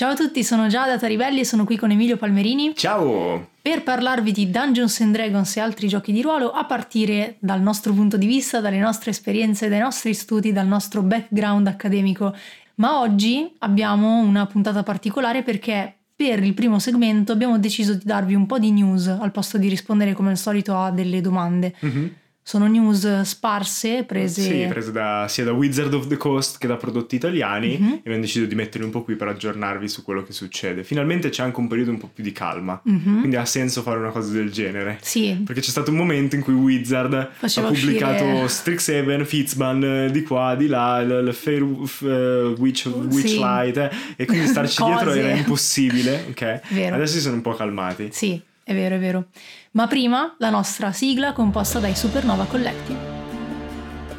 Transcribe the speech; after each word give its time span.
Ciao 0.00 0.12
a 0.12 0.16
tutti, 0.16 0.42
sono 0.42 0.66
Giada 0.66 0.96
Taribelli 0.96 1.40
e 1.40 1.44
sono 1.44 1.66
qui 1.66 1.76
con 1.76 1.90
Emilio 1.90 2.16
Palmerini 2.16 2.74
Ciao! 2.74 3.50
per 3.60 3.82
parlarvi 3.82 4.32
di 4.32 4.50
Dungeons 4.50 4.98
and 5.02 5.12
Dragons 5.12 5.58
e 5.58 5.60
altri 5.60 5.88
giochi 5.88 6.10
di 6.10 6.22
ruolo 6.22 6.52
a 6.52 6.64
partire 6.64 7.36
dal 7.38 7.60
nostro 7.60 7.92
punto 7.92 8.16
di 8.16 8.26
vista, 8.26 8.60
dalle 8.60 8.78
nostre 8.78 9.10
esperienze, 9.10 9.68
dai 9.68 9.80
nostri 9.80 10.14
studi, 10.14 10.52
dal 10.52 10.66
nostro 10.66 11.02
background 11.02 11.66
accademico. 11.66 12.34
Ma 12.76 12.98
oggi 13.00 13.52
abbiamo 13.58 14.20
una 14.20 14.46
puntata 14.46 14.82
particolare 14.82 15.42
perché 15.42 15.96
per 16.16 16.42
il 16.42 16.54
primo 16.54 16.78
segmento 16.78 17.32
abbiamo 17.32 17.58
deciso 17.58 17.92
di 17.92 18.04
darvi 18.04 18.34
un 18.34 18.46
po' 18.46 18.58
di 18.58 18.70
news 18.70 19.06
al 19.06 19.32
posto 19.32 19.58
di 19.58 19.68
rispondere 19.68 20.14
come 20.14 20.30
al 20.30 20.38
solito 20.38 20.78
a 20.78 20.90
delle 20.90 21.20
domande. 21.20 21.74
Mm-hmm. 21.84 22.06
Sono 22.50 22.66
news 22.66 23.20
sparse, 23.20 24.02
prese... 24.02 24.42
Sì, 24.42 24.66
prese 24.68 24.90
da, 24.90 25.26
sia 25.28 25.44
da 25.44 25.52
Wizard 25.52 25.94
of 25.94 26.08
the 26.08 26.16
Coast 26.16 26.58
che 26.58 26.66
da 26.66 26.74
prodotti 26.76 27.14
italiani 27.14 27.78
Mhm. 27.78 27.86
e 27.92 27.96
abbiamo 27.98 28.20
deciso 28.22 28.44
di 28.44 28.56
metterli 28.56 28.84
un 28.86 28.90
po' 28.92 29.04
qui 29.04 29.14
per 29.14 29.28
aggiornarvi 29.28 29.86
su 29.88 30.02
quello 30.02 30.24
che 30.24 30.32
succede. 30.32 30.82
Finalmente 30.82 31.28
c'è 31.28 31.44
anche 31.44 31.60
un 31.60 31.68
periodo 31.68 31.92
un 31.92 31.98
po' 31.98 32.10
più 32.12 32.24
di 32.24 32.32
calma, 32.32 32.80
Mhm. 32.82 33.18
quindi 33.20 33.36
ha 33.36 33.44
senso 33.44 33.82
fare 33.82 34.00
una 34.00 34.08
cosa 34.10 34.32
del 34.32 34.50
genere. 34.50 34.98
Sì, 35.00 35.40
Perché 35.46 35.60
c'è 35.60 35.70
stato 35.70 35.92
un 35.92 35.96
momento 35.96 36.34
in 36.34 36.42
cui 36.42 36.52
Wizard 36.54 37.30
Faceva 37.34 37.68
ha 37.68 37.70
pubblicato 37.70 38.24
uscire- 38.24 38.48
Strixhaven, 38.48 39.24
Fitzban, 39.26 39.84
eh, 39.84 40.10
di 40.10 40.22
qua, 40.24 40.56
di 40.56 40.66
là, 40.66 40.98
il, 41.02 41.26
il 41.28 41.32
Fair 41.32 41.62
eh, 41.62 42.54
Witch, 42.58 42.86
Witchlight, 42.86 43.76
eh, 43.76 43.90
e 44.16 44.26
quindi 44.26 44.48
starci 44.48 44.82
dietro 44.82 45.12
era 45.12 45.30
impossibile, 45.36 46.24
ok? 46.30 46.60
Vero. 46.70 46.96
Adesso 46.96 47.12
si 47.12 47.20
sono 47.20 47.36
un 47.36 47.42
po' 47.42 47.54
calmati. 47.54 48.08
sì, 48.10 48.42
è 48.64 48.74
vero, 48.74 48.96
è 48.96 48.98
vero. 48.98 49.26
Ma 49.72 49.86
prima 49.86 50.34
la 50.38 50.50
nostra 50.50 50.90
sigla 50.90 51.32
composta 51.32 51.78
dai 51.78 51.94
Supernova 51.94 52.44
Collective. 52.46 52.98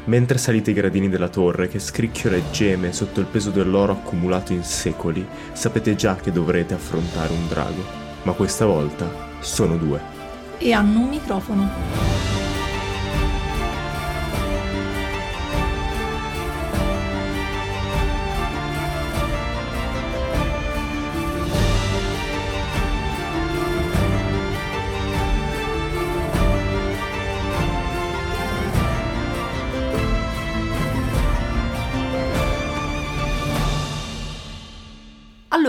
Mentre 0.04 0.38
salite 0.38 0.70
i 0.70 0.74
gradini 0.74 1.10
della 1.10 1.28
torre 1.28 1.68
che 1.68 1.78
scricchiola 1.78 2.36
e 2.36 2.50
geme 2.50 2.90
sotto 2.94 3.20
il 3.20 3.26
peso 3.26 3.50
dell'oro 3.50 3.92
accumulato 3.92 4.54
in 4.54 4.62
secoli, 4.64 5.26
sapete 5.52 5.94
già 5.94 6.16
che 6.16 6.32
dovrete 6.32 6.72
affrontare 6.72 7.34
un 7.34 7.46
drago. 7.48 7.84
Ma 8.22 8.32
questa 8.32 8.64
volta 8.64 9.06
sono 9.40 9.76
due. 9.76 10.00
E 10.56 10.72
hanno 10.72 11.00
un 11.00 11.08
microfono. 11.10 12.41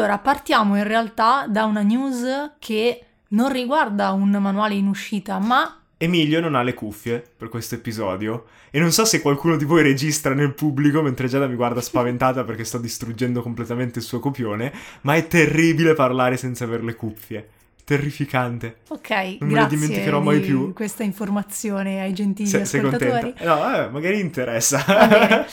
Allora, 0.03 0.17
partiamo 0.19 0.75
in 0.75 0.83
realtà 0.83 1.45
da 1.47 1.63
una 1.63 1.81
news 1.81 2.25
che 2.59 3.05
non 3.29 3.49
riguarda 3.49 4.11
un 4.11 4.31
manuale 4.31 4.73
in 4.73 4.87
uscita, 4.87 5.39
ma 5.39 5.79
Emilio 5.95 6.41
non 6.41 6.55
ha 6.55 6.61
le 6.61 6.73
cuffie 6.73 7.23
per 7.37 7.47
questo 7.47 7.75
episodio 7.75 8.47
e 8.69 8.81
non 8.81 8.91
so 8.91 9.05
se 9.05 9.21
qualcuno 9.21 9.55
di 9.55 9.63
voi 9.63 9.81
registra 9.81 10.33
nel 10.33 10.53
pubblico 10.55 11.01
mentre 11.01 11.29
Giada 11.29 11.47
mi 11.47 11.55
guarda 11.55 11.79
spaventata 11.79 12.43
perché 12.43 12.65
sto 12.65 12.79
distruggendo 12.79 13.41
completamente 13.41 13.99
il 13.99 14.03
suo 14.05 14.19
copione, 14.19 14.73
ma 15.03 15.15
è 15.15 15.25
terribile 15.25 15.93
parlare 15.93 16.35
senza 16.35 16.65
avere 16.65 16.83
le 16.83 16.95
cuffie. 16.95 17.47
Terrificante. 17.85 18.79
ok, 18.89 19.09
Non 19.09 19.47
me 19.47 19.53
grazie 19.53 19.77
dimenticherò 19.77 20.19
mai 20.19 20.41
di 20.41 20.47
più. 20.47 20.73
questa 20.73 21.03
informazione 21.03 22.01
ai 22.01 22.11
gentili 22.13 22.49
Se- 22.49 22.65
sei 22.65 22.81
ascoltatori. 22.81 23.21
contenta? 23.21 23.45
No, 23.45 23.55
vabbè, 23.61 23.89
magari 23.89 24.19
interessa. 24.19 24.83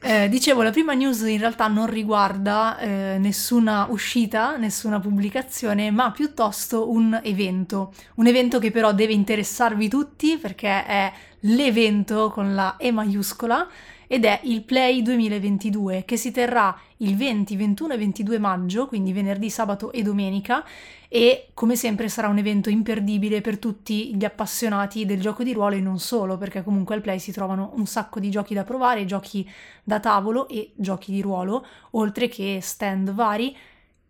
Eh, 0.00 0.28
dicevo, 0.28 0.62
la 0.62 0.70
prima 0.70 0.92
news 0.94 1.22
in 1.22 1.38
realtà 1.38 1.66
non 1.66 1.86
riguarda 1.86 2.78
eh, 2.78 3.16
nessuna 3.18 3.88
uscita, 3.90 4.56
nessuna 4.56 5.00
pubblicazione, 5.00 5.90
ma 5.90 6.12
piuttosto 6.12 6.88
un 6.90 7.18
evento. 7.24 7.92
Un 8.14 8.28
evento 8.28 8.60
che 8.60 8.70
però 8.70 8.92
deve 8.92 9.12
interessarvi 9.12 9.88
tutti 9.88 10.36
perché 10.36 10.86
è 10.86 11.12
l'evento 11.40 12.30
con 12.30 12.54
la 12.54 12.76
E 12.76 12.92
maiuscola 12.92 13.66
ed 14.06 14.24
è 14.24 14.40
il 14.44 14.62
Play 14.62 15.02
2022 15.02 16.04
che 16.06 16.16
si 16.16 16.30
terrà 16.30 16.76
il 16.98 17.16
20, 17.16 17.56
21 17.56 17.92
e 17.92 17.98
22 17.98 18.38
maggio, 18.38 18.86
quindi 18.86 19.12
venerdì, 19.12 19.50
sabato 19.50 19.90
e 19.90 20.02
domenica 20.02 20.64
e 21.08 21.48
come 21.54 21.74
sempre 21.74 22.08
sarà 22.10 22.28
un 22.28 22.36
evento 22.36 22.68
imperdibile 22.68 23.40
per 23.40 23.58
tutti 23.58 24.14
gli 24.14 24.24
appassionati 24.24 25.06
del 25.06 25.20
gioco 25.20 25.42
di 25.42 25.54
ruolo 25.54 25.74
e 25.74 25.80
non 25.80 25.98
solo, 25.98 26.36
perché 26.36 26.62
comunque 26.62 26.94
al 26.94 27.00
Play 27.00 27.18
si 27.18 27.32
trovano 27.32 27.72
un 27.74 27.86
sacco 27.86 28.20
di 28.20 28.30
giochi 28.30 28.52
da 28.52 28.62
provare, 28.62 29.06
giochi 29.06 29.48
da 29.82 30.00
tavolo 30.00 30.48
e 30.48 30.72
giochi 30.76 31.10
di 31.10 31.22
ruolo, 31.22 31.64
oltre 31.92 32.28
che 32.28 32.58
stand 32.60 33.12
vari 33.12 33.56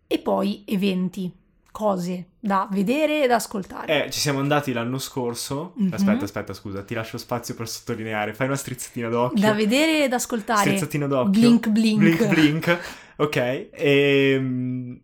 e 0.07 0.19
poi 0.19 0.63
eventi, 0.65 1.31
cose 1.71 2.25
da 2.39 2.67
vedere 2.71 3.23
e 3.23 3.27
da 3.27 3.35
ascoltare. 3.35 4.05
Eh, 4.05 4.11
ci 4.11 4.19
siamo 4.19 4.39
andati 4.39 4.73
l'anno 4.73 4.97
scorso. 4.97 5.73
Mhm. 5.75 5.93
Aspetta, 5.93 6.23
aspetta, 6.25 6.53
scusa, 6.53 6.83
ti 6.83 6.93
lascio 6.93 7.17
spazio 7.17 7.55
per 7.55 7.69
sottolineare. 7.69 8.33
Fai 8.33 8.47
una 8.47 8.57
strizzatina 8.57 9.07
d'occhio. 9.07 9.39
Da 9.39 9.53
vedere 9.53 10.03
e 10.03 10.07
da 10.09 10.17
ascoltare. 10.17 10.61
Strizzatina 10.61 11.07
d'occhio. 11.07 11.39
Blink 11.39 11.69
blink. 11.69 11.99
Blink 11.99 12.27
blink. 12.27 12.79
Ok. 13.17 13.35
E 13.71 15.01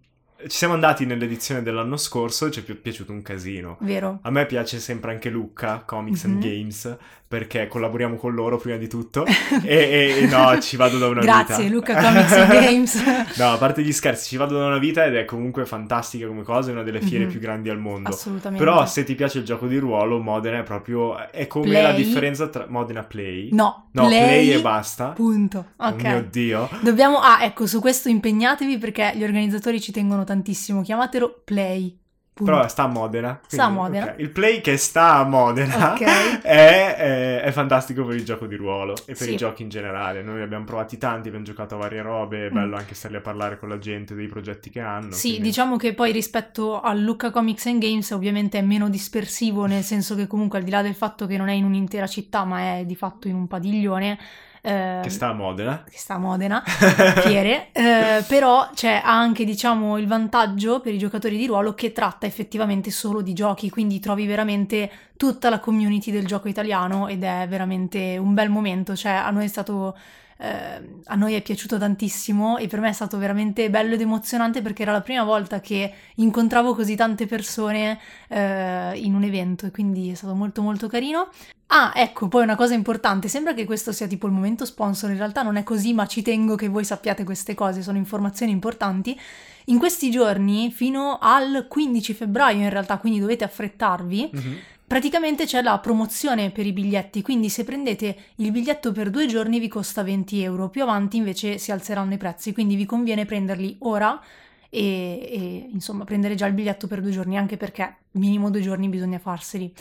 ci 0.48 0.58
siamo 0.58 0.74
andati 0.74 1.06
nell'edizione 1.06 1.62
dell'anno 1.62 1.98
scorso 1.98 2.46
e 2.48 2.52
ci 2.52 2.60
è 2.60 2.64
pi- 2.64 2.76
piaciuto 2.76 3.12
un 3.12 3.22
casino. 3.22 3.78
Vero. 3.82 4.20
A 4.22 4.30
me 4.30 4.46
piace 4.46 4.80
sempre 4.80 5.12
anche 5.12 5.30
Lucca, 5.30 5.80
Comics 5.86 6.24
Mhm. 6.26 6.32
and 6.34 6.42
Games, 6.44 6.98
perché 7.28 7.68
collaboriamo 7.68 8.16
con 8.18 8.34
loro 8.34 8.58
prima 8.58 8.78
di 8.78 8.88
tutto. 8.88 9.26
e, 9.64 10.16
e- 10.22 10.26
no, 10.28 10.58
ci 10.60 10.76
vado 10.78 10.98
da 10.98 11.08
una 11.08 11.22
Grazie 11.22 11.64
vita. 11.66 11.76
Luca 11.76 11.96
Comics 12.02 12.48
Games. 12.48 13.04
no, 13.38 13.52
a 13.54 13.58
parte 13.58 13.82
gli 13.82 13.92
scherzi, 13.92 14.28
ci 14.30 14.38
vado 14.38 14.58
da 14.58 14.66
una 14.68 14.78
vita 14.78 15.06
ed 15.06 15.16
è 15.16 15.26
comunque 15.26 15.66
fantastica 15.66 16.28
come 16.28 16.44
cosa, 16.44 16.70
è 16.70 16.74
una 16.74 16.84
delle 16.84 17.02
fiere 17.02 17.26
Mhm. 17.26 17.32
più 17.32 17.40
grandi 17.40 17.70
al 17.70 17.80
mondo. 17.80 18.10
Assolutamente. 18.10 18.64
Però 18.64 18.86
se 18.86 19.04
ti 19.04 19.16
piace 19.16 19.40
il 19.40 19.44
gioco 19.46 19.68
di 19.68 19.78
ruolo, 19.78 20.20
Modena 20.20 20.60
è 20.60 20.64
proprio... 20.64 21.30
è 21.32 21.48
come 21.48 21.66
Play. 21.66 21.82
la 21.82 21.92
differenza 21.94 22.48
tra 22.48 22.66
Modena 22.70 23.04
Play. 23.04 23.50
No, 23.52 23.90
No, 23.92 24.08
play, 24.08 24.20
play 24.24 24.50
e 24.52 24.62
basta. 24.62 25.08
Punto. 25.10 25.66
Oh 25.78 25.88
Ok. 25.88 26.04
mio 26.04 26.28
Dio. 26.30 26.70
Dobbiamo, 26.82 27.20
ah, 27.20 27.44
ecco, 27.44 27.66
su 27.66 27.80
questo 27.80 28.10
impegnatevi 28.10 28.78
perché 28.78 29.14
gli 29.16 29.24
organizzatori 29.24 29.80
ci 29.82 29.92
tengono 29.92 30.24
tantissimo. 30.24 30.82
Chiamatelo 30.82 31.42
Play. 31.44 31.98
Punto. 32.36 32.52
Però 32.52 32.68
sta 32.68 32.84
a 32.84 32.88
Modena. 32.88 33.40
Sta 33.48 33.64
a 33.64 33.66
quindi, 33.68 33.82
Modena. 33.84 34.06
ok. 34.12 34.20
Il 34.20 34.30
play 34.30 34.60
che 34.60 34.76
sta 34.76 35.14
a 35.16 35.24
Modena 35.24 35.94
Ok. 35.94 36.02
è, 36.44 36.96
è- 36.96 37.42
è 37.42 37.52
fantastico 37.52 38.04
per 38.06 38.16
il 38.18 38.26
gioco 38.26 38.46
di 38.46 38.56
ruolo 38.56 38.92
e 39.06 39.14
per 39.14 39.28
Sì. 39.28 39.34
i 39.34 39.38
giochi 39.38 39.64
in 39.64 39.70
generale. 39.70 40.22
Noi 40.22 40.42
abbiamo 40.42 40.66
provati 40.66 40.98
tanti, 40.98 41.28
abbiamo 41.30 41.46
giocato 41.46 41.76
a 41.76 41.78
varie 41.78 42.02
robe, 42.02 42.48
è 42.48 42.50
Mm. 42.50 42.54
bello 42.54 42.76
anche 42.76 42.94
starli 42.94 43.16
a 43.16 43.22
parlare 43.22 43.58
con 43.58 43.70
la 43.70 43.78
gente 43.80 44.16
dei 44.16 44.28
progetti 44.28 44.70
che 44.70 44.82
hanno. 44.82 45.12
Sì, 45.14 45.30
quindi- 45.30 45.48
diciamo 45.48 45.78
che 45.78 45.94
poi 45.94 46.12
rispetto 46.12 46.82
al 46.82 47.00
Lucca 47.00 47.32
Comics 47.32 47.68
and 47.68 47.80
Games 47.80 48.12
ovviamente 48.12 48.58
è 48.58 48.62
meno 48.62 48.90
dispersivo, 48.90 49.66
nel 49.66 49.84
senso 49.84 50.14
che 50.16 50.28
comunque 50.28 50.58
al 50.58 50.66
di 50.66 50.72
là 50.72 50.82
del 50.82 50.94
fatto 50.96 51.28
che 51.28 51.38
non 51.38 51.48
è 51.48 51.54
in 51.54 51.64
un'intera 51.64 52.06
città, 52.06 52.44
ma 52.44 52.78
è 52.80 52.84
di 52.86 52.96
fatto 52.98 53.30
in 53.30 53.36
un 53.36 53.48
padiglione, 53.48 54.20
eh, 54.66 55.00
Che 55.04 55.10
sta 55.10 55.28
a 55.28 55.34
Modena. 55.34 55.84
che 55.88 55.98
sta 55.98 56.16
a 56.16 56.18
Modena, 56.18 56.64
fiere, 56.66 57.70
eh, 57.72 58.24
però 58.28 58.70
c'è 58.74 59.02
anche 59.04 59.46
diciamo 59.46 59.98
il 59.98 60.08
vantaggio 60.08 60.80
per 60.80 60.94
i 60.94 60.98
giocatori 60.98 61.38
di 61.38 61.46
ruolo 61.46 61.74
che 61.76 61.92
tratta 61.92 62.26
effettivamente 62.26 62.90
solo 62.90 63.22
di 63.22 63.34
giochi, 63.34 63.70
quindi 63.70 64.00
trovi 64.00 64.26
veramente 64.26 64.92
tutta 65.18 65.50
la 65.50 65.60
community 65.60 66.12
del 66.12 66.26
gioco 66.26 66.48
italiano 66.48 67.08
ed 67.08 67.24
è 67.24 67.46
veramente 67.48 68.18
un 68.18 68.34
bel 68.34 68.50
momento, 68.50 68.96
cioè 68.96 69.12
a 69.12 69.30
noi 69.30 69.46
è 69.46 69.50
stato... 69.50 69.96
eh, 70.38 70.82
a 71.06 71.16
noi 71.16 71.34
è 71.34 71.42
piaciuto 71.42 71.78
tantissimo 71.78 72.58
e 72.58 72.68
per 72.68 72.80
me 72.80 72.90
è 72.90 72.94
stato 72.94 73.18
veramente 73.18 73.70
bello 73.70 73.94
ed 73.94 74.02
emozionante 74.02 74.62
perché 74.62 74.82
era 74.82 74.92
la 74.92 75.02
prima 75.02 75.24
volta 75.24 75.62
che 75.62 75.94
incontravo 76.16 76.76
così 76.76 76.96
tante 76.96 77.26
persone 77.26 78.00
eh, 78.28 78.92
in 78.98 79.16
un 79.16 79.24
evento 79.24 79.66
e 79.66 79.72
quindi 79.72 80.10
è 80.12 80.14
stato 80.16 80.36
molto 80.36 80.62
molto 80.62 80.88
carino. 80.88 81.30
Ah, 81.68 81.94
ecco, 81.96 82.28
poi 82.28 82.44
una 82.44 82.56
cosa 82.56 82.76
importante, 82.76 83.28
sembra 83.28 83.54
che 83.54 83.66
questo 83.66 83.92
sia 83.92 84.06
tipo 84.06 84.28
il 84.28 84.34
momento 84.34 84.66
sponsor, 84.66 85.10
in 85.10 85.18
realtà 85.18 85.42
non 85.42 85.56
è 85.56 85.64
così, 85.64 85.94
ma 85.94 86.06
ci 86.06 86.22
tengo 86.22 86.56
che 86.56 86.68
voi 86.68 86.86
sappiate 86.86 87.24
queste 87.24 87.56
cose, 87.56 87.82
sono 87.82 87.98
informazioni 87.98 88.52
importanti. 88.52 89.20
In 89.66 89.80
questi 89.80 90.12
giorni, 90.12 90.72
fino 90.72 91.18
al 91.20 91.66
15 91.68 92.14
febbraio 92.14 92.62
in 92.62 92.70
realtà, 92.70 92.98
quindi 93.00 93.20
dovete 93.20 93.44
affrettarvi, 93.44 94.30
Mhm. 94.32 94.58
Praticamente 94.88 95.46
c'è 95.46 95.62
la 95.62 95.78
promozione 95.80 96.52
per 96.52 96.66
i 96.66 96.74
biglietti, 96.74 97.22
quindi 97.22 97.50
se 97.50 97.64
prendete 97.64 98.16
il 98.36 98.52
biglietto 98.52 98.92
per 98.92 99.10
due 99.10 99.28
giorni 99.28 99.60
vi 99.60 99.68
costa 99.68 100.04
20 100.04 100.42
euro, 100.42 100.70
più 100.70 100.84
avanti 100.84 101.18
invece 101.18 101.58
si 101.58 101.72
alzeranno 101.72 102.14
i 102.14 102.18
prezzi, 102.18 102.54
quindi 102.54 102.76
vi 102.76 102.86
conviene 102.86 103.26
prenderli 103.26 103.78
ora 103.80 104.22
e, 104.70 104.82
e, 104.82 105.70
insomma 105.72 106.04
prendere 106.04 106.36
già 106.36 106.46
il 106.48 106.54
biglietto 106.54 106.88
per 106.88 107.02
due 107.02 107.12
giorni, 107.12 107.38
anche 107.38 107.58
perché 107.58 107.96
minimo 108.12 108.50
due 108.50 108.62
giorni 108.62 108.88
bisogna 108.90 109.20
farseli. 109.20 109.74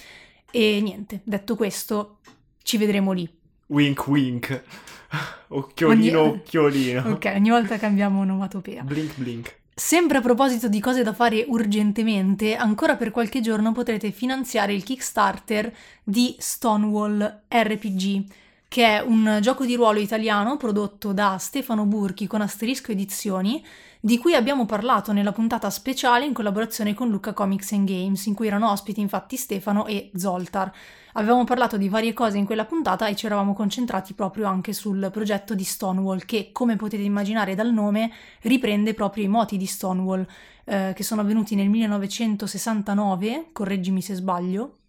E 0.50 0.80
niente, 0.80 1.20
detto 1.24 1.56
questo, 1.56 2.18
ci 2.62 2.76
vedremo 2.76 3.12
lì. 3.12 3.28
Wink 3.66 4.06
wink. 4.06 4.62
Occhiolino, 5.48 6.20
Ogni- 6.20 6.30
occhiolino. 6.30 7.08
Ok, 7.14 7.32
ogni 7.34 7.50
volta 7.50 7.76
cambiamo 7.78 8.20
onomatopea. 8.20 8.82
Blink 8.82 9.16
blink. 9.16 9.62
Sempre 9.76 10.18
a 10.18 10.20
proposito 10.20 10.68
di 10.68 10.78
cose 10.78 11.02
da 11.02 11.12
fare 11.12 11.44
urgentemente, 11.48 12.54
ancora 12.54 12.94
per 12.94 13.10
qualche 13.10 13.40
giorno 13.40 13.72
potrete 13.72 14.12
finanziare 14.12 14.72
il 14.72 14.84
Kickstarter 14.84 15.74
di 16.04 16.36
Stonewall 16.38 17.42
RPG, 17.48 18.24
che 18.68 18.86
è 18.86 19.00
un 19.00 19.38
gioco 19.42 19.64
di 19.66 19.74
ruolo 19.74 19.98
italiano 19.98 20.56
prodotto 20.56 21.12
da 21.12 21.38
Stefano 21.38 21.86
Burchi 21.86 22.28
con 22.28 22.40
Asterisco 22.40 22.92
Edizioni, 22.92 23.64
di 24.04 24.18
cui 24.18 24.34
abbiamo 24.34 24.66
parlato 24.66 25.12
nella 25.12 25.32
puntata 25.32 25.70
speciale 25.70 26.26
in 26.26 26.34
collaborazione 26.34 26.92
con 26.92 27.08
Luca 27.08 27.32
Comics 27.32 27.72
and 27.72 27.88
Games, 27.88 28.26
in 28.26 28.34
cui 28.34 28.48
erano 28.48 28.70
ospiti 28.70 29.00
infatti 29.00 29.38
Stefano 29.38 29.86
e 29.86 30.10
Zoltar. 30.14 30.70
Avevamo 31.14 31.44
parlato 31.44 31.78
di 31.78 31.88
varie 31.88 32.12
cose 32.12 32.36
in 32.36 32.44
quella 32.44 32.66
puntata 32.66 33.06
e 33.06 33.16
ci 33.16 33.24
eravamo 33.24 33.54
concentrati 33.54 34.12
proprio 34.12 34.44
anche 34.44 34.74
sul 34.74 35.08
progetto 35.10 35.54
di 35.54 35.64
Stonewall, 35.64 36.26
che 36.26 36.50
come 36.52 36.76
potete 36.76 37.02
immaginare 37.02 37.54
dal 37.54 37.72
nome 37.72 38.12
riprende 38.42 38.92
proprio 38.92 39.24
i 39.24 39.28
moti 39.28 39.56
di 39.56 39.64
Stonewall, 39.64 40.26
eh, 40.66 40.92
che 40.94 41.02
sono 41.02 41.22
avvenuti 41.22 41.54
nel 41.54 41.70
1969, 41.70 43.46
correggimi 43.52 44.02
se 44.02 44.12
sbaglio, 44.16 44.80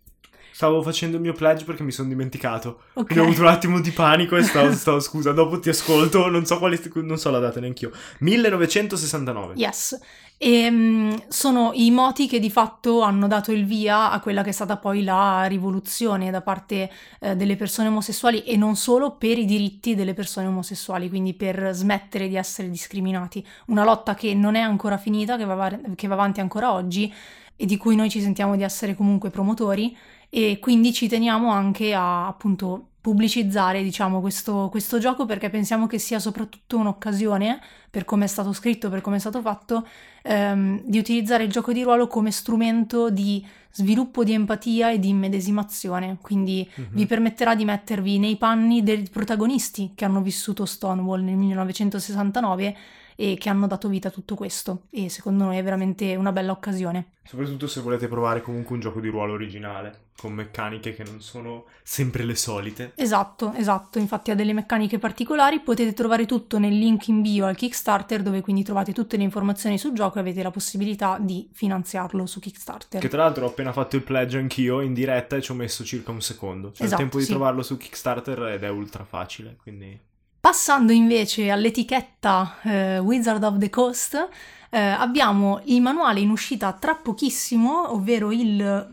Stavo 0.55 0.81
facendo 0.81 1.17
il 1.17 1.21
mio 1.21 1.33
pledge 1.33 1.65
perché 1.65 1.83
mi 1.83 1.91
sono 1.91 2.07
dimenticato. 2.07 2.83
Ok. 2.93 3.07
Quindi 3.07 3.19
ho 3.19 3.23
avuto 3.23 3.41
un 3.41 3.47
attimo 3.47 3.81
di 3.81 3.91
panico 3.91 4.37
e 4.37 4.43
stavo, 4.47 4.71
stavo- 4.71 5.01
scusa, 5.01 5.33
dopo 5.33 5.59
ti 5.59 5.67
ascolto, 5.67 6.29
non 6.29 6.45
so 6.45 6.59
quali, 6.59 6.79
non 7.03 7.17
so 7.17 7.29
la 7.29 7.39
data 7.39 7.59
neanch'io. 7.59 7.91
1969. 8.19 9.55
Yes. 9.57 9.99
E 10.37 10.71
mm, 10.71 11.13
sono 11.27 11.71
i 11.73 11.91
moti 11.91 12.29
che 12.29 12.39
di 12.39 12.49
fatto 12.49 13.01
hanno 13.01 13.27
dato 13.27 13.51
il 13.51 13.65
via 13.65 14.11
a 14.11 14.21
quella 14.21 14.43
che 14.43 14.51
è 14.51 14.53
stata 14.53 14.77
poi 14.77 15.03
la 15.03 15.43
rivoluzione 15.43 16.31
da 16.31 16.39
parte 16.39 16.89
eh, 17.19 17.35
delle 17.35 17.57
persone 17.57 17.89
omosessuali 17.89 18.43
e 18.43 18.55
non 18.55 18.77
solo 18.77 19.17
per 19.17 19.37
i 19.37 19.43
diritti 19.43 19.93
delle 19.93 20.13
persone 20.13 20.47
omosessuali, 20.47 21.09
quindi 21.09 21.33
per 21.33 21.71
smettere 21.73 22.29
di 22.29 22.37
essere 22.37 22.69
discriminati. 22.69 23.45
Una 23.65 23.83
lotta 23.83 24.15
che 24.15 24.33
non 24.33 24.55
è 24.55 24.61
ancora 24.61 24.95
finita, 24.95 25.35
che 25.35 25.43
va, 25.43 25.55
va- 25.55 25.79
che 25.95 26.07
va 26.07 26.13
avanti 26.13 26.39
ancora 26.39 26.71
oggi 26.71 27.13
e 27.57 27.65
di 27.65 27.75
cui 27.75 27.97
noi 27.97 28.09
ci 28.09 28.21
sentiamo 28.21 28.55
di 28.55 28.63
essere 28.63 28.95
comunque 28.95 29.29
promotori 29.29 29.95
e 30.29 30.59
quindi 30.59 30.91
ci 30.93 31.07
teniamo 31.07 31.51
anche 31.51 31.93
a 31.93 32.27
appunto 32.27 32.87
pubblicizzare 33.05 33.83
diciamo 33.83 34.19
questo, 34.19 34.67
questo 34.71 34.97
gioco 34.97 35.25
perché 35.27 35.51
pensiamo 35.51 35.85
che 35.85 35.99
sia 35.99 36.17
soprattutto 36.17 36.77
un'occasione 36.77 37.59
per 37.91 38.03
come 38.03 38.25
è 38.25 38.27
stato 38.27 38.51
scritto, 38.51 38.89
per 38.89 39.01
come 39.01 39.17
è 39.17 39.19
stato 39.19 39.41
fatto, 39.41 39.87
ehm, 40.23 40.81
di 40.83 40.97
utilizzare 40.97 41.43
il 41.43 41.51
gioco 41.51 41.71
di 41.71 41.83
ruolo 41.83 42.07
come 42.07 42.31
strumento 42.31 43.11
di 43.11 43.45
sviluppo 43.71 44.23
di 44.23 44.33
empatia 44.33 44.89
e 44.89 44.97
di 44.99 45.09
immedesimazione. 45.09 46.17
Quindi 46.21 46.67
Mhm. 46.73 46.85
vi 46.93 47.05
permetterà 47.05 47.53
di 47.53 47.65
mettervi 47.65 48.17
nei 48.17 48.37
panni 48.37 48.81
dei 48.81 49.07
protagonisti 49.11 49.91
che 49.93 50.03
hanno 50.05 50.21
vissuto 50.21 50.65
Stonewall 50.65 51.21
nel 51.23 51.35
1969 51.35 52.75
e 53.15 53.37
che 53.39 53.49
hanno 53.49 53.67
dato 53.67 53.87
vita 53.87 54.09
a 54.09 54.11
tutto 54.11 54.35
questo. 54.35 54.83
E 54.89 55.09
secondo 55.09 55.45
noi 55.45 55.57
è 55.57 55.63
veramente 55.63 56.15
una 56.15 56.31
bella 56.31 56.51
occasione. 56.51 57.13
Soprattutto 57.23 57.67
se 57.67 57.81
volete 57.81 58.07
provare 58.07 58.41
comunque 58.41 58.75
un 58.75 58.81
gioco 58.81 58.99
di 58.99 59.07
ruolo 59.07 59.33
originale, 59.33 60.09
con 60.15 60.31
meccaniche 60.33 60.93
che 60.93 61.03
non 61.03 61.21
sono 61.21 61.65
sempre 61.81 62.23
le 62.23 62.35
solite. 62.35 62.91
Esatto, 62.95 63.51
esatto, 63.53 63.97
infatti 63.97 64.29
ha 64.29 64.35
delle 64.35 64.53
meccaniche 64.53 64.99
particolari, 64.99 65.59
potete 65.59 65.93
trovare 65.93 66.27
tutto 66.27 66.59
nel 66.59 66.77
link 66.77 67.07
in 67.07 67.21
bio 67.21 67.47
al 67.47 67.55
Kickstarter 67.55 68.21
dove 68.21 68.41
quindi 68.41 68.63
trovate 68.63 68.93
tutte 68.93 69.17
le 69.17 69.23
informazioni 69.23 69.79
sul 69.79 69.93
gioco 69.93 70.17
e 70.17 70.21
avete 70.21 70.43
la 70.43 70.51
possibilità 70.51 71.17
di 71.19 71.49
finanziarlo 71.51 72.27
su 72.27 72.39
Kickstarter. 72.39 73.01
Che 73.01 73.07
tra 73.07 73.23
l'altro 73.23 73.45
ho 73.45 73.49
appena 73.49 73.71
fatto 73.71 73.95
il 73.95 74.03
pledge 74.03 74.37
anch'io 74.37 74.81
in 74.81 74.93
diretta 74.93 75.35
e 75.35 75.41
ci 75.41 75.49
ho 75.51 75.55
messo 75.55 75.83
circa 75.83 76.11
un 76.11 76.21
secondo. 76.21 76.71
Cioè 76.73 76.85
Esatto, 76.85 77.01
il 77.01 77.07
tempo 77.07 77.17
di 77.17 77.23
sì. 77.23 77.31
trovarlo 77.31 77.63
su 77.63 77.75
Kickstarter 77.77 78.39
ed 78.49 78.63
è 78.63 78.69
ultra 78.69 79.03
facile, 79.03 79.57
quindi... 79.61 79.99
Passando 80.45 80.91
invece 80.91 81.49
all'etichetta 81.49 82.57
eh, 82.61 82.99
Wizard 82.99 83.43
of 83.43 83.57
the 83.57 83.71
Coast, 83.71 84.29
eh, 84.69 84.77
abbiamo 84.79 85.59
il 85.65 85.81
manuale 85.81 86.19
in 86.19 86.29
uscita 86.29 86.71
tra 86.73 86.93
pochissimo, 86.93 87.91
ovvero 87.91 88.31
il 88.31 88.87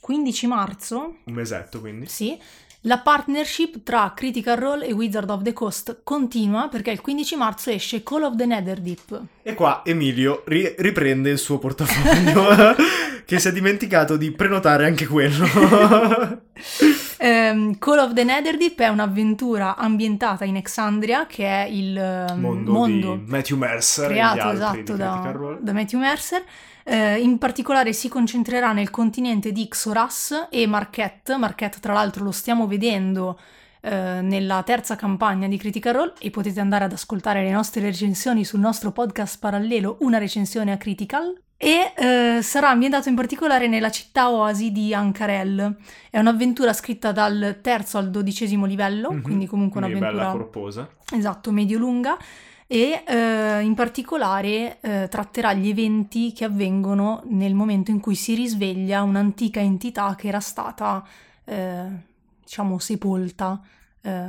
15 0.00 0.46
marzo, 0.46 1.16
Un 1.24 1.34
mesetto, 1.34 1.80
quindi. 1.80 2.06
Sì, 2.06 2.40
la 2.86 3.00
partnership 3.00 3.82
tra 3.82 4.14
Critical 4.16 4.56
Role 4.56 4.86
e 4.86 4.94
Wizard 4.94 5.28
of 5.28 5.42
the 5.42 5.52
Coast 5.52 6.00
continua 6.02 6.68
perché 6.68 6.92
il 6.92 7.02
15 7.02 7.36
marzo 7.36 7.68
esce 7.68 8.02
Call 8.02 8.22
of 8.22 8.36
the 8.36 8.46
Netherdeep. 8.46 9.22
E 9.42 9.52
qua 9.52 9.82
Emilio 9.84 10.42
ri- 10.46 10.74
riprende 10.78 11.28
il 11.28 11.38
suo 11.38 11.58
portafoglio, 11.58 12.74
che 13.26 13.38
si 13.38 13.48
è 13.48 13.52
dimenticato 13.52 14.16
di 14.16 14.30
prenotare 14.30 14.86
anche 14.86 15.04
quello. 15.04 15.44
Ehm, 17.18 17.78
Call 17.78 17.98
of 17.98 18.12
the 18.12 18.24
Netherdeep 18.24 18.78
è 18.80 18.88
un'avventura 18.88 19.76
ambientata 19.76 20.44
in 20.44 20.56
Exandria, 20.56 21.26
che 21.26 21.46
è 21.46 21.66
il 21.68 21.96
ehm, 21.96 22.40
mondo, 22.40 22.72
mondo 22.72 23.16
di 23.16 23.30
Matthew 23.30 23.56
Mercer 23.56 24.08
creato 24.08 24.50
esatto 24.50 24.96
da, 24.96 25.58
da 25.60 25.72
Matthew 25.72 26.00
Mercer. 26.00 26.44
Eh, 26.86 27.18
in 27.20 27.38
particolare 27.38 27.94
si 27.94 28.08
concentrerà 28.08 28.72
nel 28.72 28.90
continente 28.90 29.52
di 29.52 29.68
Xoras 29.68 30.48
e 30.50 30.66
Marquette. 30.66 31.36
Marquette, 31.36 31.80
tra 31.80 31.94
l'altro, 31.94 32.24
lo 32.24 32.32
stiamo 32.32 32.66
vedendo 32.66 33.38
eh, 33.80 34.20
nella 34.20 34.62
terza 34.62 34.96
campagna 34.96 35.48
di 35.48 35.56
Critical 35.56 35.94
Role 35.94 36.12
e 36.18 36.30
potete 36.30 36.60
andare 36.60 36.84
ad 36.84 36.92
ascoltare 36.92 37.42
le 37.42 37.50
nostre 37.50 37.82
recensioni 37.82 38.44
sul 38.44 38.60
nostro 38.60 38.92
podcast 38.92 39.38
parallelo, 39.38 39.96
una 40.00 40.18
recensione 40.18 40.72
a 40.72 40.76
Critical. 40.76 41.38
E 41.64 41.94
eh, 41.96 42.42
sarà 42.42 42.68
ambientato 42.68 43.08
in 43.08 43.14
particolare 43.14 43.68
nella 43.68 43.90
città 43.90 44.28
oasi 44.30 44.70
di 44.70 44.92
Ancarel. 44.92 45.76
È 46.10 46.18
un'avventura 46.18 46.74
scritta 46.74 47.10
dal 47.10 47.60
terzo 47.62 47.96
al 47.96 48.10
dodicesimo 48.10 48.66
livello, 48.66 49.10
Mhm. 49.10 49.22
quindi 49.22 49.46
comunque 49.46 49.80
Quindi 49.80 49.98
un'avventura 49.98 50.26
bella 50.30 50.36
corposa. 50.38 50.90
Esatto, 51.14 51.50
medio-lunga 51.52 52.18
e 52.66 53.02
eh, 53.06 53.60
in 53.62 53.72
particolare 53.74 54.78
eh, 54.82 55.08
tratterà 55.08 55.54
gli 55.54 55.68
eventi 55.70 56.32
che 56.34 56.44
avvengono 56.44 57.22
nel 57.28 57.54
momento 57.54 57.90
in 57.90 58.00
cui 58.00 58.14
si 58.14 58.34
risveglia 58.34 59.00
un'antica 59.02 59.60
entità 59.60 60.14
che 60.16 60.28
era 60.28 60.40
stata, 60.40 61.02
eh, 61.46 61.86
diciamo, 62.42 62.78
sepolta 62.78 63.58
eh, 64.02 64.28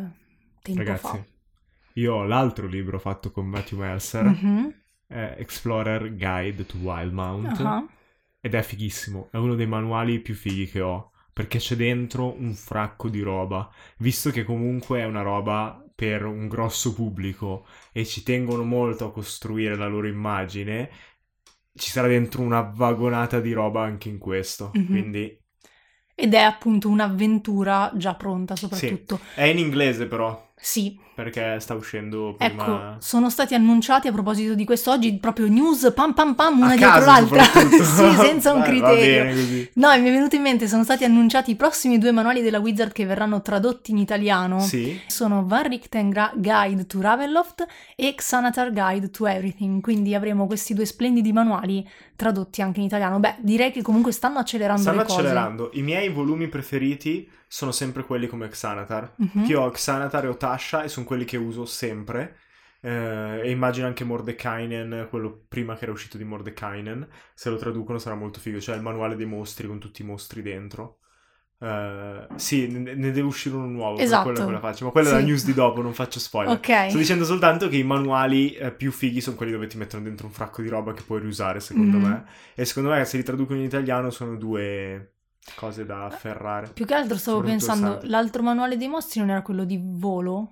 tempo 0.61 0.79
Ragazzi, 0.81 1.05
fa. 1.07 1.19
io 1.95 2.13
ho 2.13 2.23
l'altro 2.23 2.65
libro 2.67 2.97
fatto 2.97 3.29
con 3.31 3.45
Matthew 3.45 3.79
Mercer, 3.79 4.23
Mhm, 4.23 4.73
è 5.07 5.35
Explorer 5.37 6.15
Guide 6.15 6.65
to 6.65 6.77
Wildmount, 6.77 7.59
ah, 7.65 7.87
ed 8.39 8.53
è 8.53 8.61
fighissimo, 8.61 9.29
è 9.31 9.37
uno 9.37 9.55
dei 9.55 9.67
manuali 9.67 10.19
più 10.19 10.35
fighi 10.35 10.67
che 10.67 10.81
ho, 10.81 11.11
perché 11.33 11.57
c'è 11.59 11.75
dentro 11.75 12.33
un 12.39 12.53
fracco 12.53 13.09
di 13.09 13.21
roba, 13.21 13.69
visto 13.97 14.29
che 14.31 14.43
comunque 14.43 14.99
è 14.99 15.05
una 15.05 15.21
roba 15.21 15.83
per 15.93 16.25
un 16.25 16.47
grosso 16.47 16.93
pubblico 16.93 17.65
e 17.91 18.05
ci 18.05 18.23
tengono 18.23 18.63
molto 18.63 19.05
a 19.05 19.11
costruire 19.11 19.75
la 19.75 19.87
loro 19.87 20.07
immagine, 20.07 20.89
ci 21.73 21.89
sarà 21.89 22.07
dentro 22.07 22.41
una 22.41 22.61
vagonata 22.61 23.39
di 23.39 23.51
roba 23.53 23.83
anche 23.83 24.09
in 24.09 24.17
questo, 24.17 24.71
Mhm. 24.73 24.85
quindi 24.85 25.39
Ed 26.17 26.33
è 26.33 26.39
appunto 26.39 26.87
un'avventura 26.89 27.91
già 27.95 28.15
pronta 28.15 28.55
soprattutto. 28.55 29.19
è 29.33 29.43
in 29.43 29.57
inglese 29.59 30.07
però, 30.07 30.53
Sì, 30.57 30.97
perché 31.13 31.59
sta 31.59 31.75
uscendo 31.75 32.33
prima... 32.37 32.63
ecco, 32.63 32.95
sono 32.99 33.29
stati 33.29 33.53
annunciati 33.53 34.07
a 34.07 34.11
proposito 34.11 34.55
di 34.55 34.63
questo 34.65 34.91
oggi 34.91 35.15
proprio 35.17 35.47
news 35.47 35.91
pam 35.93 36.13
pam 36.13 36.33
pam 36.33 36.59
una 36.59 36.71
a 36.71 36.75
dietro 36.75 37.05
l'altra. 37.05 37.43
sì, 37.69 38.13
senza 38.15 38.53
un 38.53 38.61
Beh, 38.61 38.65
criterio. 38.65 39.67
No, 39.73 39.89
mi 39.99 40.07
è 40.07 40.11
venuto 40.11 40.35
in 40.35 40.41
mente, 40.41 40.67
sono 40.67 40.83
stati 40.83 41.03
annunciati 41.03 41.51
i 41.51 41.55
prossimi 41.55 41.97
due 41.97 42.11
manuali 42.11 42.41
della 42.41 42.59
Wizard 42.59 42.93
che 42.93 43.05
verranno 43.05 43.41
tradotti 43.41 43.91
in 43.91 43.97
italiano. 43.97 44.59
Sì, 44.61 44.99
Sono 45.07 45.45
Van 45.45 45.67
Richten 45.67 46.09
Gra- 46.09 46.33
Guide 46.33 46.87
to 46.87 47.01
Ravenloft 47.01 47.65
e 47.95 48.15
Xanatar 48.15 48.71
Guide 48.71 49.09
to 49.11 49.27
Everything, 49.27 49.81
quindi 49.81 50.15
avremo 50.15 50.47
questi 50.47 50.73
due 50.73 50.85
splendidi 50.85 51.31
manuali 51.33 51.87
tradotti 52.15 52.61
anche 52.61 52.79
in 52.79 52.85
italiano. 52.85 53.19
Beh, 53.19 53.35
direi 53.39 53.71
che 53.71 53.81
comunque 53.81 54.11
stanno 54.11 54.39
accelerando 54.39 54.81
stanno 54.81 54.97
le 54.99 55.03
cose. 55.03 55.19
accelerando. 55.19 55.69
I 55.73 55.81
miei 55.81 56.09
volumi 56.09 56.47
preferiti 56.47 57.29
sono 57.47 57.71
sempre 57.71 58.03
quelli 58.03 58.27
come 58.27 58.47
Xanatar. 58.47 59.13
Mhm. 59.17 59.45
Che 59.45 59.51
io 59.51 59.61
ho 59.61 59.69
Xanatar 59.69 60.25
e 60.25 60.27
ho 60.27 60.37
Tasha 60.37 60.83
e 60.83 60.87
sono 60.89 61.05
quelli 61.05 61.25
che 61.25 61.37
uso 61.37 61.65
sempre. 61.65 62.37
Eh, 62.81 63.41
e 63.43 63.49
immagino 63.51 63.87
anche 63.87 64.03
Mordekainen, 64.03 65.07
quello 65.09 65.45
prima 65.47 65.75
che 65.75 65.83
era 65.83 65.91
uscito 65.91 66.17
di 66.17 66.23
Mordekainen. 66.23 67.07
Se 67.33 67.49
lo 67.49 67.57
traducono 67.57 67.97
sarà 67.97 68.15
molto 68.15 68.39
figo. 68.39 68.59
Cioè 68.59 68.75
il 68.75 68.81
manuale 68.81 69.15
dei 69.15 69.25
mostri 69.25 69.67
con 69.67 69.79
tutti 69.79 70.01
i 70.01 70.05
mostri 70.05 70.41
dentro. 70.41 70.99
Eh, 71.57 72.27
sì, 72.35 72.67
ne, 72.67 72.93
ne 72.93 73.11
deve 73.11 73.21
uscire 73.21 73.55
uno 73.55 73.65
nuovo. 73.67 73.97
Esatto. 73.97 74.29
quello 74.29 74.45
che 74.45 74.51
la 74.51 74.59
faccio. 74.59 74.85
Ma 74.85 74.91
quella 74.91 75.07
è 75.07 75.11
Sì. 75.13 75.17
la 75.19 75.25
news 75.25 75.45
di 75.45 75.53
dopo, 75.53 75.81
non 75.81 75.93
faccio 75.93 76.19
spoiler. 76.19 76.53
Ok. 76.57 76.89
Sto 76.89 76.97
dicendo 76.97 77.23
soltanto 77.25 77.67
che 77.69 77.77
i 77.77 77.83
manuali 77.83 78.53
eh, 78.53 78.71
più 78.71 78.91
fighi 78.91 79.21
sono 79.21 79.35
quelli 79.35 79.53
dove 79.53 79.65
ti 79.67 79.77
mettono 79.77 80.03
dentro 80.03 80.27
un 80.27 80.33
fracco 80.33 80.61
di 80.61 80.67
roba 80.67 80.93
che 80.93 81.01
puoi 81.03 81.21
riusare, 81.21 81.59
secondo 81.61 81.97
Mhm. 81.97 82.03
me. 82.03 82.25
E 82.55 82.65
secondo 82.65 82.89
me, 82.89 83.03
se 83.05 83.17
li 83.17 83.23
traducono 83.23 83.57
in 83.59 83.65
italiano, 83.65 84.09
sono 84.11 84.35
due 84.35 85.14
cose 85.55 85.85
da 85.85 86.05
afferrare. 86.05 86.69
Più 86.73 86.85
che 86.85 86.93
altro 86.93 87.17
stavo 87.17 87.37
Soprattutto 87.37 87.65
pensando, 87.65 87.91
Santi. 87.93 88.07
l'altro 88.09 88.41
manuale 88.41 88.77
dei 88.77 88.87
mostri 88.87 89.19
non 89.19 89.29
era 89.29 89.41
quello 89.41 89.63
di 89.63 89.79
volo? 89.81 90.49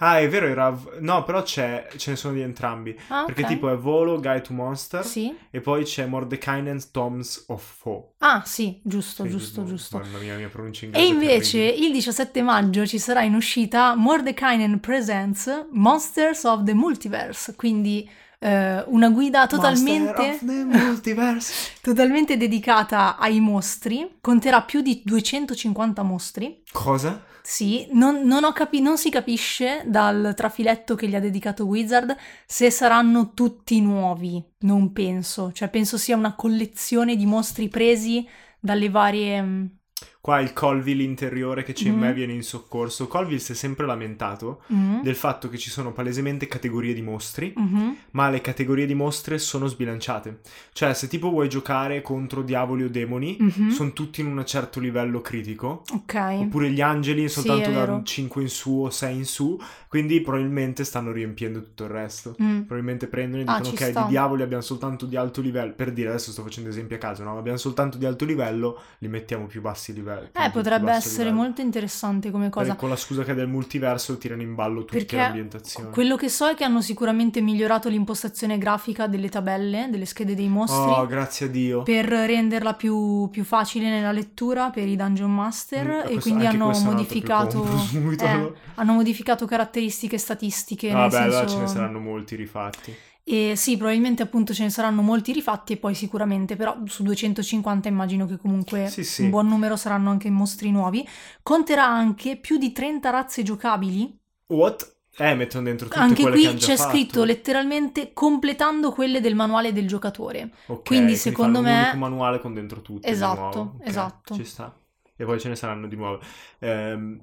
Ah, 0.00 0.20
è 0.20 0.28
vero, 0.28 0.46
era. 0.46 0.78
No, 1.00 1.24
però 1.24 1.42
c'è, 1.42 1.88
ce 1.96 2.10
ne 2.10 2.16
sono 2.16 2.34
di 2.34 2.40
entrambi. 2.40 2.96
Ah, 3.08 3.24
Perché 3.24 3.42
tipo 3.44 3.68
è 3.68 3.76
Volo, 3.76 4.20
Guide 4.20 4.42
to 4.42 4.52
Monster. 4.52 5.04
Sì. 5.04 5.36
E 5.50 5.60
poi 5.60 5.82
c'è 5.82 6.06
Mordekainen's 6.06 6.92
Toms 6.92 7.46
of 7.48 7.60
Foe. 7.80 8.10
Ah, 8.18 8.42
sì, 8.46 8.80
giusto, 8.84 9.22
Quindi, 9.24 9.40
giusto, 9.40 9.64
giusto. 9.64 9.98
Mamma 9.98 10.18
mia, 10.18 10.36
mia 10.36 10.48
pronuncia 10.48 10.84
inglese. 10.84 11.04
E 11.04 11.08
invece 11.08 11.58
il 11.64 11.90
17 11.90 12.42
maggio 12.42 12.86
ci 12.86 13.00
sarà 13.00 13.22
in 13.22 13.34
uscita 13.34 13.96
Mordekainen 13.96 14.78
Presents 14.78 15.66
Monsters 15.72 16.44
of 16.44 16.62
the 16.62 16.74
Multiverse, 16.74 17.56
quindi 17.56 18.08
eh, 18.38 18.84
una 18.86 19.08
guida 19.10 19.46
totalmente, 19.46 20.38
totalmente 21.82 22.36
dedicata 22.36 23.16
ai 23.16 23.40
mostri, 23.40 24.18
conterà 24.20 24.62
più 24.62 24.80
di 24.80 25.02
250 25.04 26.02
mostri. 26.02 26.62
Cosa? 26.72 27.24
Sì, 27.42 27.88
non, 27.92 28.26
non 28.26 28.44
ho 28.44 28.52
capi- 28.52 28.80
non 28.80 28.98
si 28.98 29.08
capisce 29.10 29.82
dal 29.86 30.34
trafiletto 30.36 30.94
che 30.94 31.08
gli 31.08 31.14
ha 31.14 31.20
dedicato 31.20 31.64
Wizard 31.64 32.14
se 32.46 32.70
saranno 32.70 33.32
tutti 33.32 33.80
nuovi, 33.80 34.42
non 34.60 34.92
penso, 34.92 35.50
cioè 35.52 35.70
penso 35.70 35.96
sia 35.96 36.14
una 36.14 36.34
collezione 36.34 37.16
di 37.16 37.26
mostri 37.26 37.68
presi 37.68 38.26
dalle 38.60 38.90
varie... 38.90 39.77
mm, 40.18 40.20
Qua 40.20 40.40
il 40.40 40.52
Colville 40.52 41.04
interiore 41.04 41.62
che 41.62 41.72
c'è 41.72 41.86
in 41.88 41.94
Mhm. 41.94 42.00
me 42.00 42.12
viene 42.12 42.32
in 42.32 42.42
soccorso. 42.42 43.06
Colville 43.06 43.38
si 43.38 43.52
è 43.52 43.54
sempre 43.54 43.86
lamentato 43.86 44.62
mm, 44.72 45.00
del 45.00 45.14
fatto 45.14 45.48
che 45.48 45.56
ci 45.56 45.70
sono 45.70 45.92
palesemente 45.92 46.46
categorie 46.48 46.92
di 46.92 47.00
mostri, 47.02 47.52
mhm, 47.56 47.96
ma 48.10 48.28
le 48.28 48.40
categorie 48.40 48.84
di 48.84 48.94
mostre 48.94 49.38
sono 49.38 49.66
sbilanciate. 49.68 50.40
Cioè, 50.72 50.92
se 50.92 51.06
tipo 51.08 51.30
vuoi 51.30 51.48
giocare 51.48 52.02
contro 52.02 52.42
diavoli 52.42 52.82
o 52.82 52.90
demoni, 52.90 53.36
mhm. 53.38 53.68
sono 53.70 53.92
tutti 53.92 54.20
in 54.20 54.26
un 54.26 54.44
certo 54.44 54.80
livello 54.80 55.20
critico. 55.20 55.84
Ok. 55.92 56.14
Oppure 56.40 56.70
gli 56.72 56.80
angeli 56.80 57.22
Sì, 57.28 57.34
soltanto 57.40 57.70
è 57.70 57.72
da 57.72 57.78
vero. 57.80 58.02
5 58.02 58.42
in 58.42 58.48
su 58.48 58.72
o 58.84 58.90
6 58.90 59.16
in 59.16 59.24
su, 59.24 59.58
quindi 59.88 60.20
probabilmente 60.20 60.84
stanno 60.84 61.12
riempiendo 61.12 61.62
tutto 61.62 61.84
il 61.84 61.90
resto. 61.90 62.34
Mm. 62.42 62.56
Probabilmente 62.62 63.06
prendono 63.06 63.42
e 63.42 63.44
Ah, 63.46 63.56
dicono 63.58 63.76
ci 63.76 63.82
ok, 63.84 63.90
sta. 63.90 64.02
di 64.02 64.08
diavoli 64.10 64.42
abbiamo 64.42 64.62
soltanto 64.62 65.06
di 65.06 65.16
alto 65.16 65.40
livello. 65.40 65.72
Per 65.74 65.92
dire, 65.92 66.08
adesso 66.10 66.32
sto 66.32 66.42
facendo 66.42 66.68
esempi 66.68 66.94
a 66.94 66.98
caso, 66.98 67.22
no? 67.22 67.38
Abbiamo 67.38 67.56
soltanto 67.56 67.96
di 67.96 68.04
alto 68.04 68.24
livello, 68.26 68.80
li 68.98 69.08
mettiamo 69.08 69.46
più 69.46 69.60
bassi 69.62 69.92
livelli. 69.92 70.06
Più- 70.16 70.40
Eh, 70.42 70.50
potrebbe 70.50 70.92
essere 70.92 71.24
livello. 71.24 71.42
molto 71.42 71.60
interessante 71.60 72.30
come 72.30 72.48
cosa. 72.50 72.66
Perché 72.66 72.80
con 72.80 72.88
la 72.88 72.96
scusa 72.96 73.24
che 73.24 73.32
è 73.32 73.34
del 73.34 73.48
multiverso 73.48 74.16
tirano 74.18 74.42
in 74.42 74.54
ballo 74.54 74.80
tutte 74.84 74.96
Perché 74.98 75.16
le 75.16 75.22
ambientazioni. 75.22 75.90
Quello 75.90 76.16
che 76.16 76.28
so 76.28 76.48
è 76.48 76.54
che 76.54 76.64
hanno 76.64 76.80
sicuramente 76.82 77.40
migliorato 77.40 77.88
l'impostazione 77.88 78.58
grafica 78.58 79.06
delle 79.06 79.28
tabelle, 79.28 79.88
delle 79.90 80.06
schede 80.06 80.34
dei 80.34 80.48
mostri, 80.48 80.90
Oh, 80.90 81.06
grazie 81.06 81.46
a 81.46 81.48
Dio. 81.48 81.82
per 81.82 82.06
renderla 82.06 82.74
più, 82.74 83.28
più 83.30 83.44
facile 83.44 83.88
nella 83.90 84.12
lettura 84.12 84.70
per 84.70 84.86
i 84.88 84.96
Dungeon 84.96 85.32
Master 85.34 85.86
Mm, 85.86 85.90
e 85.90 86.02
questo- 86.02 86.20
quindi 86.20 86.46
hanno 86.46 86.70
modificato, 86.84 87.64
eh, 88.20 88.52
hanno 88.74 88.92
modificato 88.92 89.46
caratteristiche 89.46 90.18
statistiche. 90.18 90.90
Ah, 90.90 91.00
nel 91.02 91.10
beh, 91.10 91.16
allora 91.18 91.38
senso- 91.40 91.54
ce 91.54 91.60
ne 91.60 91.66
saranno 91.68 91.98
molti 91.98 92.36
rifatti. 92.36 92.94
E 93.30 93.56
sì, 93.56 93.76
probabilmente 93.76 94.22
appunto 94.22 94.54
ce 94.54 94.62
ne 94.62 94.70
saranno 94.70 95.02
molti 95.02 95.32
rifatti 95.32 95.74
e 95.74 95.76
poi 95.76 95.94
sicuramente, 95.94 96.56
però 96.56 96.78
su 96.86 97.02
250 97.02 97.86
immagino 97.88 98.24
che 98.24 98.38
comunque 98.38 98.86
Sì, 98.88 99.04
sì. 99.04 99.22
un 99.24 99.30
buon 99.30 99.48
numero 99.48 99.76
saranno 99.76 100.08
anche 100.10 100.30
mostri 100.30 100.70
nuovi. 100.70 101.06
Conterà 101.42 101.84
anche 101.86 102.36
più 102.38 102.56
di 102.56 102.72
30 102.72 103.10
razze 103.10 103.42
giocabili. 103.42 104.18
What? 104.46 104.96
Eh, 105.18 105.34
mettono 105.34 105.64
dentro 105.64 105.88
tutte 105.88 105.98
Anche 106.00 106.22
qui 106.22 106.54
c'è 106.54 106.76
fatto. 106.76 106.90
scritto 106.90 107.24
letteralmente 107.24 108.12
completando 108.14 108.92
quelle 108.92 109.20
del 109.20 109.34
manuale 109.34 109.72
del 109.72 109.86
giocatore. 109.86 110.52
Ok, 110.66 110.84
quindi 110.84 111.16
secondo 111.16 111.58
fanno 111.60 111.68
un 111.68 111.74
me- 111.74 111.80
unico 111.82 111.96
manuale 111.96 112.38
con 112.40 112.54
dentro 112.54 112.80
tutte 112.80 113.08
Esatto, 113.08 113.34
di 113.34 113.40
nuovo. 113.56 113.76
Ok, 113.80 113.88
esatto. 113.88 114.34
Ci 114.34 114.44
sta. 114.44 114.74
E 115.16 115.24
poi 115.24 115.40
ce 115.40 115.48
ne 115.48 115.56
saranno 115.56 115.86
di 115.88 115.96
nuove. 115.96 116.20
Ehm, 116.60 117.20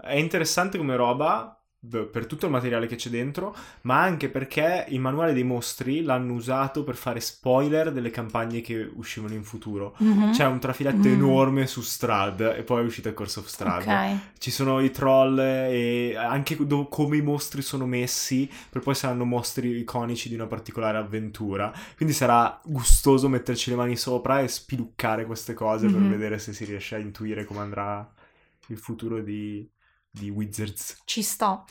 è 0.00 0.14
interessante 0.14 0.78
come 0.78 0.96
roba 0.96 1.57
per 1.80 2.26
tutto 2.26 2.46
il 2.46 2.50
materiale 2.52 2.88
che 2.88 2.96
c'è 2.96 3.08
dentro, 3.08 3.54
ma 3.82 4.00
anche 4.02 4.28
perché 4.28 4.86
il 4.88 4.98
manuale 4.98 5.32
dei 5.32 5.44
mostri 5.44 6.02
l'hanno 6.02 6.32
usato 6.32 6.82
per 6.82 6.96
fare 6.96 7.20
spoiler 7.20 7.92
delle 7.92 8.10
campagne 8.10 8.60
che 8.60 8.90
uscivano 8.96 9.34
in 9.34 9.44
futuro. 9.44 9.94
Mhm. 9.98 10.32
C'è 10.32 10.44
un 10.44 10.58
trafiletto 10.58 11.06
Mm. 11.08 11.12
enorme 11.12 11.66
su 11.68 11.80
Strad 11.80 12.40
e 12.56 12.62
poi 12.64 12.82
è 12.82 12.84
uscito 12.84 13.08
il 13.08 13.14
Corso 13.14 13.40
of 13.40 13.46
Strad. 13.46 13.86
Ok. 13.86 14.16
Ci 14.38 14.50
sono 14.50 14.80
i 14.80 14.90
troll 14.90 15.38
e 15.38 16.14
anche 16.16 16.56
do- 16.66 16.88
come 16.88 17.16
i 17.16 17.22
mostri 17.22 17.62
sono 17.62 17.86
messi, 17.86 18.50
per 18.70 18.82
poi 18.82 18.94
saranno 18.96 19.24
mostri 19.24 19.78
iconici 19.78 20.28
di 20.28 20.34
una 20.34 20.46
particolare 20.46 20.98
avventura. 20.98 21.72
Quindi 21.96 22.12
sarà 22.14 22.60
gustoso 22.64 23.28
metterci 23.28 23.70
le 23.70 23.76
mani 23.76 23.96
sopra 23.96 24.40
e 24.40 24.48
spiluccare 24.48 25.24
queste 25.26 25.54
cose 25.54 25.86
per 25.86 26.00
Mhm. 26.00 26.10
vedere 26.10 26.38
se 26.40 26.52
si 26.52 26.64
riesce 26.64 26.96
a 26.96 26.98
intuire 26.98 27.44
come 27.44 27.60
andrà 27.60 28.12
il 28.68 28.76
futuro 28.78 29.20
di, 29.20 29.68
di 30.18 30.30
Wizards. 30.30 31.00
Ci 31.04 31.22
sta. 31.22 31.64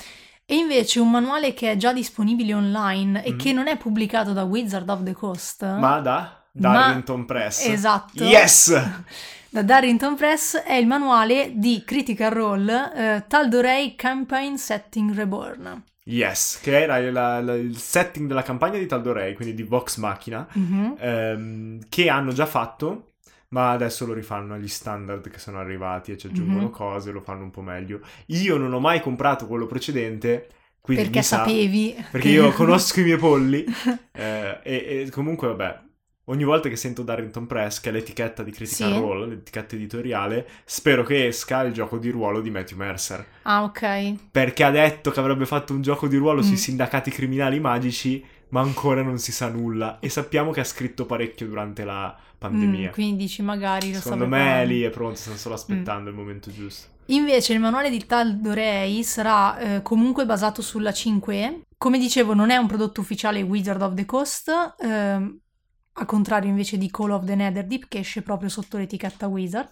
E 0.45 0.55
invece 0.55 0.99
un 0.99 1.11
manuale 1.11 1.53
che 1.53 1.71
è 1.71 1.75
già 1.77 1.91
disponibile 1.91 2.53
online 2.53 3.23
e 3.23 3.31
Mhm. 3.31 3.37
che 3.37 3.51
non 3.53 3.67
è 3.67 3.77
pubblicato 3.77 4.31
da 4.33 4.43
Wizard 4.43 4.87
of 4.89 5.03
the 5.03 5.13
Coast. 5.13 5.63
Ma 5.63 5.99
da 5.99 6.41
Ma- 6.53 6.71
Darrington 6.71 7.25
Press. 7.25 7.65
Esatto. 7.67 8.23
Yes! 8.23 8.73
Da 9.49 9.61
Darrington 9.63 10.15
Press 10.15 10.57
è 10.57 10.73
il 10.73 10.85
manuale 10.87 11.53
di 11.55 11.81
Critical 11.85 12.31
Role 12.31 12.91
eh, 12.93 13.23
Tal'Dorei 13.27 13.95
Campaign 13.95 14.55
Setting 14.55 15.13
Reborn. 15.15 15.83
Yes, 16.03 16.59
che 16.61 16.81
era 16.81 16.99
la- 17.11 17.41
la- 17.41 17.55
il 17.55 17.77
setting 17.77 18.27
della 18.27 18.43
campagna 18.43 18.77
di 18.77 18.85
Tal'Dorei, 18.85 19.35
quindi 19.35 19.53
di 19.53 19.63
Vox 19.63 19.97
Machina. 19.97 20.45
Mhm. 20.51 20.95
ehm, 20.99 21.79
che 21.89 22.09
hanno 22.09 22.33
già 22.33 22.45
fatto, 22.45 23.13
ma 23.49 23.71
adesso 23.71 24.05
lo 24.05 24.13
rifanno 24.13 24.53
agli 24.55 24.67
standard 24.67 25.29
che 25.29 25.39
sono 25.39 25.59
arrivati 25.59 26.11
e 26.11 26.17
ci 26.17 26.27
aggiungono 26.27 26.63
Mhm. 26.63 26.69
cose, 26.71 27.11
lo 27.11 27.21
fanno 27.21 27.43
un 27.43 27.51
po' 27.51 27.61
meglio. 27.61 28.01
Io 28.27 28.57
non 28.57 28.73
ho 28.73 28.79
mai 28.79 29.01
comprato 29.01 29.47
quello 29.47 29.65
precedente, 29.67 30.47
quindi 30.81 31.03
Perché 31.03 31.21
sa- 31.21 31.37
sapevi. 31.37 31.95
perché 32.11 32.27
che- 32.27 32.33
io 32.33 32.51
conosco 32.53 32.99
i 32.99 33.03
miei 33.03 33.17
polli 33.17 33.63
eh, 34.11 34.59
e, 34.63 35.03
e 35.05 35.09
comunque 35.11 35.47
vabbè. 35.47 35.85
Ogni 36.29 36.43
volta 36.43 36.67
che 36.67 36.75
sento 36.75 37.03
Darrington 37.03 37.47
Press, 37.47 37.79
che 37.79 37.87
è 37.87 37.91
l'etichetta 37.93 38.43
di 38.43 38.51
Critical 38.51 38.91
Sì. 38.91 38.99
Role, 38.99 39.27
l'etichetta 39.27 39.75
editoriale, 39.75 40.45
spero 40.65 41.03
che 41.03 41.27
esca 41.27 41.61
il 41.61 41.71
gioco 41.71 41.97
di 41.97 42.09
ruolo 42.09 42.41
di 42.41 42.49
Matthew 42.49 42.77
Mercer. 42.77 43.25
Ah, 43.43 43.63
ok. 43.63 44.15
Perché 44.29 44.65
ha 44.65 44.69
detto 44.69 45.09
che 45.11 45.21
avrebbe 45.21 45.45
fatto 45.45 45.71
un 45.73 45.81
gioco 45.81 46.05
di 46.09 46.17
ruolo 46.17 46.41
Mm. 46.41 46.43
sui 46.43 46.57
sindacati 46.57 47.11
criminali 47.11 47.61
magici, 47.61 48.21
ma 48.49 48.61
ancora 48.61 49.01
non 49.01 49.17
si 49.19 49.31
sa 49.31 49.49
nulla. 49.49 49.99
E 49.99 50.09
sappiamo 50.09 50.51
che 50.51 50.59
ha 50.59 50.65
scritto 50.65 51.05
parecchio 51.05 51.47
durante 51.47 51.83
la 51.83 52.15
pandemia. 52.37 52.89
Mm, 52.89 52.93
quindi 52.93 53.23
dici 53.23 53.41
magari 53.41 53.91
lo 53.91 53.99
Secondo 53.99 54.27
me 54.27 54.37
preparando. 54.37 54.73
lì 54.73 54.81
è 54.81 54.89
pronto, 54.89 55.15
stanno 55.15 55.37
solo 55.37 55.55
aspettando 55.55 56.09
il 56.09 56.15
momento 56.15 56.51
giusto. 56.51 56.95
Invece 57.07 57.53
il 57.53 57.59
manuale 57.59 57.89
di 57.89 58.05
Tal'Dorei 58.05 59.01
sarà 59.03 59.57
eh, 59.57 59.81
comunque 59.81 60.25
basato 60.25 60.61
sulla 60.61 60.91
5E. 60.91 61.61
Come 61.77 61.99
dicevo, 61.99 62.33
non 62.33 62.49
è 62.49 62.57
un 62.57 62.67
prodotto 62.67 63.01
ufficiale 63.01 63.41
Wizard 63.41 63.81
of 63.81 63.93
the 63.93 64.05
Coast, 64.05 64.75
ehm, 64.79 65.39
al 65.93 66.05
contrario 66.05 66.49
invece 66.49 66.77
di 66.77 66.91
Call 66.91 67.11
of 67.11 67.23
the 67.23 67.35
Netherdeep 67.35 67.87
che 67.87 67.99
esce 67.99 68.21
proprio 68.23 68.49
sotto 68.49 68.77
l'etichetta 68.77 69.27
Wizard. 69.27 69.71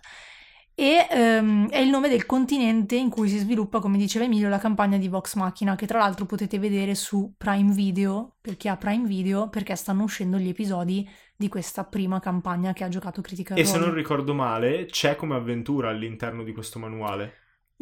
E 0.77 1.08
ehm, 1.10 1.70
è 1.70 1.77
il 1.77 1.89
nome 1.89 2.10
del 2.10 2.25
continente 2.25 2.96
in 2.96 3.10
cui 3.10 3.29
si 3.29 3.38
sviluppa, 3.38 3.79
come 3.79 3.98
diceva 3.98 4.25
Emilio, 4.25 4.50
la 4.50 4.58
campagna 4.58 4.98
di 4.98 5.08
Vox 5.08 5.36
Machina, 5.36 5.75
che 5.75 5.88
tra 5.88 6.00
l'altro 6.00 6.25
potete 6.25 6.60
vedere 6.60 6.96
su 6.96 7.34
Prime 7.38 7.74
Video, 7.74 8.36
per 8.41 8.58
chi 8.58 8.67
ha 8.67 8.75
Prime 8.75 9.08
Video, 9.08 9.48
perché 9.50 9.75
stanno 9.77 10.03
uscendo 10.03 10.38
gli 10.38 10.50
episodi 10.50 11.08
di 11.36 11.48
questa 11.48 11.86
prima 11.86 12.20
campagna 12.20 12.74
che 12.74 12.84
ha 12.84 12.89
giocato 12.89 13.22
Critical 13.22 13.58
E 13.58 13.63
se 13.63 13.77
non 13.77 13.94
ricordo 13.94 14.34
male, 14.34 14.86
c'è 14.86 15.15
come 15.15 15.36
avventura 15.36 15.89
all'interno 15.89 16.44
di 16.44 16.51
questo 16.51 16.77
manuale. 16.77 17.34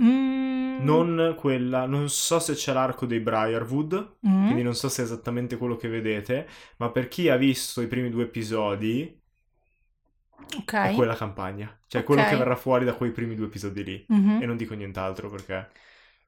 Mm, 0.02 0.84
Non 0.86 1.36
quella, 1.38 1.86
non 1.86 2.10
so 2.10 2.40
se 2.40 2.54
c'è 2.54 2.74
l'arco 2.74 3.06
dei 3.06 3.20
Briarwood, 3.22 4.18
mm. 4.28 4.44
quindi 4.46 4.64
non 4.64 4.76
so 4.76 4.90
se 4.90 5.02
è 5.02 5.06
esattamente 5.06 5.58
quello 5.58 5.76
che 5.78 5.88
vedete, 5.88 6.48
ma 6.78 6.92
per 6.92 7.08
chi 7.08 7.30
ha 7.30 7.38
visto 7.38 7.82
i 7.82 7.88
primi 7.88 8.10
due 8.10 8.24
episodi, 8.24 9.20
Ok. 10.58 10.74
è 10.74 10.94
quella 10.94 11.16
campagna. 11.16 11.76
Cioè 11.88 12.02
Ok. 12.02 12.08
quello 12.08 12.24
che 12.24 12.36
verrà 12.36 12.56
fuori 12.56 12.86
da 12.86 12.94
quei 12.94 13.12
primi 13.12 13.36
due 13.36 13.46
episodi 13.48 13.84
lì. 13.84 14.06
Mhm. 14.08 14.40
E 14.42 14.46
non 14.46 14.58
dico 14.58 14.74
nient'altro 14.74 15.30
perché 15.30 15.70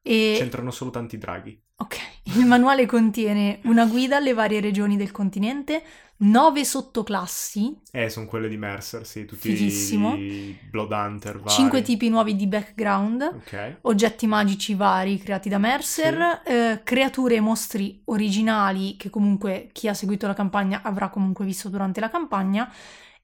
E- 0.02 0.36
c'entrano 0.38 0.72
solo 0.72 0.92
tanti 0.92 1.18
draghi. 1.18 1.60
ok. 1.78 1.98
Il 2.38 2.46
manuale 2.46 2.86
contiene 2.86 3.60
una 3.64 3.86
guida 3.86 4.18
alle 4.18 4.34
varie 4.34 4.60
regioni 4.62 4.98
del 4.98 5.12
continente, 5.12 5.84
nove 6.18 6.64
sottoclassi, 6.66 7.78
Eh, 7.92 8.10
sono 8.10 8.26
quelle 8.26 8.48
di 8.48 8.58
Mercer, 8.58 9.06
sì, 9.06 9.26
tutti 9.26 9.50
Fighissimo. 9.50 10.16
i 10.16 10.58
Blood 10.72 10.92
Hunter 10.92 11.38
vari. 11.40 11.50
cinque 11.50 11.82
tipi 11.82 12.10
nuovi 12.10 12.36
di 12.36 12.48
background, 12.48 13.22
Ok. 13.22 13.78
oggetti 13.82 14.26
magici 14.26 14.74
vari 14.76 15.18
creati 15.20 15.50
da 15.50 15.58
Mercer, 15.58 16.42
eh, 16.46 16.82
creature 16.84 17.36
e 17.36 17.40
mostri 17.42 18.02
originali 18.06 18.96
che 18.98 19.10
comunque 19.10 19.70
chi 19.74 19.88
ha 19.88 19.94
seguito 19.94 20.26
la 20.28 20.34
campagna 20.34 20.82
avrà 20.84 21.10
comunque 21.10 21.46
visto 21.46 21.70
durante 21.70 22.00
la 22.00 22.10
campagna 22.10 22.72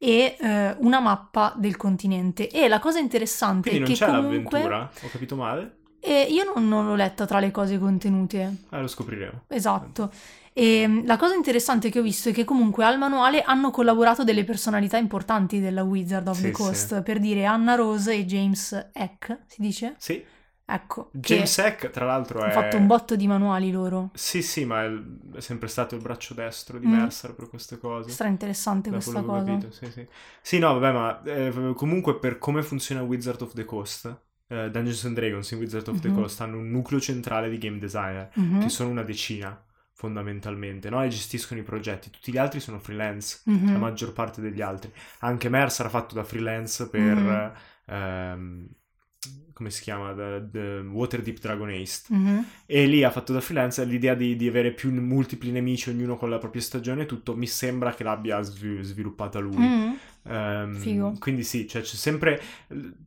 e 0.04 0.36
eh, 0.40 0.76
una 0.80 1.00
mappa 1.00 1.54
del 1.56 1.78
continente. 1.78 2.50
E 2.50 2.68
la 2.68 2.80
cosa 2.80 2.98
interessante 2.98 3.70
Quindi 3.70 3.78
è 3.78 3.88
non 3.88 3.98
che 3.98 4.04
c'è 4.04 4.12
comunque... 4.12 4.60
l'avventura? 4.60 4.92
Ho 5.04 5.10
capito 5.12 5.36
male? 5.36 5.76
E 6.00 6.26
io 6.28 6.44
non, 6.52 6.68
non 6.68 6.88
l'ho 6.88 6.96
letta 6.96 7.28
tra 7.28 7.40
le 7.40 7.52
cose 7.52 7.78
contenute. 7.78 8.64
Ah, 8.70 8.80
lo 8.82 8.88
scopriremo. 8.88 9.44
Esatto. 9.48 10.12
E 10.54 10.88
mh, 10.88 11.06
la 11.06 11.18
cosa 11.18 11.36
interessante 11.36 11.92
che 11.92 12.00
ho 12.00 12.02
visto 12.02 12.30
è 12.30 12.34
che 12.34 12.46
comunque 12.46 12.84
al 12.84 12.98
manuale 12.98 13.44
hanno 13.44 13.70
collaborato 13.70 14.24
delle 14.24 14.44
personalità 14.44 14.98
importanti 14.98 15.60
della 15.60 15.84
Wizard 15.84 16.28
of 16.28 16.36
Sì, 16.36 16.42
the 16.42 16.48
sì. 16.48 16.54
Coast, 16.54 17.02
per 17.04 17.20
dire 17.20 17.46
Anna 17.46 17.76
Rose 17.76 18.12
e 18.12 18.26
James 18.26 18.90
Eck, 18.92 19.42
si 19.46 19.62
dice? 19.62 19.94
Sì, 20.00 20.24
Ecco, 20.74 21.10
James 21.12 21.58
Eck, 21.58 21.90
tra 21.90 22.06
l'altro, 22.06 22.40
è... 22.40 22.44
hanno 22.44 22.52
fatto 22.54 22.78
un 22.78 22.88
botto 22.88 23.16
di 23.16 23.28
manuali 23.28 23.72
loro. 23.72 24.10
Sì, 24.14 24.42
sì, 24.42 24.64
ma 24.66 24.84
è, 24.86 25.42
sempre 25.42 25.68
stato 25.68 25.96
il 25.96 26.02
braccio 26.02 26.34
destro 26.34 26.80
di 26.80 26.88
Mm. 26.88 26.92
Mercer 26.92 27.34
per 27.34 27.50
queste 27.50 27.78
cose. 27.78 28.10
Stra 28.10 28.28
interessante 28.28 28.90
Da 28.90 28.96
questa 28.96 29.22
cosa. 29.22 29.46
capito, 29.46 29.72
sì, 29.72 29.92
sì. 29.92 30.08
Sì, 30.42 30.60
no, 30.60 30.78
vabbè, 30.80 30.94
ma 30.94 31.24
eh, 31.24 31.74
comunque 31.76 32.18
per 32.20 32.38
come 32.38 32.64
funziona 32.64 33.02
Wizard 33.02 33.42
of 33.42 33.54
the 33.54 33.66
Coast, 33.66 34.06
eh, 34.48 34.70
Dungeons 34.72 35.06
and 35.06 35.16
Dragons 35.16 35.52
in 35.52 35.60
Wizard 35.60 35.88
of 35.90 36.00
the 36.00 36.08
Mhm. 36.08 36.14
Coast 36.16 36.40
hanno 36.42 36.58
un 36.58 36.70
nucleo 36.70 37.00
centrale 37.00 37.50
di 37.50 37.58
game 37.58 37.78
designer, 37.78 38.30
Mhm, 38.36 38.60
che 38.60 38.70
sono 38.70 38.90
una 38.90 39.04
decina, 39.04 39.62
fondamentalmente, 39.94 40.90
no? 40.90 41.04
E 41.04 41.10
gestiscono 41.10 41.60
i 41.60 41.64
progetti. 41.64 42.10
Tutti 42.10 42.32
gli 42.32 42.38
altri 42.38 42.60
sono 42.60 42.80
freelance, 42.80 43.42
mhm. 43.46 43.74
la 43.74 43.78
maggior 43.78 44.14
parte 44.14 44.42
degli 44.42 44.62
altri. 44.62 44.92
Anche 45.20 45.50
Mercer 45.50 45.86
ha 45.86 45.90
fatto 45.90 46.16
da 46.16 46.24
freelance 46.24 46.90
per... 46.90 47.18
Mhm. 47.18 47.52
ehm, 47.86 48.68
come 49.62 49.70
si 49.70 49.84
chiama? 49.84 50.12
The, 50.14 50.48
the 50.52 50.80
Waterdeep 50.92 51.40
Dragon 51.40 51.70
Ace. 51.70 52.02
Mhm. 52.08 52.46
E 52.66 52.86
lì 52.88 53.04
ha 53.04 53.12
fatto 53.12 53.32
da 53.32 53.42
freelance 53.42 53.84
l'idea 53.86 54.16
di, 54.16 54.36
di 54.36 54.48
avere 54.48 54.72
più 54.72 54.92
multipli 54.92 55.52
nemici, 55.52 55.90
ognuno 55.92 56.18
con 56.18 56.32
la 56.32 56.40
propria 56.40 56.62
stagione 56.64 57.04
e 57.04 57.06
tutto. 57.06 57.36
Mi 57.36 57.46
sembra 57.48 57.94
che 57.94 58.04
l'abbia 58.04 58.42
svi- 58.42 58.82
sviluppata 58.82 59.38
lui. 59.40 59.58
Mm. 59.58 59.92
Ehm, 60.24 60.76
Figo. 60.76 61.16
Quindi 61.20 61.44
sì, 61.44 61.68
cioè 61.68 61.82
c'è 61.82 61.96
sempre. 61.96 62.42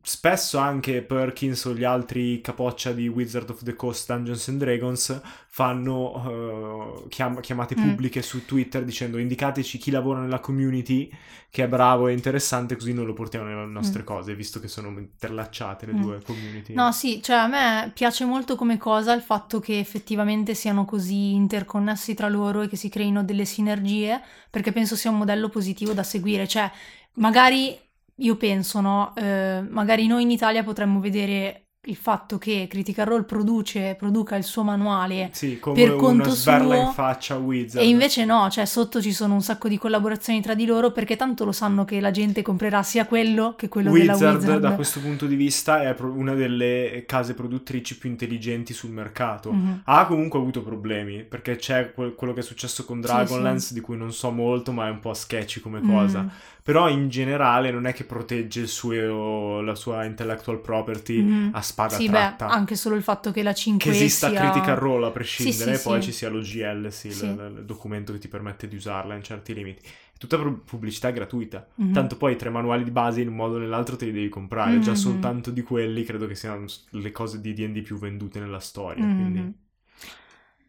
Spesso 0.01 0.57
anche 0.57 1.01
Perkins 1.01 1.63
o 1.65 1.73
gli 1.73 1.83
altri 1.83 2.39
capoccia 2.41 2.91
di 2.91 3.07
Wizard 3.07 3.49
of 3.49 3.63
the 3.63 3.73
Coast 3.75 4.11
Dungeons 4.11 4.47
and 4.49 4.59
Dragons 4.59 5.21
fanno 5.47 7.03
eh, 7.05 7.07
chiam- 7.09 7.39
chiamate 7.39 7.75
Mm. 7.77 7.81
pubbliche 7.89 8.21
su 8.21 8.45
Twitter 8.45 8.83
dicendo 8.83 9.17
indicateci 9.17 9.77
chi 9.77 9.91
lavora 9.91 10.19
nella 10.19 10.39
community 10.39 11.09
che 11.49 11.63
è 11.63 11.67
bravo 11.69 12.09
e 12.09 12.11
interessante, 12.13 12.75
così 12.75 12.91
noi 12.91 13.05
lo 13.05 13.13
portiamo 13.13 13.45
nelle 13.45 13.65
nostre 13.65 14.03
cose, 14.03 14.35
visto 14.35 14.59
che 14.59 14.67
sono 14.67 14.89
interlacciate 14.89 15.85
le 15.85 15.93
Mm. 15.93 16.01
due 16.01 16.21
community. 16.21 16.44
No, 16.73 16.91
sì, 16.91 17.21
cioè 17.21 17.37
a 17.37 17.47
me 17.47 17.91
piace 17.93 18.25
molto 18.25 18.55
come 18.55 18.77
cosa 18.77 19.13
il 19.13 19.21
fatto 19.21 19.59
che 19.59 19.79
effettivamente 19.79 20.53
siano 20.53 20.85
così 20.85 21.33
interconnessi 21.33 22.13
tra 22.13 22.27
loro 22.29 22.61
e 22.61 22.67
che 22.67 22.75
si 22.75 22.89
creino 22.89 23.23
delle 23.23 23.45
sinergie, 23.45 24.21
perché 24.49 24.71
penso 24.71 24.95
sia 24.95 25.09
un 25.11 25.17
modello 25.17 25.49
positivo 25.49 25.93
da 25.93 26.03
seguire. 26.03 26.47
Cioè, 26.47 26.69
magari 27.13 27.77
io 28.19 28.35
penso, 28.37 28.79
no, 28.81 29.13
eh, 29.15 29.61
magari 29.67 30.07
noi 30.07 30.23
in 30.23 30.31
Italia 30.31 30.63
potremmo 30.63 30.99
vedere 30.99 31.64
il 31.85 31.95
fatto 31.95 32.37
che 32.37 32.67
Critical 32.69 33.05
Role 33.05 33.23
produce, 33.23 33.95
produca 33.97 34.35
il 34.35 34.43
suo 34.43 34.63
manuale 34.63 35.29
Sì, 35.33 35.59
come 35.59 35.75
per 35.75 35.95
conto 35.95 36.29
suo 36.31 36.51
in 36.73 36.91
faccia 36.93 37.35
a 37.35 37.37
Wizard. 37.37 37.83
e 37.85 37.89
invece 37.89 38.25
no, 38.25 38.49
cioè 38.49 38.65
sotto 38.65 39.01
ci 39.01 39.11
sono 39.11 39.33
un 39.35 39.41
sacco 39.41 39.67
di 39.67 39.77
collaborazioni 39.77 40.41
tra 40.41 40.53
di 40.55 40.65
loro 40.65 40.91
perché 40.91 41.15
tanto 41.15 41.45
lo 41.45 41.51
sanno 41.51 41.85
che 41.85 41.99
la 41.99 42.11
gente 42.11 42.41
comprerà 42.41 42.81
sia 42.83 43.05
quello 43.05 43.53
che 43.55 43.67
quello 43.69 43.91
Wizard, 43.91 44.17
della 44.19 44.33
Wizard. 44.33 44.61
da 44.61 44.71
questo 44.73 44.99
punto 44.99 45.25
di 45.27 45.35
vista 45.35 45.81
è 45.83 45.95
una 45.99 46.33
delle 46.33 47.03
case 47.05 47.33
produttrici 47.33 47.97
più 47.97 48.09
intelligenti 48.09 48.73
sul 48.73 48.91
mercato. 48.91 49.51
Mhm. 49.51 49.81
Ha 49.85 50.05
comunque 50.07 50.39
avuto 50.39 50.61
problemi 50.63 51.23
perché 51.23 51.55
c'è 51.55 51.91
quel- 51.93 52.15
quello 52.15 52.33
che 52.33 52.39
è 52.39 52.43
successo 52.43 52.83
con 52.85 52.97
Sì, 53.01 53.07
Dragonlance 53.07 53.73
di 53.73 53.79
cui 53.81 53.97
non 53.97 54.11
so 54.11 54.31
molto 54.31 54.71
ma 54.71 54.87
è 54.87 54.89
un 54.89 54.99
po' 54.99 55.13
sketchy 55.13 55.59
come 55.59 55.81
cosa. 55.81 56.21
Mm. 56.23 56.27
Però 56.65 56.89
in 56.89 57.09
generale 57.09 57.69
non 57.69 57.85
è 57.85 57.93
che 57.93 58.05
protegge 58.05 58.61
il 58.61 58.67
suo- 58.67 59.61
la 59.61 59.75
sua 59.75 60.03
intellectual 60.03 60.59
property 60.59 61.21
Mhm. 61.21 61.49
a 61.53 61.61
spada 61.61 61.93
Sì, 61.95 62.05
beh, 62.05 62.11
tratta. 62.11 62.47
anche 62.47 62.75
solo 62.75 62.95
il 62.95 63.03
fatto 63.03 63.29
che 63.31 63.43
la 63.43 63.53
5 63.53 63.91
che 63.91 63.95
esista 63.95 64.29
sia... 64.29 64.39
Critical 64.39 64.75
Role 64.75 65.05
a 65.05 65.11
prescindere 65.11 65.53
Sì, 65.75 65.77
sì, 65.77 65.87
e 65.87 65.91
poi 65.91 66.01
ci 66.01 66.11
sia 66.11 66.27
l'OGL, 66.29 66.87
sì, 66.91 67.11
Sì. 67.11 67.25
il, 67.25 67.53
il 67.59 67.65
documento 67.65 68.13
che 68.13 68.17
ti 68.17 68.27
permette 68.27 68.67
di 68.67 68.75
usarla 68.77 69.13
in 69.13 69.21
certi 69.21 69.53
limiti. 69.53 69.83
È 69.85 70.17
tutta 70.17 70.39
pubblicità 70.39 71.11
gratuita. 71.11 71.67
Mhm. 71.75 71.93
Tanto 71.93 72.17
poi 72.17 72.33
i 72.33 72.35
tre 72.35 72.49
manuali 72.49 72.83
di 72.83 72.89
base 72.89 73.21
in 73.21 73.27
un 73.27 73.35
modo 73.35 73.57
o 73.57 73.59
nell'altro 73.59 73.95
te 73.95 74.05
li 74.05 74.11
devi 74.11 74.29
comprare. 74.29 74.79
Già 74.79 74.91
Mhm. 74.91 74.97
soltanto 74.97 75.51
di 75.51 75.61
quelli 75.61 76.03
credo 76.03 76.25
che 76.25 76.33
siano 76.33 76.65
le 76.89 77.11
cose 77.11 77.41
di 77.41 77.53
D&D 77.53 77.83
più 77.83 77.99
vendute 77.99 78.39
nella 78.39 78.59
storia. 78.59 79.05
Mhm. 79.05 79.15
Quindi... 79.15 79.53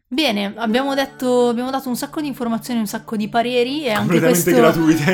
Bene, 0.09 0.53
abbiamo, 0.55 0.95
detto, 0.95 1.49
abbiamo 1.49 1.69
dato 1.69 1.89
un 1.89 1.97
sacco 1.97 2.21
di 2.21 2.27
informazioni, 2.27 2.79
un 2.79 2.87
sacco 2.87 3.17
di 3.17 3.27
pareri 3.27 3.83
e 3.83 3.91
anche 3.91 4.21
questo, 4.21 4.51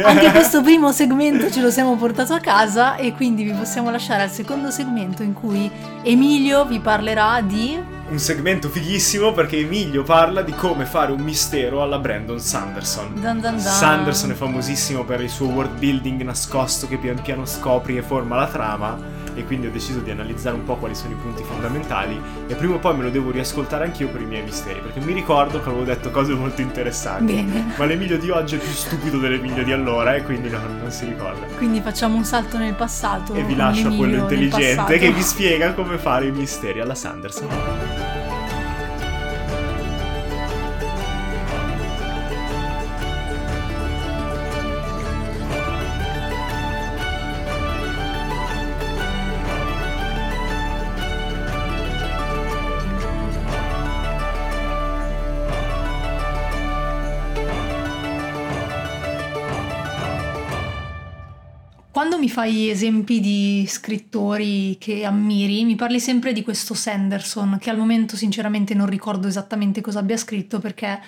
anche 0.05 0.29
questo 0.29 0.61
primo 0.61 0.91
segmento 0.91 1.49
ce 1.49 1.61
lo 1.61 1.71
siamo 1.71 1.95
portato 1.95 2.33
a 2.33 2.39
casa 2.39 2.97
e 2.97 3.13
quindi 3.13 3.43
vi 3.43 3.53
possiamo 3.53 3.89
lasciare 3.89 4.21
al 4.21 4.29
secondo 4.29 4.69
segmento 4.69 5.23
in 5.23 5.33
cui 5.33 5.67
Emilio 6.03 6.65
vi 6.65 6.79
parlerà 6.79 7.41
di... 7.41 7.75
Un 8.07 8.19
segmento 8.19 8.69
fighissimo 8.69 9.31
perché 9.31 9.57
Emilio 9.57 10.03
parla 10.03 10.43
di 10.43 10.51
come 10.51 10.85
fare 10.85 11.11
un 11.11 11.21
mistero 11.21 11.81
alla 11.81 11.97
Brandon 11.97 12.39
Sanderson. 12.39 13.19
Dan 13.19 13.41
dan 13.41 13.55
dan. 13.55 13.73
Sanderson 13.73 14.29
è 14.29 14.35
famosissimo 14.35 15.03
per 15.05 15.21
il 15.21 15.29
suo 15.31 15.47
world 15.47 15.75
building 15.79 16.21
nascosto 16.21 16.87
che 16.87 16.97
pian 16.97 17.19
piano 17.19 17.47
scopri 17.47 17.97
e 17.97 18.03
forma 18.03 18.35
la 18.35 18.47
trama 18.47 19.22
e 19.35 19.45
quindi 19.45 19.67
ho 19.67 19.71
deciso 19.71 19.99
di 19.99 20.11
analizzare 20.11 20.55
un 20.55 20.63
po' 20.63 20.75
quali 20.75 20.95
sono 20.95 21.13
i 21.13 21.15
punti 21.15 21.43
fondamentali 21.43 22.19
e 22.47 22.55
prima 22.55 22.75
o 22.75 22.79
poi 22.79 22.97
me 22.97 23.03
lo 23.03 23.09
devo 23.09 23.31
riascoltare 23.31 23.85
anch'io 23.85 24.09
per 24.09 24.21
i 24.21 24.25
miei 24.25 24.43
misteri 24.43 24.79
perché 24.79 24.99
mi 24.99 25.13
ricordo 25.13 25.61
che 25.61 25.69
avevo 25.69 25.83
detto 25.83 26.11
cose 26.11 26.33
molto 26.33 26.61
interessanti. 26.61 27.33
Bene, 27.33 27.73
Ma 27.77 27.85
l'Emilio 27.85 28.17
di 28.17 28.29
oggi 28.29 28.55
è 28.55 28.57
più 28.59 28.71
stupido 28.71 29.17
dell'Emilio 29.17 29.63
di 29.63 29.71
allora 29.71 30.15
e 30.15 30.23
quindi 30.23 30.49
no, 30.49 30.59
non 30.79 30.91
si 30.91 31.05
ricorda. 31.05 31.45
quindi 31.57 31.81
facciamo 31.81 32.15
un 32.15 32.23
salto 32.25 32.57
nel 32.57 32.73
passato. 32.73 33.33
E 33.33 33.43
vi 33.43 33.55
lascio 33.55 33.87
a 33.87 33.95
quello 33.95 34.17
intelligente 34.17 34.97
che 34.97 35.11
vi 35.11 35.21
spiega 35.21 35.73
come 35.73 35.97
fare 35.97 36.27
i 36.27 36.31
misteri 36.31 36.79
alla 36.79 36.95
Sanderson. 36.95 37.92
Mi 62.23 62.29
fai 62.29 62.69
esempi 62.69 63.19
di 63.19 63.65
scrittori 63.67 64.77
che 64.79 65.03
ammiri, 65.03 65.65
mi 65.65 65.75
parli 65.75 65.99
sempre 65.99 66.31
di 66.31 66.41
questo 66.41 66.73
Sanderson, 66.73 67.57
che 67.59 67.69
al 67.69 67.77
momento 67.77 68.15
sinceramente 68.15 68.73
non 68.73 68.85
ricordo 68.85 69.27
esattamente 69.27 69.81
cosa 69.81 69.99
abbia 69.99 70.15
scritto 70.15 70.59
perché 70.59 71.01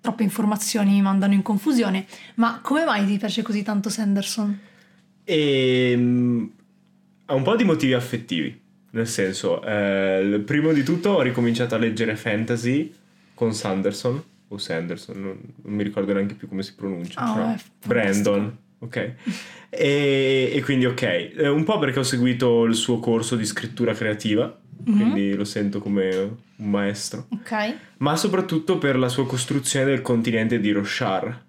troppe 0.00 0.24
informazioni 0.24 0.90
mi 0.90 1.02
mandano 1.02 1.34
in 1.34 1.42
confusione. 1.42 2.04
Ma 2.34 2.58
come 2.64 2.84
mai 2.84 3.06
ti 3.06 3.16
piace 3.16 3.42
così 3.42 3.62
tanto 3.62 3.90
Sanderson? 3.90 4.58
E 5.22 5.94
mm, 5.96 6.44
ha 7.26 7.34
un 7.34 7.42
po' 7.44 7.54
di 7.54 7.62
motivi 7.62 7.92
affettivi. 7.92 8.60
Nel 8.90 9.06
senso, 9.06 9.62
eh, 9.62 10.42
primo 10.44 10.72
di 10.72 10.82
tutto 10.82 11.10
ho 11.10 11.22
ricominciato 11.22 11.76
a 11.76 11.78
leggere 11.78 12.16
fantasy 12.16 12.92
con 13.34 13.54
Sanderson 13.54 14.20
o 14.48 14.58
Sanderson, 14.58 15.20
non, 15.20 15.38
non 15.62 15.74
mi 15.74 15.84
ricordo 15.84 16.12
neanche 16.12 16.34
più 16.34 16.48
come 16.48 16.64
si 16.64 16.74
pronuncia. 16.74 17.20
Ah, 17.20 17.32
però- 17.32 17.44
è 17.44 17.56
fantastico. 17.56 17.86
Brandon, 17.86 18.58
ok. 18.80 19.12
E, 19.70 20.50
e 20.52 20.62
quindi 20.62 20.86
ok, 20.86 21.02
Eh, 21.02 21.48
un 21.48 21.64
po' 21.64 21.78
perché 21.78 22.00
ho 22.00 22.02
seguito 22.04 22.64
il 22.64 22.74
suo 22.74 22.98
corso 22.98 23.36
di 23.36 23.44
scrittura 23.46 23.94
creativa, 23.94 24.58
Mhm. 24.84 24.94
quindi 24.96 25.34
lo 25.34 25.44
sento 25.44 25.78
come 25.80 26.08
un 26.56 26.70
maestro 26.70 27.26
Ok. 27.30 27.74
ma 27.98 28.16
soprattutto 28.16 28.78
per 28.78 28.96
la 28.98 29.08
sua 29.08 29.26
costruzione 29.26 29.84
del 29.86 30.00
continente 30.02 30.58
di 30.58 30.72
Roshar. 30.72 31.44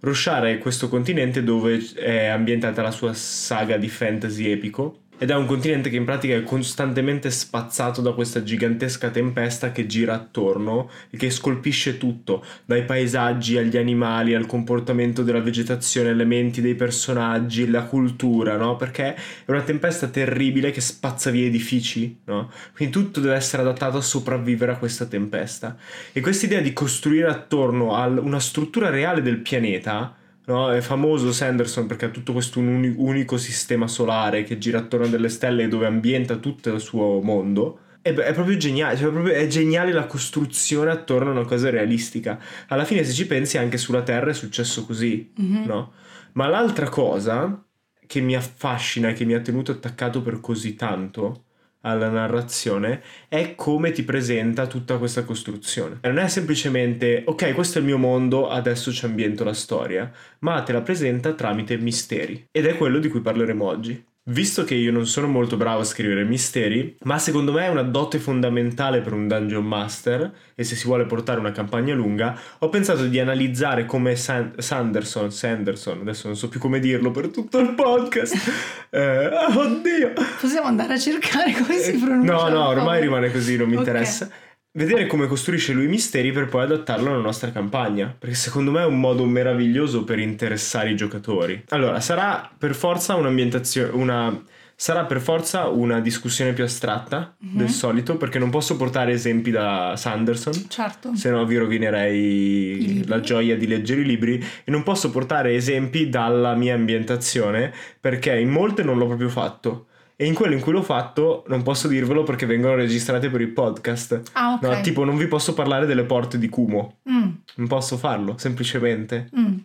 Roshar 0.00 0.44
è 0.44 0.58
questo 0.58 0.88
continente 0.88 1.44
dove 1.44 1.78
è 1.94 2.24
ambientata 2.26 2.80
la 2.80 2.90
sua 2.90 3.12
saga 3.12 3.76
di 3.76 3.88
fantasy 3.88 4.50
epico 4.50 5.00
ed 5.22 5.28
è 5.28 5.34
un 5.34 5.44
continente 5.44 5.90
che 5.90 5.96
in 5.96 6.06
pratica 6.06 6.34
è 6.34 6.42
costantemente 6.42 7.30
spazzato 7.30 8.00
da 8.00 8.14
questa 8.14 8.42
gigantesca 8.42 9.10
tempesta 9.10 9.70
che 9.70 9.84
gira 9.84 10.14
attorno 10.14 10.88
e 11.10 11.18
che 11.18 11.28
scolpisce 11.28 11.98
tutto, 11.98 12.42
dai 12.64 12.84
paesaggi 12.84 13.58
agli 13.58 13.76
animali, 13.76 14.34
al 14.34 14.46
comportamento 14.46 15.22
della 15.22 15.42
vegetazione, 15.42 16.08
elementi 16.08 16.62
dei 16.62 16.74
personaggi, 16.74 17.68
la 17.68 17.82
cultura, 17.82 18.56
no? 18.56 18.76
Perché 18.76 19.14
è 19.14 19.50
una 19.50 19.60
tempesta 19.60 20.06
terribile 20.06 20.70
che 20.70 20.80
spazza 20.80 21.30
via 21.30 21.44
edifici, 21.44 22.20
no? 22.24 22.50
Quindi 22.74 22.94
tutto 22.94 23.20
deve 23.20 23.34
essere 23.34 23.60
adattato 23.60 23.98
a 23.98 24.02
sopravvivere 24.02 24.72
a 24.72 24.78
questa 24.78 25.04
tempesta. 25.04 25.76
E 26.12 26.22
questa 26.22 26.46
idea 26.46 26.62
di 26.62 26.72
costruire 26.72 27.28
attorno 27.28 27.94
a 27.94 28.06
una 28.06 28.40
struttura 28.40 28.88
reale 28.88 29.20
del 29.20 29.40
pianeta, 29.40 30.14
no? 30.50 30.70
È 30.70 30.80
famoso 30.80 31.32
Sanderson 31.32 31.86
perché 31.86 32.06
ha 32.06 32.08
tutto 32.10 32.32
questo 32.32 32.58
uni- 32.58 32.94
unico 32.96 33.36
sistema 33.36 33.86
solare 33.86 34.42
che 34.44 34.58
gira 34.58 34.78
attorno 34.78 35.06
a 35.06 35.08
delle 35.08 35.28
stelle 35.28 35.68
dove 35.68 35.86
ambienta 35.86 36.36
tutto 36.36 36.72
il 36.72 36.80
suo 36.80 37.20
mondo. 37.22 37.80
È, 38.02 38.12
è 38.12 38.32
proprio 38.32 38.56
geniale, 38.56 38.96
cioè 38.96 39.10
proprio- 39.10 39.34
è 39.34 39.46
geniale 39.46 39.92
la 39.92 40.06
costruzione 40.06 40.90
attorno 40.90 41.28
a 41.30 41.32
una 41.32 41.44
cosa 41.44 41.68
realistica. 41.70 42.38
Alla 42.68 42.84
fine, 42.84 43.04
se 43.04 43.12
ci 43.12 43.26
pensi, 43.26 43.58
anche 43.58 43.76
sulla 43.78 44.02
Terra 44.02 44.30
è 44.30 44.34
successo 44.34 44.84
così, 44.86 45.32
Mhm. 45.36 45.64
no? 45.66 45.92
Ma 46.32 46.46
l'altra 46.46 46.88
cosa 46.88 47.62
che 48.06 48.20
mi 48.20 48.34
affascina 48.34 49.08
e 49.10 49.12
che 49.12 49.24
mi 49.24 49.34
ha 49.34 49.40
tenuto 49.40 49.70
attaccato 49.72 50.22
per 50.22 50.40
così 50.40 50.74
tanto 50.74 51.44
alla 51.82 52.08
narrazione 52.08 53.02
è 53.28 53.54
come 53.54 53.92
ti 53.92 54.02
presenta 54.02 54.66
tutta 54.66 54.98
questa 54.98 55.24
costruzione. 55.24 55.98
Non 56.02 56.18
è 56.18 56.28
semplicemente, 56.28 57.22
ok, 57.26 57.54
questo 57.54 57.78
è 57.78 57.80
il 57.80 57.86
mio 57.86 57.98
mondo, 57.98 58.48
adesso 58.48 58.92
ci 58.92 59.04
ambiento 59.04 59.44
la 59.44 59.54
storia, 59.54 60.10
ma 60.40 60.62
te 60.62 60.72
la 60.72 60.82
presenta 60.82 61.32
tramite 61.32 61.78
misteri. 61.78 62.48
Ed 62.50 62.66
è 62.66 62.76
quello 62.76 62.98
di 62.98 63.08
cui 63.08 63.20
parleremo 63.20 63.64
oggi. 63.64 64.04
Visto 64.30 64.62
che 64.62 64.74
io 64.74 64.92
non 64.92 65.06
sono 65.06 65.26
molto 65.26 65.56
bravo 65.56 65.80
a 65.80 65.84
scrivere 65.84 66.22
misteri, 66.22 66.94
ma 67.02 67.18
secondo 67.18 67.50
me 67.52 67.64
è 67.66 67.68
una 67.68 67.82
dote 67.82 68.20
fondamentale 68.20 69.00
per 69.00 69.12
un 69.12 69.26
dungeon 69.26 69.64
master, 69.64 70.32
e 70.54 70.62
se 70.62 70.76
si 70.76 70.86
vuole 70.86 71.04
portare 71.04 71.40
una 71.40 71.50
campagna 71.50 71.94
lunga, 71.94 72.38
ho 72.58 72.68
pensato 72.68 73.06
di 73.06 73.18
analizzare 73.18 73.86
come 73.86 74.14
San- 74.14 74.52
Sanderson, 74.58 75.32
Sanderson, 75.32 75.98
adesso 76.02 76.28
non 76.28 76.36
so 76.36 76.48
più 76.48 76.60
come 76.60 76.78
dirlo 76.78 77.10
per 77.10 77.28
tutto 77.28 77.58
il 77.58 77.74
podcast. 77.74 78.36
Eh, 78.92 79.28
oddio! 79.56 80.12
Possiamo 80.40 80.66
andare 80.66 80.94
a 80.94 80.98
cercare 80.98 81.52
come 81.52 81.78
si 81.78 81.92
Eh, 81.92 81.98
pronuncia? 81.98 82.32
No, 82.32 82.48
no, 82.48 82.66
ormai 82.66 83.00
rimane 83.00 83.30
così, 83.30 83.56
non 83.56 83.68
mi 83.68 83.74
Ok. 83.76 83.86
interessa. 83.86 84.28
Vedere 84.72 85.08
come 85.08 85.26
costruisce 85.26 85.72
lui 85.72 85.86
i 85.86 85.88
misteri 85.88 86.30
per 86.30 86.46
poi 86.46 86.62
adattarlo 86.62 87.10
alla 87.10 87.20
nostra 87.20 87.50
campagna, 87.50 88.14
perché 88.16 88.36
secondo 88.36 88.70
me 88.70 88.82
è 88.82 88.86
un 88.86 89.00
modo 89.00 89.24
meraviglioso 89.24 90.04
per 90.04 90.20
interessare 90.20 90.90
i 90.90 90.94
giocatori. 90.96 91.64
Allora, 91.70 91.98
sarà 91.98 92.48
per 92.56 92.76
forza 92.76 93.16
un'ambientazione, 93.16 93.90
una 93.92 94.44
sarà 94.76 95.04
per 95.06 95.20
forza 95.20 95.66
una 95.66 95.98
discussione 96.00 96.52
più 96.52 96.62
astratta 96.62 97.34
Mhm. 97.38 97.56
del 97.58 97.68
solito, 97.68 98.16
perché 98.16 98.38
non 98.38 98.48
posso 98.50 98.76
portare 98.76 99.10
esempi 99.12 99.50
da 99.50 99.94
Sanderson, 99.96 100.52
Certo. 100.68 101.16
se 101.16 101.30
no 101.30 101.44
vi 101.44 101.56
rovinerei 101.58 103.04
la 103.08 103.18
gioia 103.20 103.56
di 103.56 103.66
leggere 103.66 104.02
i 104.02 104.04
libri 104.06 104.36
e 104.64 104.70
non 104.70 104.84
posso 104.84 105.10
portare 105.10 105.52
esempi 105.54 106.08
dalla 106.08 106.54
mia 106.54 106.74
ambientazione 106.74 107.72
perché 108.00 108.38
in 108.38 108.48
molte 108.50 108.82
non 108.84 108.96
l'ho 108.98 109.06
proprio 109.08 109.28
fatto 109.28 109.86
e 110.20 110.26
in 110.26 110.34
quello 110.34 110.52
in 110.52 110.60
cui 110.60 110.72
l'ho 110.72 110.82
fatto 110.82 111.44
non 111.46 111.62
posso 111.62 111.88
dirvelo 111.88 112.24
perché 112.24 112.44
vengono 112.44 112.74
registrate 112.74 113.30
per 113.30 113.40
il 113.40 113.52
podcast. 113.52 114.20
Ah, 114.32 114.52
ok. 114.52 114.62
No, 114.62 114.80
tipo 114.82 115.02
non 115.02 115.16
vi 115.16 115.26
posso 115.26 115.54
parlare 115.54 115.86
delle 115.86 116.04
porte 116.04 116.36
di 116.36 116.50
Kumo, 116.50 116.98
Mm, 117.10 117.30
non 117.54 117.66
posso 117.66 117.96
farlo 117.96 118.36
semplicemente, 118.36 119.30
mm. 119.34 119.56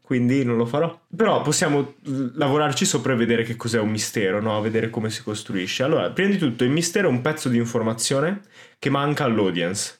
quindi 0.00 0.44
non 0.44 0.56
lo 0.56 0.66
farò. 0.66 0.96
Però 1.16 1.42
possiamo 1.42 1.94
eh, 2.06 2.30
lavorarci 2.34 2.84
sopra 2.84 3.14
e 3.14 3.16
vedere 3.16 3.42
che 3.42 3.56
cos'è 3.56 3.80
un 3.80 3.90
mistero, 3.90 4.40
no? 4.40 4.60
vedere 4.60 4.88
come 4.88 5.10
si 5.10 5.24
costruisce. 5.24 5.82
Allora, 5.82 6.08
prima 6.10 6.30
di 6.30 6.38
tutto 6.38 6.62
il 6.62 6.70
mistero 6.70 7.08
è 7.08 7.10
un 7.10 7.20
pezzo 7.20 7.48
di 7.48 7.58
informazione 7.58 8.42
che 8.78 8.90
manca 8.90 9.24
all'audience. 9.24 9.98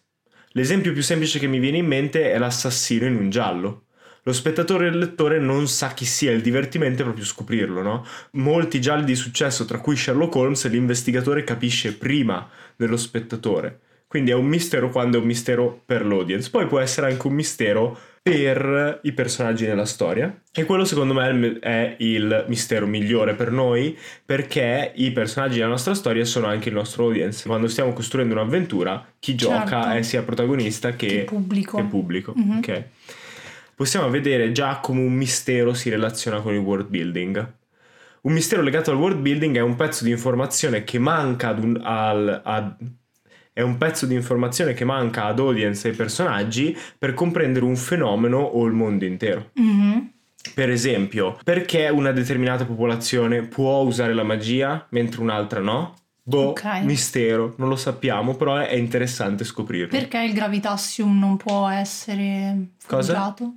L'esempio 0.51 0.93
più 0.93 1.03
semplice 1.03 1.41
che 1.41 1.49
mi 1.49 1.59
viene 1.59 1.79
in 1.79 1.87
mente 1.87 2.31
è 2.31 2.39
l'assassino 2.39 3.07
in 3.07 3.17
un 3.17 3.31
giallo. 3.31 3.84
Lo 4.27 4.33
spettatore 4.33 4.87
e 4.87 4.91
il 4.91 4.99
lettore 4.99 5.39
non 5.39 5.69
sa 5.69 5.93
chi 5.93 6.05
sia, 6.07 6.33
il 6.33 6.41
divertimento 6.41 7.01
è 7.03 7.05
proprio 7.05 7.25
scoprirlo, 7.27 7.83
no? 7.83 8.07
Molti 8.33 8.81
gialli 8.81 9.05
di 9.05 9.15
successo, 9.15 9.65
tra 9.67 9.79
cui 9.81 9.97
Sherlock 9.97 10.35
Holmes, 10.35 10.67
l'investigatore 10.69 11.45
capisce 11.45 11.95
prima 11.95 12.49
dello 12.75 12.97
spettatore. 12.97 13.81
Quindi 14.07 14.31
è 14.31 14.35
un 14.35 14.47
mistero 14.47 14.91
quando 14.91 15.19
è 15.19 15.21
un 15.21 15.27
mistero 15.27 15.83
per 15.85 16.07
l'audience. 16.07 16.49
Poi 16.49 16.67
può 16.67 16.79
essere 16.79 17.11
anche 17.11 17.27
un 17.27 17.35
mistero 17.35 17.99
per 18.23 19.01
i 19.03 19.13
personaggi 19.13 19.67
nella 19.67 19.85
storia. 19.85 20.35
E 20.53 20.65
quello 20.65 20.85
secondo 20.85 21.13
me 21.13 21.59
è 21.59 21.97
il 21.99 22.45
mistero 22.49 22.87
migliore 22.87 23.35
per 23.35 23.51
noi 23.51 23.99
perché 24.25 24.93
i 24.95 25.11
personaggi 25.11 25.57
della 25.57 25.69
nostra 25.69 25.95
storia 25.95 26.25
sono 26.25 26.47
anche 26.47 26.69
il 26.71 26.75
nostro 26.77 27.05
audience. 27.05 27.47
Quando 27.47 27.67
stiamo 27.69 27.93
costruendo 27.93 28.35
un'avventura, 28.35 29.05
chi 29.19 29.35
gioca 29.35 29.83
Certo. 29.83 29.89
è 29.99 30.03
sia 30.03 30.23
protagonista 30.23 30.93
che, 30.93 31.07
Che 31.09 31.25
pubblico. 31.25 31.77
che 31.77 31.83
pubblico. 31.83 32.33
Mhm. 32.37 32.57
Ok. 32.59 32.83
Possiamo 33.75 34.09
vedere 34.09 34.53
già 34.53 34.79
come 34.81 35.01
un 35.01 35.13
mistero 35.13 35.75
si 35.75 35.91
relaziona 35.91 36.41
con 36.41 36.53
il 36.55 36.61
world 36.61 36.89
building. 36.89 37.53
Un 38.23 38.33
mistero 38.33 38.63
legato 38.63 38.91
al 38.91 38.97
world 38.97 39.19
building 39.19 39.57
è 39.57 39.61
un 39.61 39.75
pezzo 39.77 40.05
di 40.05 40.11
informazione 40.11 40.85
che 40.85 40.99
manca 40.99 41.49
ad 41.49 41.63
un, 41.63 41.81
al, 41.83 42.41
ad- 42.45 42.77
è 43.53 43.61
un 43.61 43.77
pezzo 43.77 44.07
di 44.07 44.15
informazione 44.15 44.73
che 44.75 44.85
manca 44.85 45.25
ad 45.27 45.39
audience 45.39 45.87
e 45.87 45.91
ai 45.91 45.97
personaggi 45.97 46.77
per 46.99 47.15
comprendere 47.15 47.65
un 47.65 47.77
fenomeno 47.77 48.39
o 48.39 48.65
il 48.67 48.73
mondo 48.73 49.05
intero. 49.05 49.51
Mhm. 49.55 50.11
Per 50.55 50.71
esempio, 50.71 51.39
perché 51.43 51.89
una 51.89 52.13
determinata 52.13 52.65
popolazione 52.67 53.43
può 53.43 53.81
usare 53.81 54.13
la 54.15 54.25
magia 54.25 54.87
mentre 54.91 55.21
un'altra 55.21 55.61
no? 55.61 55.95
Boh, 56.23 56.49
Ok. 56.51 56.65
mistero, 56.83 57.55
non 57.59 57.69
lo 57.69 57.77
sappiamo, 57.77 58.35
però 58.37 58.57
è 58.57 58.75
interessante 58.75 59.45
scoprirlo. 59.45 59.89
Perché 59.99 60.23
il 60.23 60.33
gravitassium 60.33 61.19
non 61.19 61.37
può 61.37 61.69
essere 61.69 62.71
forgiato? 62.79 63.57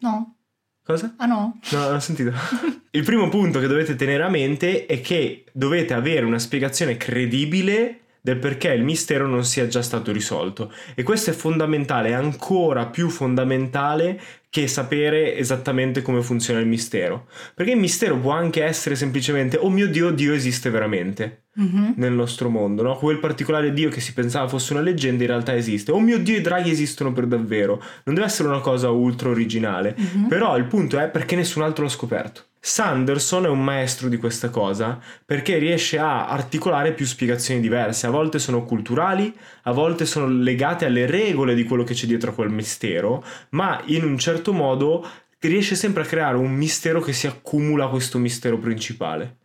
No? 0.00 0.36
Cosa? 0.82 1.14
Ah 1.18 1.26
no? 1.26 1.60
No, 1.72 1.78
non 1.78 1.94
ho 1.94 2.00
sentito. 2.00 2.32
Il 2.92 3.04
primo 3.04 3.28
punto 3.28 3.60
che 3.60 3.68
dovete 3.68 3.94
tenere 3.94 4.24
a 4.24 4.28
mente 4.28 4.86
è 4.86 5.00
che 5.00 5.44
dovete 5.52 5.94
avere 5.94 6.24
una 6.24 6.38
spiegazione 6.38 6.96
credibile 6.96 8.00
del 8.22 8.38
perché 8.38 8.68
il 8.72 8.82
mistero 8.84 9.26
non 9.26 9.44
sia 9.44 9.66
già 9.66 9.82
stato 9.82 10.12
risolto. 10.12 10.72
E 10.94 11.02
questo 11.02 11.30
è 11.30 11.32
fondamentale, 11.32 12.10
è 12.10 12.12
ancora 12.12 12.86
più 12.86 13.08
fondamentale 13.08 14.20
che 14.50 14.66
sapere 14.66 15.36
esattamente 15.36 16.02
come 16.02 16.22
funziona 16.22 16.58
il 16.58 16.66
mistero. 16.66 17.28
Perché 17.54 17.72
il 17.72 17.78
mistero 17.78 18.18
può 18.18 18.32
anche 18.32 18.64
essere 18.64 18.96
semplicemente, 18.96 19.56
oh 19.56 19.70
mio 19.70 19.86
Dio, 19.88 20.10
Dio 20.10 20.32
esiste 20.34 20.70
veramente 20.70 21.44
Mhm. 21.54 21.94
nel 21.96 22.12
nostro 22.12 22.48
mondo, 22.48 22.82
no? 22.82 22.96
Quel 22.96 23.18
particolare 23.18 23.72
Dio 23.72 23.90
che 23.90 24.00
si 24.00 24.12
pensava 24.12 24.48
fosse 24.48 24.72
una 24.72 24.82
leggenda 24.82 25.22
in 25.22 25.28
realtà 25.30 25.54
esiste. 25.54 25.92
Oh 25.92 26.00
mio 26.00 26.18
Dio, 26.18 26.36
i 26.36 26.40
draghi 26.40 26.70
esistono 26.70 27.12
per 27.12 27.26
davvero. 27.26 27.82
Non 28.04 28.14
deve 28.14 28.26
essere 28.26 28.48
una 28.48 28.60
cosa 28.60 28.90
ultra 28.90 29.28
originale. 29.28 29.94
Mhm. 29.96 30.26
Però 30.28 30.56
il 30.56 30.64
punto 30.64 30.98
è 30.98 31.08
perché 31.08 31.36
nessun 31.36 31.62
altro 31.62 31.84
l'ha 31.84 31.90
scoperto. 31.90 32.44
Sanderson 32.62 33.46
è 33.46 33.48
un 33.48 33.64
maestro 33.64 34.08
di 34.08 34.18
questa 34.18 34.50
cosa 34.50 35.00
perché 35.24 35.56
riesce 35.56 35.98
a 35.98 36.28
articolare 36.28 36.92
più 36.92 37.06
spiegazioni 37.06 37.58
diverse. 37.58 38.06
A 38.06 38.10
volte 38.10 38.38
sono 38.38 38.64
culturali, 38.64 39.34
a 39.62 39.72
volte 39.72 40.04
sono 40.04 40.26
legate 40.28 40.84
alle 40.84 41.06
regole 41.06 41.54
di 41.54 41.64
quello 41.64 41.84
che 41.84 41.94
c'è 41.94 42.06
dietro 42.06 42.30
a 42.32 42.34
quel 42.34 42.50
mistero, 42.50 43.24
ma 43.50 43.80
in 43.86 44.04
un 44.04 44.18
certo 44.18 44.52
modo 44.52 45.06
riesce 45.38 45.74
sempre 45.74 46.02
a 46.02 46.06
creare 46.06 46.36
un 46.36 46.52
mistero 46.52 47.00
che 47.00 47.14
si 47.14 47.26
accumula 47.26 47.86
a 47.86 47.88
questo 47.88 48.18
mistero 48.18 48.58
principale. 48.58 49.38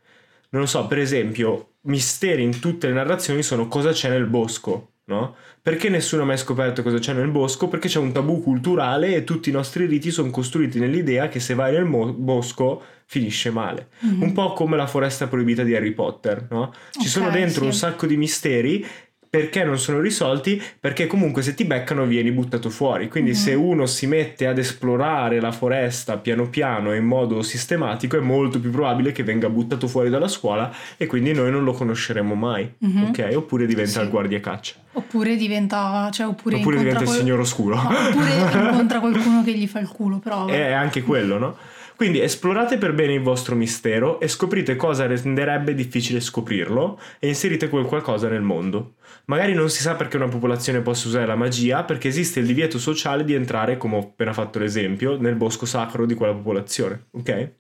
Non 0.50 0.64
lo 0.64 0.68
so, 0.68 0.86
per 0.86 0.98
esempio, 0.98 1.76
misteri 1.82 2.44
in 2.44 2.60
tutte 2.60 2.88
le 2.88 2.94
narrazioni 2.94 3.44
sono 3.44 3.68
cosa 3.68 3.92
c'è 3.92 4.10
nel 4.10 4.26
bosco, 4.26 4.96
no? 5.06 5.36
Perché 5.62 5.90
nessuno 5.90 6.24
ha 6.24 6.26
mai 6.26 6.38
scoperto 6.38 6.84
cosa 6.84 7.00
c'è 7.00 7.14
nel 7.14 7.30
bosco? 7.30 7.68
Perché 7.70 7.88
c'è 7.88 8.00
un 8.00 8.12
tabù 8.12 8.42
culturale 8.42 9.16
e 9.16 9.24
tutti 9.24 9.50
i 9.50 9.54
nostri 9.54 9.86
riti 9.86 10.12
sono 10.12 10.30
costruiti 10.32 10.80
nell'idea 10.80 11.28
che 11.30 11.40
se 11.40 11.54
vai 11.56 11.72
nel 11.72 11.86
mo- 11.86 12.14
bosco 12.14 12.84
finisce 13.06 13.52
male. 13.52 13.90
Mhm. 14.00 14.22
Un 14.22 14.32
po' 14.34 14.54
come 14.54 14.76
la 14.78 14.88
foresta 14.88 15.28
proibita 15.28 15.64
di 15.64 15.76
Harry 15.76 15.92
Potter, 15.92 16.48
no? 16.50 16.74
Ci 16.92 17.00
Ok, 17.02 17.08
sono 17.08 17.30
dentro 17.30 17.62
sì. 17.62 17.66
un 17.68 17.74
sacco 17.74 18.06
di 18.08 18.18
misteri 18.18 18.86
perché 19.30 19.66
non 19.66 19.78
sono 19.78 20.00
risolti? 20.00 20.62
Perché 20.80 21.08
comunque 21.08 21.42
se 21.42 21.54
ti 21.56 21.66
beccano 21.66 22.06
vieni 22.06 22.32
buttato 22.32 22.70
fuori. 22.70 23.10
Quindi 23.10 23.32
Mhm. 23.32 23.36
se 23.36 23.54
uno 23.54 23.86
si 23.86 24.08
mette 24.08 24.48
ad 24.48 24.58
esplorare 24.58 25.42
la 25.42 25.52
foresta 25.52 26.18
piano 26.18 26.48
piano 26.50 26.94
e 26.94 26.98
in 26.98 27.04
modo 27.06 27.42
sistematico 27.42 28.16
è 28.16 28.22
molto 28.22 28.62
più 28.62 28.72
probabile 28.72 29.12
che 29.12 29.24
venga 29.24 29.50
buttato 29.50 29.88
fuori 29.90 30.10
dalla 30.10 30.30
scuola 30.30 30.72
e 30.96 31.06
quindi 31.06 31.34
noi 31.34 31.52
non 31.52 31.66
lo 31.66 31.74
conosceremo 31.74 32.34
mai. 32.34 32.74
Mhm. 32.78 33.04
Ok? 33.10 33.30
Oppure 33.36 33.66
diventa 33.66 34.00
Sì. 34.00 34.06
il 34.06 34.10
guardiacaccia. 34.10 34.76
Oppure 34.94 35.36
diventa, 35.36 36.10
cioè, 36.14 36.28
oppure, 36.28 36.56
Oppure 36.56 36.78
diventa 36.78 37.00
incontra 37.02 37.16
il 37.20 37.26
signor 37.26 37.40
oscuro. 37.42 37.76
No, 37.76 37.90
oppure 37.90 38.30
incontra 38.72 39.00
qualcuno 39.02 39.44
che 39.44 39.54
gli 39.54 39.68
fa 39.68 39.80
il 39.80 39.90
culo, 39.90 40.20
però... 40.20 40.48
È 40.48 40.72
anche 40.72 41.02
quello, 41.04 41.38
no? 41.38 41.58
Quindi 41.96 42.20
esplorate 42.20 42.78
per 42.78 42.94
bene 42.94 43.14
il 43.14 43.22
vostro 43.22 43.56
mistero 43.56 44.20
e 44.20 44.28
scoprite 44.28 44.76
cosa 44.76 45.06
renderebbe 45.06 45.74
difficile 45.74 46.20
scoprirlo 46.20 47.00
e 47.20 47.30
inserite 47.30 47.70
quel 47.70 47.86
qualcosa 47.86 48.28
nel 48.28 48.42
mondo. 48.42 48.96
Magari 49.26 49.54
non 49.54 49.70
si 49.70 49.82
sa 49.82 49.96
perché 49.96 50.18
una 50.18 50.28
popolazione 50.28 50.82
possa 50.82 51.08
usare 51.08 51.26
la 51.26 51.36
magia, 51.36 51.86
perché 51.86 52.10
esiste 52.10 52.42
il 52.42 52.48
divieto 52.48 52.80
sociale 52.80 53.24
di 53.24 53.34
entrare, 53.34 53.78
come 53.78 53.96
ho 53.96 54.00
appena 54.00 54.34
fatto 54.34 54.60
l'esempio, 54.60 55.18
nel 55.18 55.36
bosco 55.36 55.66
sacro 55.66 56.06
di 56.06 56.16
quella 56.16 56.34
popolazione, 56.34 57.08
ok? 57.12 57.52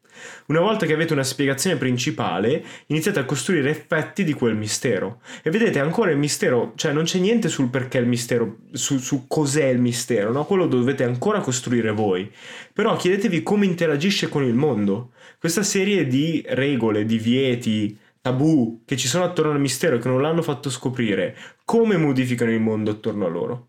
Una 0.47 0.59
volta 0.59 0.85
che 0.85 0.93
avete 0.93 1.13
una 1.13 1.23
spiegazione 1.23 1.77
principale, 1.77 2.63
iniziate 2.87 3.19
a 3.19 3.25
costruire 3.25 3.69
effetti 3.69 4.23
di 4.23 4.33
quel 4.33 4.55
mistero. 4.55 5.21
E 5.41 5.49
vedete 5.49 5.79
ancora 5.79 6.11
il 6.11 6.17
mistero, 6.17 6.73
cioè 6.75 6.91
non 6.93 7.03
c'è 7.03 7.19
niente 7.19 7.49
sul 7.49 7.69
perché 7.69 7.97
il 7.97 8.07
mistero, 8.07 8.57
su, 8.71 8.97
su 8.97 9.25
cos'è 9.27 9.65
il 9.65 9.79
mistero, 9.79 10.31
no? 10.31 10.45
Quello 10.45 10.67
dovete 10.67 11.03
ancora 11.03 11.39
costruire 11.39 11.91
voi. 11.91 12.31
Però 12.73 12.95
chiedetevi 12.95 13.43
come 13.43 13.65
interagisce 13.65 14.29
con 14.29 14.43
il 14.43 14.53
mondo. 14.53 15.11
Questa 15.39 15.63
serie 15.63 16.07
di 16.07 16.43
regole, 16.47 17.05
divieti, 17.05 17.97
tabù 18.21 18.81
che 18.85 18.97
ci 18.97 19.07
sono 19.07 19.23
attorno 19.23 19.51
al 19.51 19.59
mistero 19.59 19.97
e 19.97 19.99
che 19.99 20.07
non 20.07 20.21
l'hanno 20.21 20.41
fatto 20.41 20.71
scoprire, 20.71 21.35
come 21.63 21.97
modificano 21.97 22.51
il 22.51 22.59
mondo 22.59 22.91
attorno 22.91 23.25
a 23.25 23.29
loro? 23.29 23.67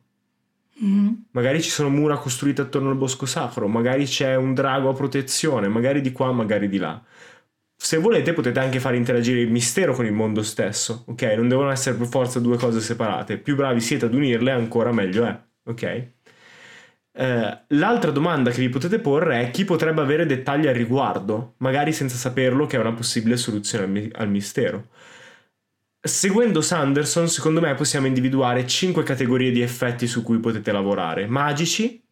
Mhm. 0.78 1.28
Magari 1.32 1.62
ci 1.62 1.70
sono 1.70 1.88
mura 1.88 2.18
costruite 2.18 2.60
attorno 2.62 2.90
al 2.90 2.96
bosco 2.96 3.24
sacro, 3.26 3.66
magari 3.66 4.04
c'è 4.04 4.34
un 4.36 4.52
drago 4.54 4.90
a 4.90 4.92
protezione, 4.92 5.68
magari 5.68 6.00
di 6.02 6.12
qua, 6.12 6.32
magari 6.32 6.68
di 6.68 6.76
là. 6.76 7.02
Se 7.78 7.96
volete 7.98 8.32
potete 8.34 8.58
anche 8.60 8.80
fare 8.80 8.96
interagire 8.96 9.40
il 9.40 9.50
mistero 9.50 9.94
con 9.94 10.04
il 10.06 10.12
mondo 10.12 10.42
stesso, 10.42 11.04
ok? 11.08 11.22
Non 11.36 11.48
devono 11.48 11.70
essere 11.70 11.96
per 11.96 12.06
forza 12.08 12.40
due 12.40 12.56
cose 12.58 12.80
separate. 12.80 13.38
Più 13.38 13.54
bravi 13.56 13.80
siete 13.80 14.06
ad 14.06 14.14
unirle, 14.14 14.50
ancora 14.50 14.92
meglio 14.92 15.24
è, 15.26 15.38
ok? 15.64 16.08
Eh, 17.18 17.58
l'altra 17.68 18.10
domanda 18.10 18.50
che 18.50 18.60
vi 18.60 18.68
potete 18.68 18.98
porre 18.98 19.40
è 19.40 19.50
chi 19.50 19.64
potrebbe 19.64 20.02
avere 20.02 20.26
dettagli 20.26 20.66
al 20.66 20.74
riguardo, 20.74 21.54
magari 21.58 21.92
senza 21.92 22.16
saperlo 22.16 22.66
che 22.66 22.76
è 22.76 22.80
una 22.80 22.92
possibile 22.92 23.36
soluzione 23.38 23.84
al, 23.84 23.90
mi- 23.90 24.10
al 24.14 24.28
mistero. 24.28 24.88
Seguendo 26.06 26.60
Sanderson, 26.60 27.28
secondo 27.28 27.60
me 27.60 27.74
possiamo 27.74 28.06
individuare 28.06 28.66
5 28.66 29.02
categorie 29.02 29.50
di 29.50 29.60
effetti 29.60 30.06
su 30.06 30.22
cui 30.22 30.38
potete 30.38 30.72
lavorare. 30.72 31.26
Magici, 31.26 32.02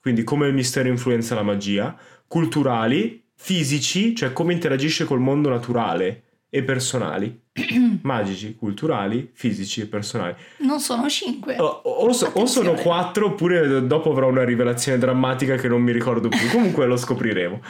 quindi 0.00 0.22
come 0.22 0.48
il 0.48 0.54
mistero 0.54 0.88
influenza 0.88 1.34
la 1.34 1.42
magia, 1.42 1.96
culturali, 2.26 3.24
fisici, 3.34 4.14
cioè 4.14 4.32
come 4.32 4.52
interagisce 4.52 5.04
col 5.04 5.20
mondo 5.20 5.48
naturale 5.48 6.22
e 6.50 6.62
personali. 6.62 7.40
Magici, 8.02 8.54
culturali, 8.54 9.30
fisici 9.32 9.82
e 9.82 9.86
personali. 9.86 10.34
Non 10.58 10.80
sono 10.80 11.08
cinque. 11.08 11.56
O, 11.58 11.64
o 11.84 12.12
so- 12.12 12.30
o 12.34 12.46
sono 12.46 12.72
quattro 12.74 13.26
oppure 13.26 13.86
dopo 13.86 14.10
avrò 14.10 14.28
una 14.28 14.44
rivelazione 14.44 14.98
drammatica 14.98 15.56
che 15.56 15.68
non 15.68 15.82
mi 15.82 15.92
ricordo 15.92 16.28
più. 16.28 16.48
Comunque 16.50 16.86
lo 16.86 16.96
scopriremo. 16.96 17.62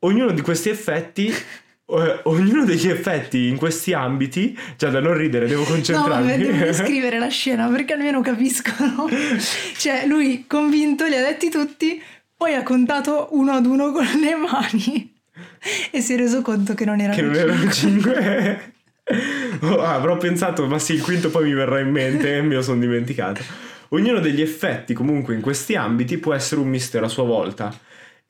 Ognuno 0.00 0.32
di 0.32 0.40
questi 0.40 0.68
effetti, 0.68 1.32
ognuno 2.24 2.64
degli 2.64 2.88
effetti 2.88 3.48
in 3.48 3.56
questi 3.56 3.92
ambiti, 3.92 4.58
cioè 4.76 4.90
da 4.90 5.00
non 5.00 5.14
ridere, 5.14 5.46
devo 5.46 5.62
No, 5.62 5.68
concentrarmi. 5.68 6.30
vabbè, 6.30 6.38
devo 6.38 6.58
descrivere 6.64 7.18
la 7.18 7.28
scena 7.28 7.68
perché 7.68 7.92
almeno 7.92 8.20
capiscono. 8.20 9.08
Cioè, 9.76 10.06
lui 10.06 10.44
convinto 10.46 11.04
li 11.06 11.16
ha 11.16 11.22
detti 11.22 11.50
tutti, 11.50 12.02
poi 12.36 12.54
ha 12.54 12.62
contato 12.62 13.28
uno 13.32 13.52
ad 13.52 13.66
uno 13.66 13.92
con 13.92 14.04
le 14.04 14.34
mani. 14.36 15.12
e 15.90 16.00
si 16.00 16.14
è 16.14 16.16
reso 16.16 16.42
conto 16.42 16.74
che 16.74 16.84
non 16.84 17.00
erano 17.00 17.14
che 17.16 17.22
non 17.22 17.34
erano 17.34 17.70
cinque. 17.70 18.72
oh, 19.62 19.80
avrò 19.82 20.16
pensato, 20.16 20.66
ma 20.66 20.78
sì, 20.78 20.94
il 20.94 21.02
quinto 21.02 21.30
poi 21.30 21.44
mi 21.44 21.54
verrà 21.54 21.80
in 21.80 21.90
mente 21.90 22.36
e 22.36 22.42
me 22.42 22.54
lo 22.54 22.62
sono 22.62 22.80
dimenticato. 22.80 23.42
Ognuno 23.88 24.20
degli 24.20 24.40
effetti 24.40 24.94
comunque 24.94 25.34
in 25.34 25.40
questi 25.42 25.74
ambiti 25.74 26.16
può 26.18 26.32
essere 26.32 26.60
un 26.60 26.68
mistero 26.68 27.04
a 27.04 27.08
sua 27.08 27.24
volta. 27.24 27.72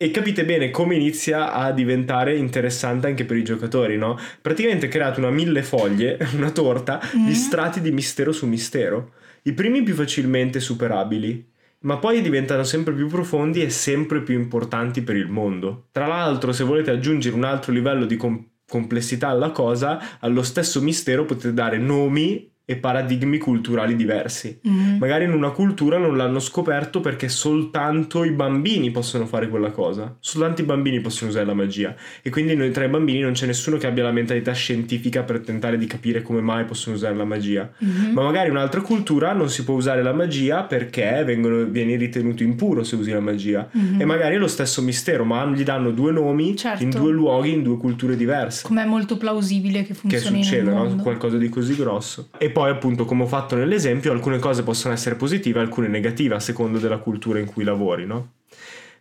E 0.03 0.11
capite 0.11 0.45
bene 0.45 0.71
come 0.73 0.97
inizia 0.97 1.53
a 1.53 1.71
diventare 1.71 2.37
interessante 2.37 3.07
anche 3.07 3.25
per 3.25 3.37
i 3.37 3.45
giocatori, 3.45 3.97
no? 3.97 4.19
Praticamente 4.41 4.89
create 4.89 5.21
una 5.21 5.31
mille 5.31 5.63
foglie, 5.63 6.19
una 6.35 6.51
torta, 6.51 7.01
mm. 7.17 7.25
di 7.25 7.35
strati 7.35 7.81
di 7.81 7.93
mistero 7.93 8.33
su 8.33 8.49
mistero. 8.49 9.13
I 9.43 9.53
primi 9.53 9.85
più 9.85 9.95
facilmente 9.95 10.59
superabili, 10.59 11.49
ma 11.83 11.99
poi 11.99 12.21
diventano 12.21 12.65
sempre 12.65 12.95
più 12.95 13.07
profondi 13.07 13.63
e 13.63 13.71
sempre 13.71 14.23
più 14.23 14.35
importanti 14.35 15.03
per 15.03 15.15
il 15.15 15.29
mondo. 15.29 15.87
Tra 15.93 16.09
l'altro, 16.09 16.51
se 16.51 16.65
volete 16.65 16.91
aggiungere 16.91 17.37
un 17.37 17.45
altro 17.45 17.71
livello 17.71 18.05
di 18.05 18.17
com- 18.17 18.45
complessità 18.69 19.29
alla 19.29 19.53
cosa, 19.53 20.19
allo 20.19 20.43
stesso 20.43 20.83
mistero 20.83 21.25
potete 21.25 21.55
dare 21.55 21.79
nomi 21.79 22.52
e 22.65 22.77
paradigmi 22.77 23.39
culturali 23.39 23.97
diversi. 23.97 24.61
Mm. 24.67 24.99
Magari 24.99 25.25
in 25.25 25.33
una 25.33 25.51
cultura 25.51 25.99
non 25.99 26.17
l'hanno 26.17 26.39
scoperto 26.39 27.01
perché 27.01 27.29
soltanto 27.29 28.23
i 28.25 28.31
bambini 28.31 28.91
possono 28.91 29.27
fare 29.27 29.49
quella 29.49 29.71
cosa, 29.71 30.17
soltanto 30.21 30.63
i 30.63 30.65
bambini 30.65 31.01
possono 31.01 31.31
usare 31.31 31.45
la 31.45 31.55
magia 31.55 31.95
e 32.23 32.31
quindi 32.31 32.55
noi 32.55 32.71
tra 32.71 32.85
i 32.85 32.89
bambini 32.89 33.21
non 33.21 33.33
c'è 33.33 33.47
nessuno 33.47 33.79
che 33.79 33.87
abbia 33.87 34.05
la 34.05 34.13
mentalità 34.13 34.53
scientifica 34.53 35.23
per 35.25 35.41
tentare 35.41 35.77
di 35.77 35.87
capire 35.87 36.23
come 36.23 36.41
mai 36.41 36.65
possono 36.65 36.95
usare 36.95 37.17
la 37.17 37.25
magia. 37.25 37.71
Mm-hmm. 37.85 38.13
Ma 38.13 38.23
magari 38.23 38.49
in 38.49 38.55
un'altra 38.55 38.81
cultura 38.81 39.33
non 39.33 39.51
si 39.51 39.65
può 39.65 39.75
usare 39.75 40.03
la 40.03 40.13
magia 40.13 40.63
perché 40.63 41.23
vengono, 41.25 41.65
viene 41.65 41.97
ritenuto 41.97 42.43
impuro 42.45 42.85
se 42.85 42.95
usi 42.95 43.11
la 43.11 43.21
magia 43.21 43.69
mm-hmm. 43.77 44.01
e 44.01 44.05
magari 44.05 44.37
è 44.37 44.39
lo 44.39 44.47
stesso 44.47 44.83
mistero, 44.83 45.25
ma 45.25 45.45
gli 45.47 45.65
danno 45.65 45.91
due 45.91 46.13
nomi 46.13 46.57
certo. 46.57 46.83
in 46.85 46.91
due 46.91 47.11
luoghi, 47.11 47.53
in 47.53 47.63
due 47.63 47.77
culture 47.77 48.17
diverse. 48.17 48.67
Com'è 48.67 48.85
molto 48.85 49.17
plausibile 49.17 49.83
che 49.83 49.95
funzioni 49.95 50.39
che 50.39 50.45
succeda, 50.45 50.73
no? 50.73 50.97
qualcosa 50.97 51.37
di 51.37 51.49
così 51.49 51.75
grosso. 51.75 52.29
E 52.39 52.51
poi 52.53 52.71
appunto 52.71 53.05
come 53.05 53.25
ho 53.25 53.27
fatto 53.27 53.57
nell'esempio 53.57 54.13
alcune 54.13 54.39
cose 54.39 54.63
possono 54.63 54.95
essere 54.95 55.17
positive 55.17 55.59
alcune 55.59 55.89
negative 55.89 56.37
a 56.37 56.41
seconda 56.41 56.79
della 56.79 56.99
cultura 56.99 57.41
in 57.41 57.47
cui 57.47 57.65
lavori 57.65 58.07
no? 58.07 58.35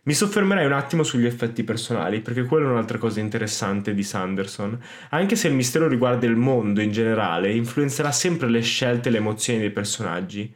Mi 0.04 0.14
soffermerei 0.14 0.66
un 0.66 0.72
attimo 0.72 1.04
sugli 1.04 1.26
effetti 1.26 1.62
personali, 1.62 2.20
perché 2.22 2.42
quella 2.42 2.66
è 2.66 2.70
un'altra 2.72 2.98
cosa 2.98 3.20
interessante 3.20 3.94
di 3.94 4.02
Sanderson. 4.02 4.76
Anche 5.10 5.36
se 5.36 5.46
il 5.46 5.54
mistero 5.54 5.86
riguarda 5.86 6.26
il 6.26 6.34
mondo 6.34 6.80
in 6.80 6.90
generale, 6.90 7.52
influenzerà 7.52 8.10
sempre 8.10 8.48
le 8.48 8.62
scelte 8.62 9.08
e 9.08 9.12
le 9.12 9.18
emozioni 9.18 9.60
dei 9.60 9.70
personaggi. 9.70 10.52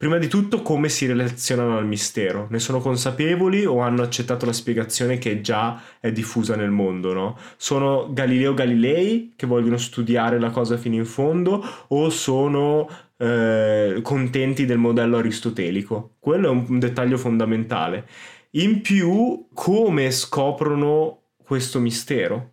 Prima 0.00 0.16
di 0.16 0.28
tutto 0.28 0.62
come 0.62 0.88
si 0.88 1.04
relazionano 1.04 1.76
al 1.76 1.86
mistero, 1.86 2.46
ne 2.48 2.58
sono 2.58 2.80
consapevoli 2.80 3.66
o 3.66 3.80
hanno 3.80 4.00
accettato 4.00 4.46
la 4.46 4.52
spiegazione 4.54 5.18
che 5.18 5.42
già 5.42 5.78
è 6.00 6.10
diffusa 6.10 6.56
nel 6.56 6.70
mondo, 6.70 7.12
no? 7.12 7.36
Sono 7.58 8.10
Galileo 8.10 8.54
Galilei 8.54 9.34
che 9.36 9.46
vogliono 9.46 9.76
studiare 9.76 10.40
la 10.40 10.48
cosa 10.48 10.78
fino 10.78 10.94
in 10.94 11.04
fondo 11.04 11.62
o 11.88 12.08
sono 12.08 12.88
eh, 13.18 14.00
contenti 14.02 14.64
del 14.64 14.78
modello 14.78 15.18
aristotelico? 15.18 16.14
Quello 16.18 16.46
è 16.46 16.50
un 16.50 16.78
dettaglio 16.78 17.18
fondamentale. 17.18 18.08
In 18.52 18.80
più, 18.80 19.48
come 19.52 20.10
scoprono 20.12 21.24
questo 21.44 21.78
mistero? 21.78 22.52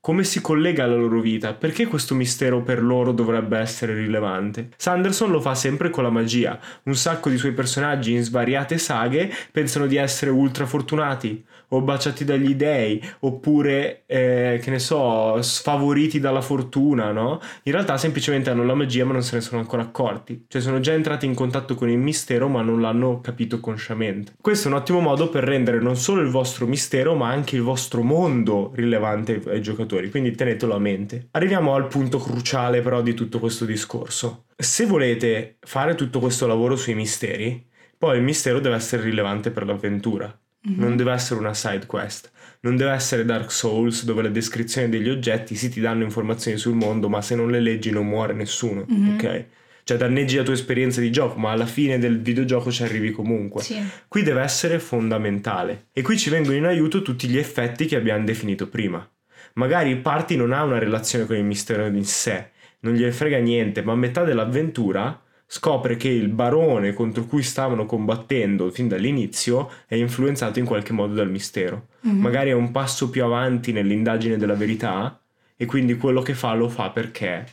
Come 0.00 0.24
si 0.24 0.40
collega 0.40 0.84
alla 0.84 0.94
loro 0.94 1.20
vita, 1.20 1.54
perché 1.54 1.86
questo 1.86 2.14
mistero 2.14 2.62
per 2.62 2.82
loro 2.82 3.12
dovrebbe 3.12 3.58
essere 3.58 3.94
rilevante. 3.94 4.70
Sanderson 4.76 5.30
lo 5.30 5.40
fa 5.40 5.54
sempre 5.54 5.90
con 5.90 6.04
la 6.04 6.10
magia, 6.10 6.58
un 6.84 6.94
sacco 6.94 7.28
di 7.28 7.36
suoi 7.36 7.52
personaggi 7.52 8.12
in 8.12 8.22
svariate 8.22 8.78
saghe 8.78 9.30
pensano 9.50 9.86
di 9.86 9.96
essere 9.96 10.30
ultra 10.30 10.66
fortunati, 10.66 11.44
o 11.68 11.82
baciati 11.82 12.24
dagli 12.24 12.54
dei, 12.54 13.02
oppure, 13.20 14.04
eh, 14.06 14.58
che 14.62 14.70
ne 14.70 14.78
so, 14.78 15.40
sfavoriti 15.42 16.20
dalla 16.20 16.40
fortuna, 16.40 17.12
no? 17.12 17.40
In 17.64 17.72
realtà 17.72 17.96
semplicemente 17.96 18.50
hanno 18.50 18.64
la 18.64 18.74
magia 18.74 19.04
ma 19.04 19.12
non 19.12 19.22
se 19.22 19.36
ne 19.36 19.42
sono 19.42 19.60
ancora 19.60 19.82
accorti, 19.82 20.44
cioè 20.48 20.60
sono 20.60 20.80
già 20.80 20.92
entrati 20.92 21.26
in 21.26 21.34
contatto 21.34 21.74
con 21.74 21.88
il 21.88 21.98
mistero 21.98 22.48
ma 22.48 22.62
non 22.62 22.80
l'hanno 22.80 23.20
capito 23.20 23.60
consciamente. 23.60 24.32
Questo 24.40 24.68
è 24.68 24.70
un 24.70 24.78
ottimo 24.78 25.00
modo 25.00 25.28
per 25.28 25.44
rendere 25.44 25.80
non 25.80 25.96
solo 25.96 26.20
il 26.20 26.28
vostro 26.28 26.66
mistero 26.66 27.14
ma 27.14 27.28
anche 27.28 27.56
il 27.56 27.62
vostro 27.62 28.02
mondo 28.02 28.72
rilevante 28.74 29.42
ai 29.46 29.60
giocatori, 29.60 30.10
quindi 30.10 30.32
tenetelo 30.32 30.74
a 30.74 30.78
mente. 30.78 31.28
Arriviamo 31.32 31.74
al 31.74 31.86
punto 31.86 32.18
cruciale 32.18 32.80
però 32.80 33.02
di 33.02 33.14
tutto 33.14 33.38
questo 33.38 33.64
discorso. 33.64 34.44
Se 34.56 34.86
volete 34.86 35.58
fare 35.60 35.94
tutto 35.94 36.18
questo 36.18 36.46
lavoro 36.46 36.76
sui 36.76 36.94
misteri, 36.94 37.66
poi 37.96 38.16
il 38.16 38.22
mistero 38.22 38.60
deve 38.60 38.76
essere 38.76 39.02
rilevante 39.02 39.50
per 39.50 39.66
l'avventura. 39.66 40.36
Mm-hmm. 40.66 40.80
Non 40.80 40.96
deve 40.96 41.12
essere 41.12 41.40
una 41.40 41.54
side 41.54 41.86
quest. 41.86 42.30
Non 42.60 42.76
deve 42.76 42.92
essere 42.92 43.24
Dark 43.24 43.52
Souls 43.52 44.04
dove 44.04 44.22
le 44.22 44.30
descrizioni 44.32 44.88
degli 44.88 45.08
oggetti 45.08 45.54
sì 45.54 45.68
ti 45.68 45.80
danno 45.80 46.02
informazioni 46.02 46.56
sul 46.56 46.74
mondo, 46.74 47.08
ma 47.08 47.22
se 47.22 47.34
non 47.34 47.50
le 47.50 47.60
leggi 47.60 47.90
non 47.90 48.06
muore 48.06 48.32
nessuno, 48.32 48.84
mm-hmm. 48.90 49.14
ok? 49.14 49.44
Cioè 49.84 49.96
danneggi 49.96 50.36
la 50.36 50.42
tua 50.42 50.52
esperienza 50.52 51.00
di 51.00 51.10
gioco, 51.10 51.38
ma 51.38 51.52
alla 51.52 51.64
fine 51.64 51.98
del 51.98 52.20
videogioco 52.20 52.70
ci 52.70 52.82
arrivi 52.82 53.10
comunque. 53.10 53.62
Sì. 53.62 53.80
Qui 54.06 54.22
deve 54.22 54.42
essere 54.42 54.78
fondamentale. 54.80 55.86
E 55.92 56.02
qui 56.02 56.18
ci 56.18 56.28
vengono 56.28 56.56
in 56.56 56.66
aiuto 56.66 57.00
tutti 57.00 57.26
gli 57.26 57.38
effetti 57.38 57.86
che 57.86 57.96
abbiamo 57.96 58.24
definito 58.24 58.68
prima. 58.68 59.08
Magari 59.54 59.96
party 59.96 60.36
non 60.36 60.52
ha 60.52 60.62
una 60.62 60.78
relazione 60.78 61.24
con 61.24 61.36
il 61.36 61.44
mistero 61.44 61.86
in 61.86 62.04
sé, 62.04 62.50
non 62.80 62.94
gliene 62.94 63.12
frega 63.12 63.38
niente, 63.38 63.82
ma 63.82 63.92
a 63.92 63.96
metà 63.96 64.24
dell'avventura 64.24 65.22
scopre 65.50 65.96
che 65.96 66.08
il 66.08 66.28
barone 66.28 66.92
contro 66.92 67.24
cui 67.24 67.42
stavano 67.42 67.86
combattendo 67.86 68.70
fin 68.70 68.86
dall'inizio 68.86 69.70
è 69.86 69.94
influenzato 69.94 70.58
in 70.58 70.66
qualche 70.66 70.92
modo 70.92 71.14
dal 71.14 71.30
mistero. 71.30 71.88
Mm-hmm. 72.06 72.20
Magari 72.20 72.50
è 72.50 72.54
un 72.54 72.70
passo 72.70 73.08
più 73.08 73.24
avanti 73.24 73.72
nell'indagine 73.72 74.36
della 74.36 74.54
verità 74.54 75.18
e 75.56 75.64
quindi 75.64 75.96
quello 75.96 76.20
che 76.20 76.34
fa 76.34 76.52
lo 76.52 76.68
fa 76.68 76.90
perché 76.90 77.46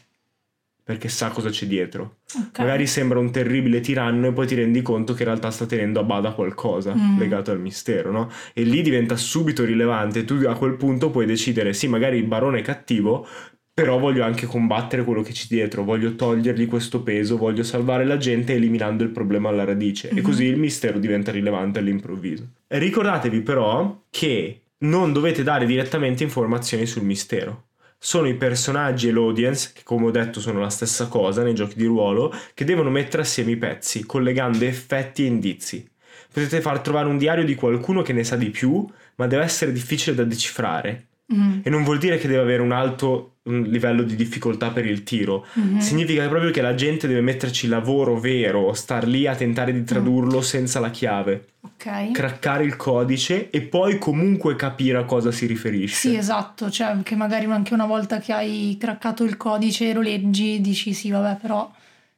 perché 0.86 1.10
sa 1.10 1.30
cosa 1.30 1.50
c'è 1.50 1.66
dietro. 1.66 2.18
Okay. 2.32 2.64
Magari 2.64 2.86
sembra 2.86 3.18
un 3.18 3.32
terribile 3.32 3.80
tiranno 3.80 4.28
e 4.28 4.34
poi 4.34 4.46
ti 4.46 4.54
rendi 4.54 4.84
conto 4.84 5.16
che 5.16 5.24
in 5.24 5.30
realtà 5.30 5.50
sta 5.50 5.66
tenendo 5.66 6.00
a 6.00 6.04
bada 6.04 6.34
qualcosa 6.34 6.94
mm. 6.96 7.18
legato 7.18 7.50
al 7.50 7.60
mistero, 7.60 8.12
no? 8.12 8.30
E 8.54 8.62
lì 8.62 8.84
diventa 8.84 9.16
subito 9.16 9.66
rilevante. 9.66 10.26
Tu 10.26 10.44
a 10.46 10.54
quel 10.54 10.76
punto 10.76 11.10
puoi 11.10 11.26
decidere, 11.26 11.74
sì, 11.74 11.88
magari 11.88 12.18
il 12.18 12.26
barone 12.26 12.60
è 12.60 12.62
cattivo, 12.62 13.28
però 13.76 14.00
voglio 14.00 14.24
anche 14.24 14.46
combattere 14.46 15.04
quello 15.04 15.22
che 15.22 15.34
c'è 15.34 15.48
dietro, 15.50 15.84
voglio 15.84 16.16
togliergli 16.16 16.66
questo 16.66 17.04
peso, 17.04 17.36
voglio 17.36 17.62
salvare 17.62 18.06
la 18.06 18.16
gente 18.16 18.54
eliminando 18.54 19.04
il 19.04 19.10
problema 19.10 19.50
alla 19.50 19.66
radice 19.66 20.08
mm-hmm. 20.08 20.18
e 20.18 20.22
così 20.22 20.46
il 20.46 20.56
mistero 20.56 20.98
diventa 20.98 21.34
rilevante 21.34 21.80
all'improvviso. 21.80 22.48
Ricordatevi 22.68 23.42
però 23.42 24.04
che 24.10 24.62
non 24.78 25.12
dovete 25.12 25.44
dare 25.44 25.66
direttamente 25.66 26.24
informazioni 26.24 26.86
sul 26.86 27.04
mistero. 27.04 27.66
Sono 27.98 28.30
i 28.30 28.36
personaggi 28.36 29.10
e 29.10 29.12
l'audience, 29.12 29.72
che 29.74 29.82
come 29.84 30.06
ho 30.06 30.12
detto 30.12 30.40
sono 30.40 30.62
la 30.62 30.70
stessa 30.70 31.10
cosa 31.10 31.44
nei 31.44 31.54
giochi 31.54 31.76
di 31.76 31.86
ruolo, 31.86 32.34
che 32.54 32.64
devono 32.64 32.90
mettere 32.90 33.24
assieme 33.24 33.52
i 33.52 33.58
pezzi, 33.58 34.06
collegando 34.06 34.64
effetti 34.64 35.24
e 35.24 35.28
indizi. 35.28 35.86
Potete 36.32 36.62
far 36.62 36.80
trovare 36.80 37.10
un 37.10 37.18
diario 37.18 37.44
di 37.44 37.56
qualcuno 37.56 38.04
che 38.04 38.14
ne 38.14 38.24
sa 38.24 38.38
di 38.38 38.52
più, 38.52 38.88
ma 39.16 39.28
deve 39.28 39.44
essere 39.44 39.74
difficile 39.74 40.16
da 40.16 40.24
decifrare 40.24 41.08
Mm. 41.34 41.62
E 41.64 41.70
non 41.70 41.84
vuol 41.84 41.98
dire 41.98 42.18
che 42.18 42.28
deve 42.28 42.42
avere 42.42 42.62
un 42.62 42.72
alto 42.72 43.35
un 43.46 43.64
livello 43.64 44.04
di 44.04 44.16
difficoltà 44.16 44.72
per 44.72 44.86
il 44.86 45.04
tiro. 45.04 45.46
Mm-hmm. 45.60 45.78
Significa 45.78 46.28
proprio 46.28 46.52
che 46.52 46.62
la 46.62 46.76
gente 46.76 47.08
deve 47.08 47.22
metterci 47.22 47.68
lavoro 47.68 48.20
vero, 48.20 48.74
star 48.74 49.08
lì 49.08 49.28
a 49.28 49.36
tentare 49.36 49.72
di 49.72 49.84
tradurlo 49.84 50.40
mm. 50.40 50.42
senza 50.42 50.80
la 50.80 50.90
chiave. 50.90 51.48
Ok. 51.62 52.12
Craccare 52.12 52.64
il 52.64 52.76
codice 52.76 53.50
e 53.50 53.62
poi 53.62 53.98
comunque 53.98 54.56
capire 54.56 54.98
a 54.98 55.06
cosa 55.06 55.32
si 55.32 55.46
riferisce. 55.46 56.10
Sì, 56.10 56.16
esatto. 56.16 56.70
Cioè, 56.70 56.98
che 57.04 57.16
magari 57.16 57.46
anche 57.46 57.74
una 57.74 57.86
volta 57.86 58.20
che 58.20 58.34
hai 58.34 58.78
craccato 58.80 59.24
il 59.24 59.38
codice 59.38 59.90
e 59.90 59.94
lo 59.94 60.02
leggi, 60.02 60.62
dici 60.62 60.94
sì, 60.94 61.10
vabbè, 61.12 61.40
però 61.40 61.72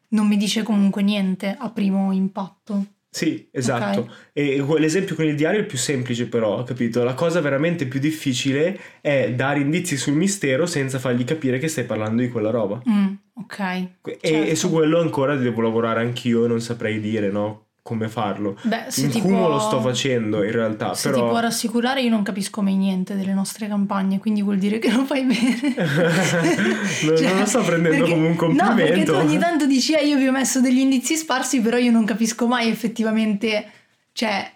non 0.10 0.28
mi 0.28 0.38
dice 0.38 0.63
comunque 0.63 1.02
niente 1.02 1.56
a 1.58 1.70
primo 1.70 2.12
impatto. 2.12 2.86
Sì, 3.10 3.48
esatto. 3.52 4.02
Okay. 4.02 4.13
E 4.34 4.80
l'esempio 4.80 5.15
con 5.15 5.26
il 5.26 5.36
diario 5.36 5.60
è 5.60 5.62
il 5.62 5.67
più 5.67 5.78
semplice 5.78 6.28
però, 6.28 6.63
capito? 6.63 7.04
La 7.04 7.13
cosa 7.13 7.41
veramente 7.41 7.88
più 7.88 8.00
difficile 8.00 8.80
è 9.02 9.34
dare 9.34 9.60
indizi 9.60 9.98
sul 9.98 10.13
mistero 10.13 10.65
senza 10.65 11.00
fargli 11.00 11.24
capire 11.24 11.58
che 11.58 11.67
stai 11.67 11.86
parlando 11.86 12.22
di 12.22 12.30
quella 12.30 12.50
roba. 12.50 12.82
Mm, 12.88 13.13
ok. 13.36 13.60
E, 13.60 13.89
certo. 14.22 14.50
e, 14.52 14.56
su 14.56 14.70
quello 14.72 15.00
ancora 15.00 15.36
devo 15.36 15.62
lavorare 15.62 16.02
anch'io 16.02 16.46
non 16.48 16.62
saprei 16.62 17.00
dire, 17.00 17.32
no? 17.32 17.67
Come 17.88 18.10
farlo. 18.10 18.58
Beh, 18.63 18.88
se 18.89 19.06
in 19.06 19.12
ti 19.12 19.21
Kumo 19.21 19.45
può... 19.45 19.47
lo 19.47 19.60
sto 19.60 19.80
facendo 19.80 20.43
in 20.43 20.52
realtà. 20.52 20.93
Se 20.93 21.10
però... 21.10 21.21
ti 21.21 21.30
può 21.30 21.39
rassicurare, 21.39 22.02
io 22.02 22.10
non 22.10 22.21
capisco 22.21 22.62
mai 22.62 22.76
niente 22.76 23.15
delle 23.15 23.34
nostre 23.34 23.69
campagne, 23.69 24.19
quindi 24.19 24.41
vuol 24.41 24.58
dire 24.58 24.78
che 24.78 24.91
lo 24.91 25.06
fai 25.06 25.23
bene. 25.23 25.73
non, 27.08 27.15
cioè, 27.15 27.30
non 27.30 27.39
lo 27.39 27.45
sto 27.45 27.62
prendendo 27.62 28.00
perché... 28.00 28.12
come 28.12 28.28
un 28.28 28.36
complimento. 28.36 28.73
No, 28.73 28.76
perché 28.76 29.04
tu 29.06 29.13
ogni 29.13 29.38
tanto 29.38 29.65
dici, 29.65 29.93
eh, 29.93 30.06
io 30.06 30.17
vi 30.17 30.28
ho 30.28 30.34
messo 30.34 30.60
degli 30.60 30.80
indizi 30.80 31.15
sparsi, 31.15 31.62
però 31.62 31.78
io 31.78 31.91
non 31.91 32.04
capisco 32.04 32.45
mai 32.45 32.67
effettivamente, 32.67 33.65
cioè 34.12 34.52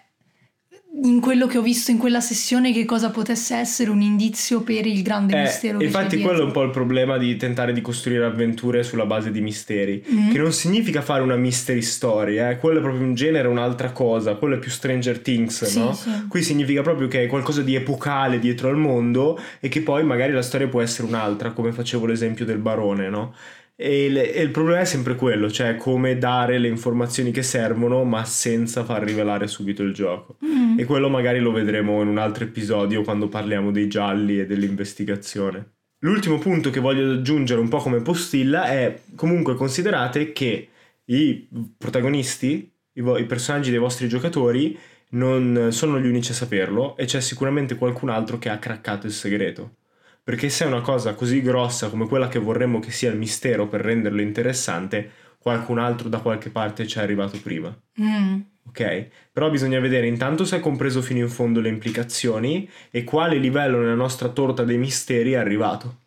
in 1.04 1.20
quello 1.20 1.46
che 1.46 1.56
ho 1.56 1.62
visto 1.62 1.90
in 1.90 1.96
quella 1.96 2.20
sessione 2.20 2.70
che 2.70 2.84
cosa 2.84 3.10
potesse 3.10 3.56
essere 3.56 3.88
un 3.88 4.02
indizio 4.02 4.60
per 4.60 4.86
il 4.86 5.02
grande 5.02 5.38
Eh, 5.38 5.42
mistero 5.42 5.82
infatti 5.82 6.20
quello 6.20 6.40
è 6.40 6.44
un 6.44 6.52
po' 6.52 6.62
il 6.64 6.70
problema 6.70 7.16
di 7.16 7.34
tentare 7.36 7.72
di 7.72 7.80
costruire 7.80 8.26
avventure 8.26 8.82
sulla 8.82 9.06
base 9.06 9.30
di 9.30 9.40
misteri, 9.40 10.04
Mhm. 10.06 10.30
che 10.32 10.38
non 10.38 10.52
significa 10.52 11.00
fare 11.00 11.22
una 11.22 11.36
mystery 11.36 11.80
story, 11.80 12.38
eh, 12.38 12.58
quello 12.58 12.78
è 12.78 12.82
proprio 12.82 13.02
un 13.04 13.14
genere, 13.14 13.48
un'altra 13.48 13.90
cosa, 13.92 14.34
quello 14.34 14.56
è 14.56 14.58
più 14.58 14.70
Stranger 14.70 15.18
Things, 15.20 15.64
Sì, 15.64 15.78
no? 15.78 15.92
sì. 15.94 16.10
Qui 16.28 16.42
significa 16.42 16.82
proprio 16.82 17.08
che 17.08 17.22
è 17.22 17.26
qualcosa 17.26 17.62
di 17.62 17.74
epocale 17.74 18.38
dietro 18.38 18.68
al 18.68 18.76
mondo 18.76 19.40
e 19.60 19.68
che 19.68 19.80
poi 19.80 20.04
magari 20.04 20.32
la 20.32 20.42
storia 20.42 20.68
può 20.68 20.82
essere 20.82 21.08
un'altra, 21.08 21.52
come 21.52 21.72
facevo 21.72 22.04
l'esempio 22.04 22.44
del 22.44 22.58
barone, 22.58 23.08
no? 23.08 23.34
E 23.74 24.04
il, 24.04 24.16
e 24.16 24.40
il 24.42 24.50
problema 24.50 24.80
è 24.80 24.84
sempre 24.84 25.16
quello, 25.16 25.50
cioè 25.50 25.76
come 25.76 26.18
dare 26.18 26.58
le 26.58 26.68
informazioni 26.68 27.30
che 27.30 27.42
servono 27.42 28.04
ma 28.04 28.24
senza 28.24 28.84
far 28.84 29.02
rivelare 29.02 29.46
subito 29.48 29.82
il 29.82 29.92
gioco. 29.92 30.36
Mm. 30.44 30.78
E 30.78 30.84
quello 30.84 31.08
magari 31.08 31.40
lo 31.40 31.52
vedremo 31.52 32.00
in 32.02 32.08
un 32.08 32.18
altro 32.18 32.44
episodio 32.44 33.02
quando 33.02 33.28
parliamo 33.28 33.70
dei 33.70 33.88
gialli 33.88 34.38
e 34.38 34.46
dell'investigazione. 34.46 35.72
L'ultimo 36.00 36.38
punto 36.38 36.70
che 36.70 36.80
voglio 36.80 37.12
aggiungere 37.12 37.60
un 37.60 37.68
po' 37.68 37.78
come 37.78 38.02
postilla 38.02 38.64
è 38.66 39.00
comunque 39.14 39.54
considerate 39.54 40.32
che 40.32 40.68
i 41.06 41.48
protagonisti, 41.78 42.72
i, 42.94 43.00
vo- 43.00 43.18
i 43.18 43.26
personaggi 43.26 43.70
dei 43.70 43.78
vostri 43.78 44.08
giocatori 44.08 44.76
non 45.10 45.68
sono 45.70 46.00
gli 46.00 46.06
unici 46.06 46.32
a 46.32 46.34
saperlo 46.34 46.96
e 46.96 47.04
c'è 47.04 47.20
sicuramente 47.20 47.76
qualcun 47.76 48.08
altro 48.08 48.38
che 48.38 48.48
ha 48.48 48.58
craccato 48.58 49.06
il 49.06 49.12
segreto. 49.12 49.76
Perché 50.24 50.48
se 50.48 50.64
è 50.64 50.66
una 50.68 50.80
cosa 50.80 51.14
così 51.14 51.42
grossa 51.42 51.88
come 51.88 52.06
quella 52.06 52.28
che 52.28 52.38
vorremmo 52.38 52.78
che 52.78 52.90
sia 52.90 53.10
il 53.10 53.18
mistero 53.18 53.66
per 53.66 53.80
renderlo 53.80 54.20
interessante, 54.20 55.10
qualcun 55.38 55.78
altro 55.78 56.08
da 56.08 56.20
qualche 56.20 56.50
parte 56.50 56.86
ci 56.86 56.98
è 56.98 57.02
arrivato 57.02 57.40
prima. 57.40 57.76
Mm. 58.00 58.40
Ok? 58.68 59.08
Però 59.32 59.50
bisogna 59.50 59.80
vedere 59.80 60.06
intanto 60.06 60.44
se 60.44 60.58
è 60.58 60.60
compreso 60.60 61.02
fino 61.02 61.18
in 61.18 61.28
fondo 61.28 61.60
le 61.60 61.68
implicazioni 61.68 62.68
e 62.90 63.02
quale 63.02 63.36
livello 63.36 63.78
nella 63.78 63.94
nostra 63.94 64.28
torta 64.28 64.62
dei 64.64 64.78
misteri 64.78 65.32
è 65.32 65.36
arrivato. 65.36 66.01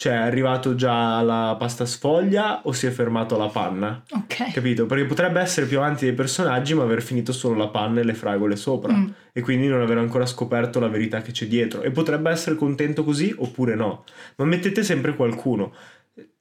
Cioè, 0.00 0.12
è 0.12 0.16
arrivato 0.16 0.76
già 0.76 1.18
alla 1.18 1.56
pasta 1.58 1.84
sfoglia 1.84 2.60
o 2.62 2.70
si 2.70 2.86
è 2.86 2.90
fermato 2.90 3.34
alla 3.34 3.48
panna? 3.48 4.00
Ok. 4.12 4.52
Capito? 4.52 4.86
Perché 4.86 5.04
potrebbe 5.06 5.40
essere 5.40 5.66
più 5.66 5.78
avanti 5.78 6.04
dei 6.04 6.14
personaggi, 6.14 6.72
ma 6.72 6.84
aver 6.84 7.02
finito 7.02 7.32
solo 7.32 7.56
la 7.56 7.66
panna 7.66 7.98
e 7.98 8.04
le 8.04 8.14
fragole 8.14 8.54
sopra. 8.54 8.92
Mm. 8.92 9.08
E 9.32 9.40
quindi 9.40 9.66
non 9.66 9.80
aver 9.80 9.98
ancora 9.98 10.24
scoperto 10.24 10.78
la 10.78 10.86
verità 10.86 11.20
che 11.20 11.32
c'è 11.32 11.46
dietro. 11.46 11.82
E 11.82 11.90
potrebbe 11.90 12.30
essere 12.30 12.54
contento 12.54 13.02
così 13.02 13.34
oppure 13.36 13.74
no. 13.74 14.04
Ma 14.36 14.44
mettete 14.44 14.84
sempre 14.84 15.16
qualcuno. 15.16 15.72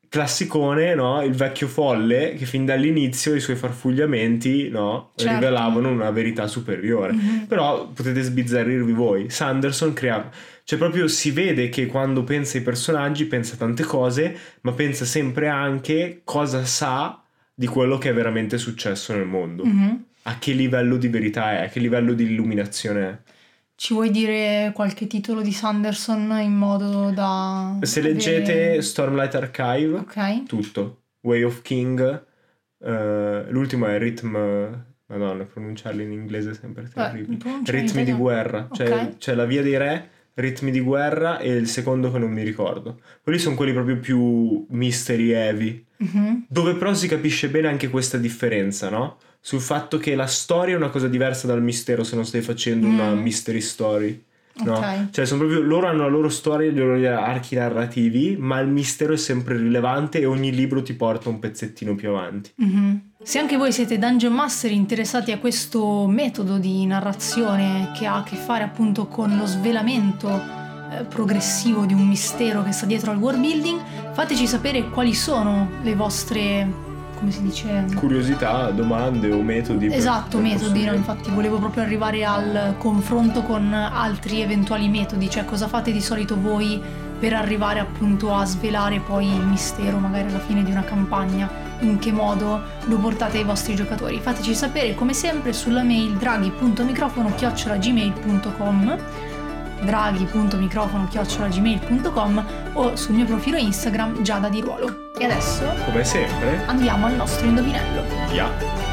Classicone, 0.08 0.94
no? 0.94 1.24
Il 1.24 1.34
vecchio 1.34 1.68
folle 1.68 2.36
che 2.36 2.46
fin 2.46 2.64
dall'inizio 2.64 3.34
i 3.34 3.40
suoi 3.40 3.56
farfugliamenti, 3.56 4.70
no? 4.70 5.14
Certo. 5.16 5.34
Rivelavano 5.34 5.90
una 5.90 6.12
verità 6.12 6.46
superiore. 6.46 7.14
Mhm. 7.14 7.46
Però 7.48 7.88
potete 7.88 8.22
sbizzarrirvi 8.22 8.94
voi. 8.94 9.32
Sanderson 9.32 9.94
crea. 9.94 10.30
Cioè, 10.70 10.78
proprio 10.78 11.08
si 11.08 11.32
vede 11.32 11.70
che 11.70 11.86
quando 11.86 12.26
pensa 12.26 12.58
ai 12.58 12.64
personaggi 12.64 13.24
pensa 13.24 13.56
tante 13.56 13.84
cose, 13.84 14.38
ma 14.64 14.74
pensa 14.74 15.06
sempre 15.06 15.48
anche 15.48 16.24
cosa 16.26 16.66
sa 16.66 17.24
di 17.54 17.68
quello 17.68 17.98
che 17.98 18.10
è 18.10 18.14
veramente 18.14 18.58
successo 18.58 19.14
nel 19.14 19.26
mondo. 19.26 19.64
Mhm. 19.64 20.04
A 20.24 20.38
che 20.40 20.52
livello 20.52 20.98
di 20.98 21.08
verità 21.08 21.54
è, 21.54 21.64
a 21.64 21.68
che 21.70 21.80
livello 21.80 22.12
di 22.12 22.26
illuminazione 22.26 23.02
è. 23.10 23.18
Ci 23.76 23.94
vuoi 23.94 24.12
dire 24.12 24.72
qualche 24.76 25.08
titolo 25.08 25.42
di 25.42 25.54
Sanderson 25.54 26.38
in 26.42 26.54
modo 26.54 27.12
da... 27.12 27.78
Se 27.84 28.02
leggete 28.02 28.82
Stormlight 28.82 29.36
Archive, 29.36 30.00
Ok. 30.00 30.44
tutto. 30.48 31.04
Way 31.22 31.44
of 31.44 31.62
King, 31.62 32.26
eh, 32.84 33.46
l'ultimo 33.48 33.86
è 33.86 33.98
Rhythm. 33.98 34.84
Madonna, 35.06 35.46
pronunciarli 35.46 36.04
in 36.04 36.12
inglese 36.12 36.50
è 36.50 36.54
sempre 36.54 36.90
terribile. 36.94 37.38
in 37.42 37.62
Ritmi 37.64 38.04
di 38.04 38.12
guerra, 38.12 38.68
cioè 38.74 38.92
Ok. 38.92 39.18
c'è 39.18 39.34
la 39.34 39.46
via 39.46 39.62
dei 39.62 39.78
re, 39.78 40.10
ritmi 40.38 40.72
di 40.72 40.80
guerra 40.80 41.40
e 41.40 41.52
il 41.56 41.68
secondo 41.68 42.12
che 42.12 42.20
non 42.20 42.32
mi 42.32 42.44
ricordo. 42.44 43.00
Quelli 43.24 43.40
sono 43.40 43.56
quelli 43.56 43.74
proprio 43.74 43.98
più 43.98 44.66
mystery 44.70 45.30
heavy, 45.32 45.86
Mhm. 45.98 46.46
dove 46.48 46.76
però 46.76 46.94
si 46.94 47.08
capisce 47.08 47.50
bene 47.50 47.68
anche 47.68 47.90
questa 47.90 48.18
differenza, 48.18 48.90
no? 48.90 49.18
Sul 49.40 49.62
fatto 49.62 49.98
che 49.98 50.14
la 50.16 50.28
storia 50.28 50.74
è 50.76 50.78
una 50.78 50.90
cosa 50.90 51.08
diversa 51.08 51.48
dal 51.48 51.62
mistero 51.64 52.04
se 52.04 52.16
non 52.16 52.26
stai 52.26 52.42
facendo 52.42 52.86
una 52.88 53.14
Mm. 53.14 53.20
mystery 53.22 53.62
story. 53.62 54.24
No? 54.64 54.74
Ok. 54.74 55.10
Cioè, 55.12 55.26
sono 55.26 55.42
proprio 55.42 55.62
loro 55.62 55.88
hanno 55.88 56.04
la 56.04 56.10
loro 56.10 56.30
storia, 56.30 56.70
i 56.70 56.74
loro 56.74 56.96
archi 57.20 57.56
narrativi, 57.56 58.36
ma 58.38 58.60
il 58.60 58.68
mistero 58.68 59.14
è 59.14 59.18
sempre 59.18 59.58
rilevante 59.58 60.20
e 60.20 60.26
ogni 60.26 60.52
libro 60.52 60.82
ti 60.82 60.94
porta 60.94 61.30
un 61.30 61.40
pezzettino 61.40 61.96
più 61.96 62.10
avanti. 62.10 62.52
Mhm. 62.56 63.02
Se 63.24 63.40
anche 63.40 63.58
voi 63.58 63.72
siete 63.72 63.98
Dungeon 63.98 64.34
Master 64.34 64.72
interessati 64.72 65.32
a 65.32 65.40
questo 65.40 66.08
metodo 66.08 66.58
di 66.58 66.86
narrazione 66.86 67.92
che 67.98 68.06
ha 68.06 68.18
a 68.18 68.24
che 68.24 68.38
fare 68.38 68.64
appunto 68.64 69.08
con 69.08 69.36
lo 69.36 69.46
svelamento 69.46 70.30
eh, 70.92 71.04
progressivo 71.04 71.86
di 71.86 71.94
un 71.94 72.08
mistero 72.08 72.64
che 72.64 72.72
sta 72.72 72.86
dietro 72.86 73.12
al 73.12 73.18
world 73.18 73.42
building, 73.42 73.82
fateci 74.14 74.48
sapere 74.48 74.90
quali 74.90 75.14
sono 75.14 75.70
le 75.82 75.96
vostre 75.96 76.86
come 77.18 77.32
si 77.32 77.42
dice 77.42 77.86
Curiosità, 77.96 78.70
domande 78.72 79.32
o 79.32 79.42
metodi. 79.42 79.88
per- 79.88 79.98
Esatto, 79.98 80.38
per 80.38 80.46
metodi, 80.48 80.86
no? 80.86 80.94
infatti 80.94 81.30
volevo 81.32 81.58
proprio 81.58 81.84
arrivare 81.84 82.24
al 82.26 82.76
confronto 82.78 83.42
con 83.44 83.74
altri 83.74 84.42
eventuali 84.42 84.88
metodi, 84.88 85.30
cioè 85.30 85.44
cosa 85.46 85.68
fate 85.68 85.92
di 85.92 86.02
solito 86.02 86.40
voi 86.40 86.80
per 87.20 87.34
arrivare 87.34 87.80
appunto 87.80 88.32
a 88.32 88.46
svelare 88.46 89.00
poi 89.00 89.26
il 89.26 89.44
mistero 89.46 89.98
magari 89.98 90.30
alla 90.30 90.38
fine 90.40 90.64
di 90.64 90.70
una 90.70 90.84
campagna, 90.84 91.50
in 91.80 91.98
che 91.98 92.12
modo 92.12 92.62
lo 92.86 92.98
portate 92.98 93.38
ai 93.40 93.44
vostri 93.44 93.74
giocatori. 93.76 94.20
Fateci 94.20 94.54
sapere 94.54 94.94
come 94.94 95.14
sempre 95.14 95.52
sulla 95.54 95.82
mail 95.84 96.14
draghi.microfono-gmail.com 96.18 98.98
draghi.microfono-gmail.com 99.82 102.46
o 102.74 102.96
sul 102.96 103.16
mio 103.16 103.26
profilo 103.26 103.58
Instagram 103.58 104.22
Giada 104.22 104.50
di 104.50 104.62
Ruolo. 104.62 105.10
E 105.18 105.26
adesso 105.26 105.64
Come 105.86 106.04
sempre, 106.04 106.64
andiamo 106.66 107.08
al 107.08 107.16
nostro 107.16 107.48
indovinello. 107.48 108.04
via. 108.30 108.87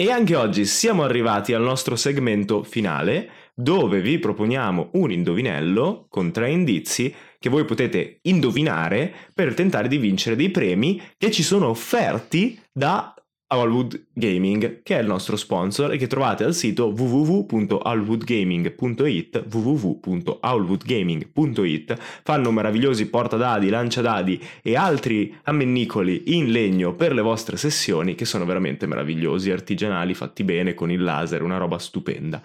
E 0.00 0.10
anche 0.10 0.34
oggi 0.34 0.64
siamo 0.64 1.02
arrivati 1.02 1.52
al 1.52 1.60
nostro 1.60 1.94
segmento 1.94 2.62
finale 2.62 3.28
dove 3.54 4.00
vi 4.00 4.18
proponiamo 4.18 4.92
un 4.94 5.12
indovinello 5.12 6.06
con 6.08 6.32
tre 6.32 6.50
indizi 6.50 7.14
che 7.38 7.50
voi 7.50 7.66
potete 7.66 8.20
indovinare 8.22 9.12
per 9.34 9.52
tentare 9.52 9.88
di 9.88 9.98
vincere 9.98 10.36
dei 10.36 10.50
premi 10.50 11.02
che 11.18 11.30
ci 11.30 11.42
sono 11.42 11.68
offerti 11.68 12.58
da 12.72 13.14
Owlwood 13.52 14.00
Gaming, 14.12 14.84
che 14.84 14.96
è 14.96 15.00
il 15.00 15.08
nostro 15.08 15.36
sponsor 15.36 15.92
e 15.92 15.96
che 15.96 16.06
trovate 16.06 16.44
al 16.44 16.54
sito 16.54 16.86
www.owlwoodgaming.it 16.86 19.46
www.owlwoodgaming.it 19.50 21.98
Fanno 22.22 22.52
meravigliosi 22.52 23.06
portadadi, 23.06 23.68
lanciadadi 23.68 24.40
e 24.62 24.76
altri 24.76 25.36
ammennicoli 25.44 26.36
in 26.36 26.52
legno 26.52 26.94
per 26.94 27.12
le 27.12 27.22
vostre 27.22 27.56
sessioni 27.56 28.14
che 28.14 28.24
sono 28.24 28.44
veramente 28.44 28.86
meravigliosi, 28.86 29.50
artigianali, 29.50 30.14
fatti 30.14 30.44
bene 30.44 30.74
con 30.74 30.92
il 30.92 31.02
laser, 31.02 31.42
una 31.42 31.56
roba 31.56 31.78
stupenda. 31.78 32.40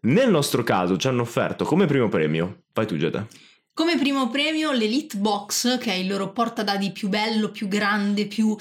Nel 0.00 0.30
nostro 0.30 0.64
caso 0.64 0.96
ci 0.96 1.06
hanno 1.06 1.22
offerto 1.22 1.64
come 1.64 1.86
primo 1.86 2.08
premio, 2.08 2.62
vai 2.72 2.86
tu 2.86 2.96
Giada, 2.96 3.24
Come 3.74 3.96
primo 3.96 4.28
premio 4.28 4.72
l'Elite 4.72 5.18
Box, 5.18 5.78
che 5.78 5.92
è 5.92 5.94
il 5.94 6.08
loro 6.08 6.32
portadadi 6.32 6.90
più 6.90 7.08
bello, 7.08 7.50
più 7.50 7.68
grande, 7.68 8.26
più... 8.26 8.56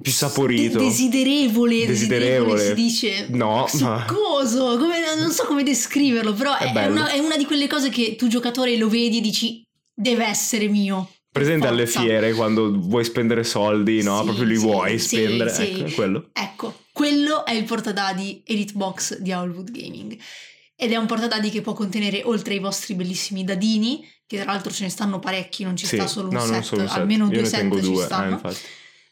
più 0.00 0.12
saporito. 0.12 0.78
de- 0.78 0.84
desiderevole, 0.84 1.86
Desiderevole. 1.86 2.66
si 2.68 2.74
dice. 2.74 3.26
No, 3.30 3.66
ma- 3.80 4.04
come- 4.06 5.14
non 5.16 5.30
so 5.32 5.44
come 5.46 5.62
descriverlo, 5.62 6.34
però 6.34 6.56
È 6.56 6.72
è, 6.72 6.86
una, 6.86 7.08
è 7.10 7.18
una 7.18 7.36
di 7.36 7.44
quelle 7.44 7.66
cose 7.66 7.88
che 7.88 8.14
tu 8.16 8.28
giocatore 8.28 8.76
lo 8.76 8.88
vedi 8.88 9.18
e 9.18 9.20
dici 9.20 9.62
deve 9.94 10.26
essere 10.26 10.68
mio. 10.68 11.10
Presente 11.30 11.66
alle 11.66 11.86
forza." 11.86 12.00
fiere 12.00 12.32
quando 12.34 12.72
vuoi 12.78 13.04
spendere 13.04 13.44
soldi, 13.44 14.02
no? 14.02 14.18
Sì, 14.18 14.24
Proprio 14.24 14.44
li 14.46 14.56
sì, 14.56 14.62
vuoi 14.62 14.98
sì, 14.98 15.06
spendere. 15.06 15.56
Ecco, 15.56 15.94
quello. 15.94 16.28
Ecco, 16.32 16.74
quello 16.92 17.44
è 17.44 17.52
il 17.52 17.64
portadadi 17.64 18.42
Elite 18.46 18.72
Box 18.74 19.18
di 19.18 19.32
Owlwood 19.32 19.70
Gaming. 19.70 20.16
Ed 20.78 20.92
è 20.92 20.96
un 20.96 21.06
portadadi 21.06 21.48
che 21.50 21.62
può 21.62 21.72
contenere, 21.72 22.22
oltre 22.24 22.52
ai 22.54 22.60
vostri 22.60 22.94
bellissimi 22.94 23.44
dadini, 23.44 24.06
che 24.26 24.36
tra 24.42 24.52
l'altro 24.52 24.70
ce 24.70 24.84
ne 24.84 24.90
stanno 24.90 25.18
parecchi, 25.18 25.64
non 25.64 25.74
ci 25.74 25.86
sta 25.86 26.06
solo 26.06 26.28
un 26.28 26.34
no, 26.34 26.40
set, 26.44 26.70
un 26.72 26.86
set. 26.86 26.88
almeno 26.90 27.24
Io 27.30 27.38
due 27.38 27.44
set 27.46 27.60
tengo 27.60 27.76
ci 27.76 27.82
due, 27.90 28.02
eh, 28.02 28.04
stanno. 28.06 28.32
infatti. 28.32 28.56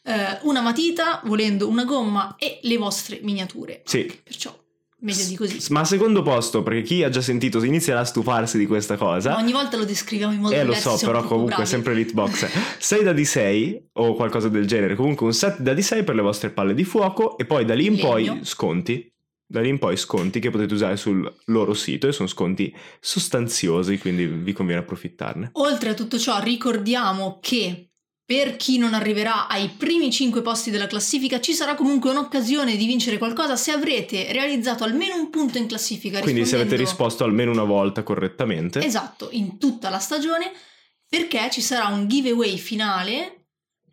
Eh, 0.05 0.39
una 0.43 0.61
matita, 0.61 1.21
volendo 1.25 1.67
una 1.67 1.83
gomma 1.83 2.35
e 2.37 2.59
le 2.61 2.77
vostre 2.77 3.19
miniature. 3.23 3.81
Sì. 3.85 4.11
Perciò 4.23 4.55
Meglio 4.97 5.25
di 5.25 5.35
così. 5.35 5.59
S- 5.59 5.69
Ma 5.69 5.83
secondo 5.83 6.21
posto, 6.23 6.63
perché 6.63 6.81
chi 6.81 7.03
ha 7.03 7.09
già 7.09 7.21
sentito 7.21 7.61
inizierà 7.63 7.99
a 7.99 8.05
stufarsi 8.05 8.57
di 8.57 8.65
questa 8.65 8.95
cosa. 8.97 9.31
Ma 9.31 9.37
ogni 9.37 9.51
volta 9.51 9.77
lo 9.77 9.83
descriviamo 9.85 10.33
in 10.33 10.39
modo 10.39 10.53
Eh 10.55 10.59
lo 10.59 10.73
diverso. 10.73 10.97
so, 10.97 11.05
però 11.05 11.23
comunque 11.23 11.55
bravi. 11.55 11.69
sempre 11.69 11.93
l'hitbox. 11.93 12.47
6 12.79 13.03
da 13.03 13.11
D6 13.11 13.81
o 13.93 14.13
qualcosa 14.15 14.47
del 14.49 14.65
genere. 14.65 14.95
Comunque 14.95 15.25
un 15.25 15.33
set 15.33 15.59
da 15.59 15.73
D6 15.73 16.03
per 16.03 16.15
le 16.15 16.21
vostre 16.21 16.49
palle 16.49 16.73
di 16.73 16.83
fuoco 16.83 17.37
e 17.37 17.45
poi 17.45 17.65
da 17.65 17.75
lì 17.75 17.85
in 17.87 17.93
Legno. 17.95 18.07
poi 18.07 18.39
sconti. 18.43 19.11
Da 19.47 19.61
lì 19.61 19.69
in 19.69 19.77
poi 19.77 19.95
sconti 19.95 20.39
che 20.39 20.49
potete 20.49 20.73
usare 20.73 20.97
sul 20.97 21.31
loro 21.47 21.75
sito 21.75 22.07
e 22.07 22.11
sono 22.11 22.27
sconti 22.27 22.73
sostanziosi, 22.99 23.97
quindi 23.99 24.25
vi 24.25 24.53
conviene 24.53 24.81
approfittarne. 24.81 25.49
Oltre 25.53 25.89
a 25.89 25.93
tutto 25.93 26.17
ciò, 26.17 26.39
ricordiamo 26.41 27.37
che 27.41 27.91
per 28.25 28.55
chi 28.55 28.79
non 28.79 28.95
arriverà 28.95 29.47
ai 29.47 29.69
primi 29.69 30.11
5 30.11 30.41
posti 30.41 30.71
della 30.71 30.87
classifica 30.87 31.39
ci 31.39 31.53
sarà 31.53 31.75
comunque 31.75 32.09
un'occasione 32.09 32.75
di 32.75 32.87
vincere 32.87 33.19
qualcosa 33.19 33.55
se 33.55 33.71
avrete 33.71 34.31
realizzato 34.31 34.83
almeno 34.83 35.15
un 35.15 35.29
punto 35.29 35.59
in 35.59 35.67
classifica. 35.67 36.19
Quindi 36.21 36.45
se 36.45 36.55
avete 36.55 36.75
risposto 36.75 37.23
almeno 37.23 37.51
una 37.51 37.63
volta 37.63 38.01
correttamente. 38.01 38.83
Esatto, 38.83 39.29
in 39.31 39.59
tutta 39.59 39.89
la 39.89 39.99
stagione, 39.99 40.51
perché 41.07 41.49
ci 41.51 41.61
sarà 41.61 41.87
un 41.93 42.07
giveaway 42.07 42.57
finale 42.57 43.45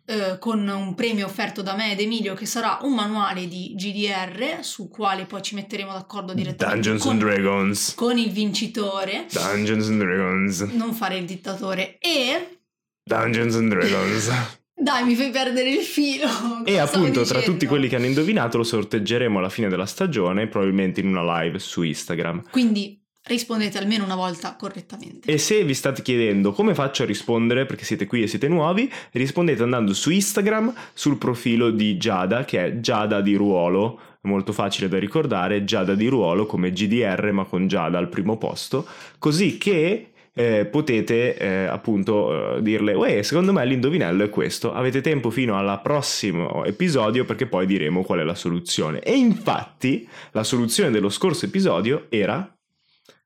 eh, 0.05 0.37
con 0.39 0.67
un 0.67 0.95
premio 0.95 1.27
offerto 1.27 1.61
da 1.61 1.75
me 1.75 1.91
ed 1.91 1.99
Emilio 1.99 2.33
che 2.33 2.47
sarà 2.47 2.79
un 2.81 2.93
manuale 2.95 3.47
di 3.47 3.73
GDR 3.75 4.57
su 4.61 4.89
quale 4.89 5.25
poi 5.25 5.43
ci 5.43 5.53
metteremo 5.53 5.93
d'accordo 5.93 6.33
direttamente 6.33 6.89
Dungeons 6.89 7.01
con, 7.03 7.11
and 7.11 7.21
Dragons. 7.21 7.93
con 7.93 8.17
il 8.17 8.31
vincitore. 8.31 9.27
Dungeons 9.31 9.87
and 9.89 10.01
Dragons. 10.01 10.59
Non 10.71 10.93
fare 10.93 11.17
il 11.17 11.25
dittatore. 11.25 11.99
E... 11.99 12.62
Dungeons 13.03 13.55
and 13.55 13.69
Dragons. 13.69 14.31
Dai, 14.83 15.05
mi 15.05 15.15
fai 15.15 15.29
perdere 15.29 15.69
il 15.69 15.83
filo. 15.83 16.27
E 16.65 16.77
appunto 16.77 17.23
tra 17.23 17.41
tutti 17.41 17.65
quelli 17.65 17.87
che 17.87 17.95
hanno 17.95 18.05
indovinato 18.05 18.57
lo 18.57 18.63
sorteggeremo 18.63 19.39
alla 19.39 19.49
fine 19.49 19.69
della 19.69 19.85
stagione, 19.85 20.47
probabilmente 20.47 20.99
in 20.99 21.07
una 21.07 21.41
live 21.41 21.59
su 21.59 21.83
Instagram. 21.83 22.49
Quindi 22.49 23.01
rispondete 23.25 23.77
almeno 23.77 24.03
una 24.03 24.15
volta 24.15 24.55
correttamente. 24.57 25.31
E 25.31 25.37
se 25.37 25.63
vi 25.63 25.73
state 25.73 26.01
chiedendo 26.01 26.51
come 26.51 26.73
faccio 26.73 27.03
a 27.03 27.05
rispondere, 27.05 27.65
perché 27.65 27.85
siete 27.85 28.05
qui 28.05 28.23
e 28.23 28.27
siete 28.27 28.47
nuovi, 28.47 28.91
rispondete 29.11 29.63
andando 29.63 29.93
su 29.93 30.09
Instagram 30.09 30.73
sul 30.93 31.17
profilo 31.17 31.69
di 31.71 31.97
Giada, 31.97 32.43
che 32.43 32.65
è 32.65 32.79
Giada 32.79 33.21
di 33.21 33.35
Ruolo, 33.35 33.99
molto 34.21 34.51
facile 34.51 34.89
da 34.89 34.99
ricordare, 34.99 35.63
Giada 35.63 35.95
di 35.95 36.07
Ruolo 36.07 36.45
come 36.45 36.71
GDR 36.71 37.31
ma 37.31 37.45
con 37.45 37.67
Giada 37.67 37.97
al 37.97 38.09
primo 38.09 38.37
posto, 38.37 38.85
così 39.19 39.57
che 39.57 40.12
eh, 40.35 40.65
potete 40.65 41.37
eh, 41.37 41.65
appunto 41.65 42.57
eh, 42.57 42.61
dirle, 42.61 42.93
uè, 42.93 43.21
secondo 43.21 43.53
me 43.53 43.65
l'indovinello 43.65 44.23
è 44.23 44.29
questo, 44.29 44.73
avete 44.73 45.01
tempo 45.01 45.29
fino 45.29 45.55
al 45.55 45.81
prossimo 45.81 46.65
episodio 46.65 47.23
perché 47.25 47.45
poi 47.45 47.65
diremo 47.65 48.03
qual 48.03 48.19
è 48.19 48.23
la 48.23 48.35
soluzione. 48.35 48.99
E 48.99 49.15
infatti 49.15 50.07
la 50.31 50.43
soluzione 50.43 50.91
dello 50.91 51.09
scorso 51.09 51.45
episodio 51.45 52.07
era... 52.09 52.47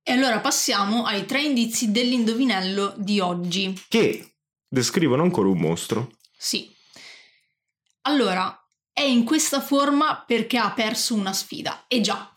E 0.00 0.12
allora 0.12 0.38
passiamo 0.38 1.06
ai 1.06 1.26
tre 1.26 1.42
indizi 1.42 1.90
dell'indovinello 1.90 2.94
di 2.98 3.18
oggi. 3.18 3.82
che 3.88 4.34
descrivono 4.68 5.24
ancora 5.24 5.48
un 5.48 5.58
mostro. 5.58 6.12
Sì. 6.36 6.70
Allora, 8.02 8.61
è 8.92 9.02
in 9.02 9.24
questa 9.24 9.60
forma 9.60 10.22
perché 10.26 10.58
ha 10.58 10.70
perso 10.72 11.14
una 11.14 11.32
sfida. 11.32 11.84
E 11.88 12.00
già, 12.00 12.30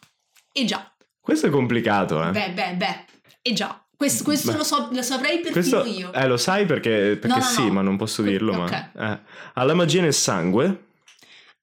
e 0.52 0.66
già, 0.66 0.92
Questo 1.20 1.48
è 1.48 1.50
complicato, 1.50 2.24
eh. 2.24 2.32
beh, 2.32 2.52
beh, 2.52 2.76
beh, 2.76 3.06
e 3.42 3.54
già. 3.54 3.80
Questo, 3.98 4.24
questo 4.26 4.56
lo, 4.58 4.64
so, 4.66 4.90
lo 4.92 5.02
saprei 5.02 5.40
perfino 5.40 5.82
Questo, 5.82 6.00
io. 6.00 6.12
eh, 6.12 6.28
lo 6.28 6.36
sai 6.36 6.66
perché, 6.66 7.18
perché 7.20 7.28
No, 7.28 7.36
no, 7.38 7.42
sì, 7.42 7.66
no. 7.66 7.72
ma 7.74 7.82
non 7.82 7.96
posso 7.96 8.22
dirlo. 8.22 8.54
ok. 8.64 8.90
Ma, 8.94 9.14
eh. 9.14 9.20
Ha 9.54 9.64
la 9.64 9.74
magia 9.74 10.02
nel 10.02 10.14
sangue, 10.14 10.88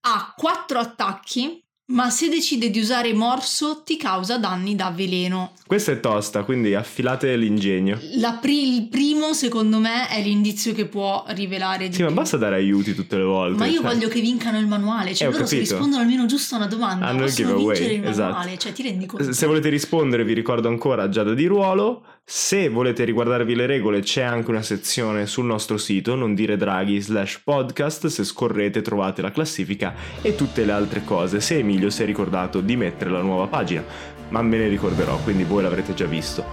Ha 0.01 0.33
quattro 0.35 0.79
attacchi, 0.79 1.62
ma 1.93 2.11
se 2.11 2.29
decide 2.29 2.71
di 2.71 2.79
usare 2.81 3.13
morso 3.13 3.83
ti 3.85 3.97
causa 3.97 4.39
danni 4.39 4.75
da 4.75 4.91
veleno. 4.95 5.53
Questa 5.67 5.93
è 5.93 6.01
tosta, 6.01 6.43
quindi 6.43 6.75
affilate 6.75 7.35
l'ingegno. 7.37 7.99
Pri- 8.41 8.75
il 8.77 8.89
primo, 8.89 9.33
secondo 9.33 9.79
me, 9.79 10.09
è 10.09 10.21
l'indizio 10.23 10.75
che 10.75 10.85
può 10.87 11.25
rivelare 11.29 11.89
di 11.89 11.95
Sì, 11.95 12.01
ma 12.03 12.09
più. 12.09 12.17
basta 12.17 12.37
dare 12.37 12.57
aiuti 12.57 12.95
tutte 12.95 13.17
le 13.17 13.23
volte. 13.23 13.59
Ma 13.59 13.67
io 13.67 13.81
cioè. 13.81 13.93
voglio 13.95 14.09
che 14.09 14.21
vincano 14.21 14.59
il 14.59 14.67
manuale, 14.67 15.15
cioè 15.15 15.29
Eh, 15.29 15.33
loro 15.33 15.47
se 15.47 15.59
rispondono 15.59 16.03
almeno 16.03 16.27
giusto 16.27 16.55
a 16.55 16.59
una 16.59 16.67
domanda, 16.67 17.07
Hanno 17.07 17.21
il 17.21 17.25
possono 17.27 17.49
giveaway, 17.49 17.77
vincere 17.79 17.95
il 17.99 18.07
esatto. 18.07 18.33
manuale, 18.35 18.59
cioè 18.59 18.73
ti 18.73 18.83
rendi 18.83 19.07
conto? 19.07 19.33
Se 19.33 19.47
volete 19.47 19.69
rispondere, 19.71 20.25
vi 20.25 20.35
ricordo 20.35 20.69
ancora 20.69 21.09
Giada 21.09 21.33
di 21.33 21.47
Ruolo. 21.47 22.05
Se 22.25 22.69
volete 22.69 23.05
riguardarvi 23.05 23.55
le 23.55 23.67
regole, 23.67 24.01
c'è 24.01 24.23
anche 24.23 24.51
una 24.51 24.63
sezione 24.63 25.27
sul 25.27 25.45
nostro 25.45 25.77
sito, 25.77 26.15
non 26.15 26.35
dire 26.35 26.57
draghi 26.57 27.01
slash 27.01 27.41
podcast. 27.43 28.07
Se 28.07 28.25
scorrete, 28.25 28.81
trovate 28.81 29.23
la 29.23 29.33
classifica 29.33 29.95
e 30.23 30.35
tutte 30.35 30.65
le 30.65 30.73
altre 30.73 31.05
cose. 31.05 31.41
Se 31.41 31.59
Emilio 31.59 31.91
si 31.91 32.03
è 32.03 32.07
ricordato 32.07 32.61
di 32.61 32.77
mettere 32.77 33.11
la 33.11 33.23
nuova 33.23 33.49
pagina, 33.49 33.85
ma 34.29 34.41
me 34.41 34.57
ne 34.57 34.69
ricorderò, 34.69 35.19
quindi 35.19 35.45
voi 35.45 35.63
l'avrete 35.63 35.95
già 35.95 36.07
visto. 36.07 36.45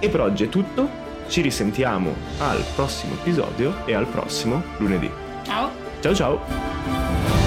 E 0.00 0.08
per 0.08 0.20
oggi 0.20 0.44
è 0.44 0.48
tutto. 0.48 1.08
Ci 1.28 1.40
risentiamo 1.40 2.14
al 2.38 2.64
prossimo 2.74 3.14
episodio 3.14 3.86
e 3.86 3.94
al 3.94 4.06
prossimo 4.06 4.62
lunedì. 4.78 5.08
Ciao! 5.44 5.70
Ciao 6.00 6.14
ciao! 6.14 7.39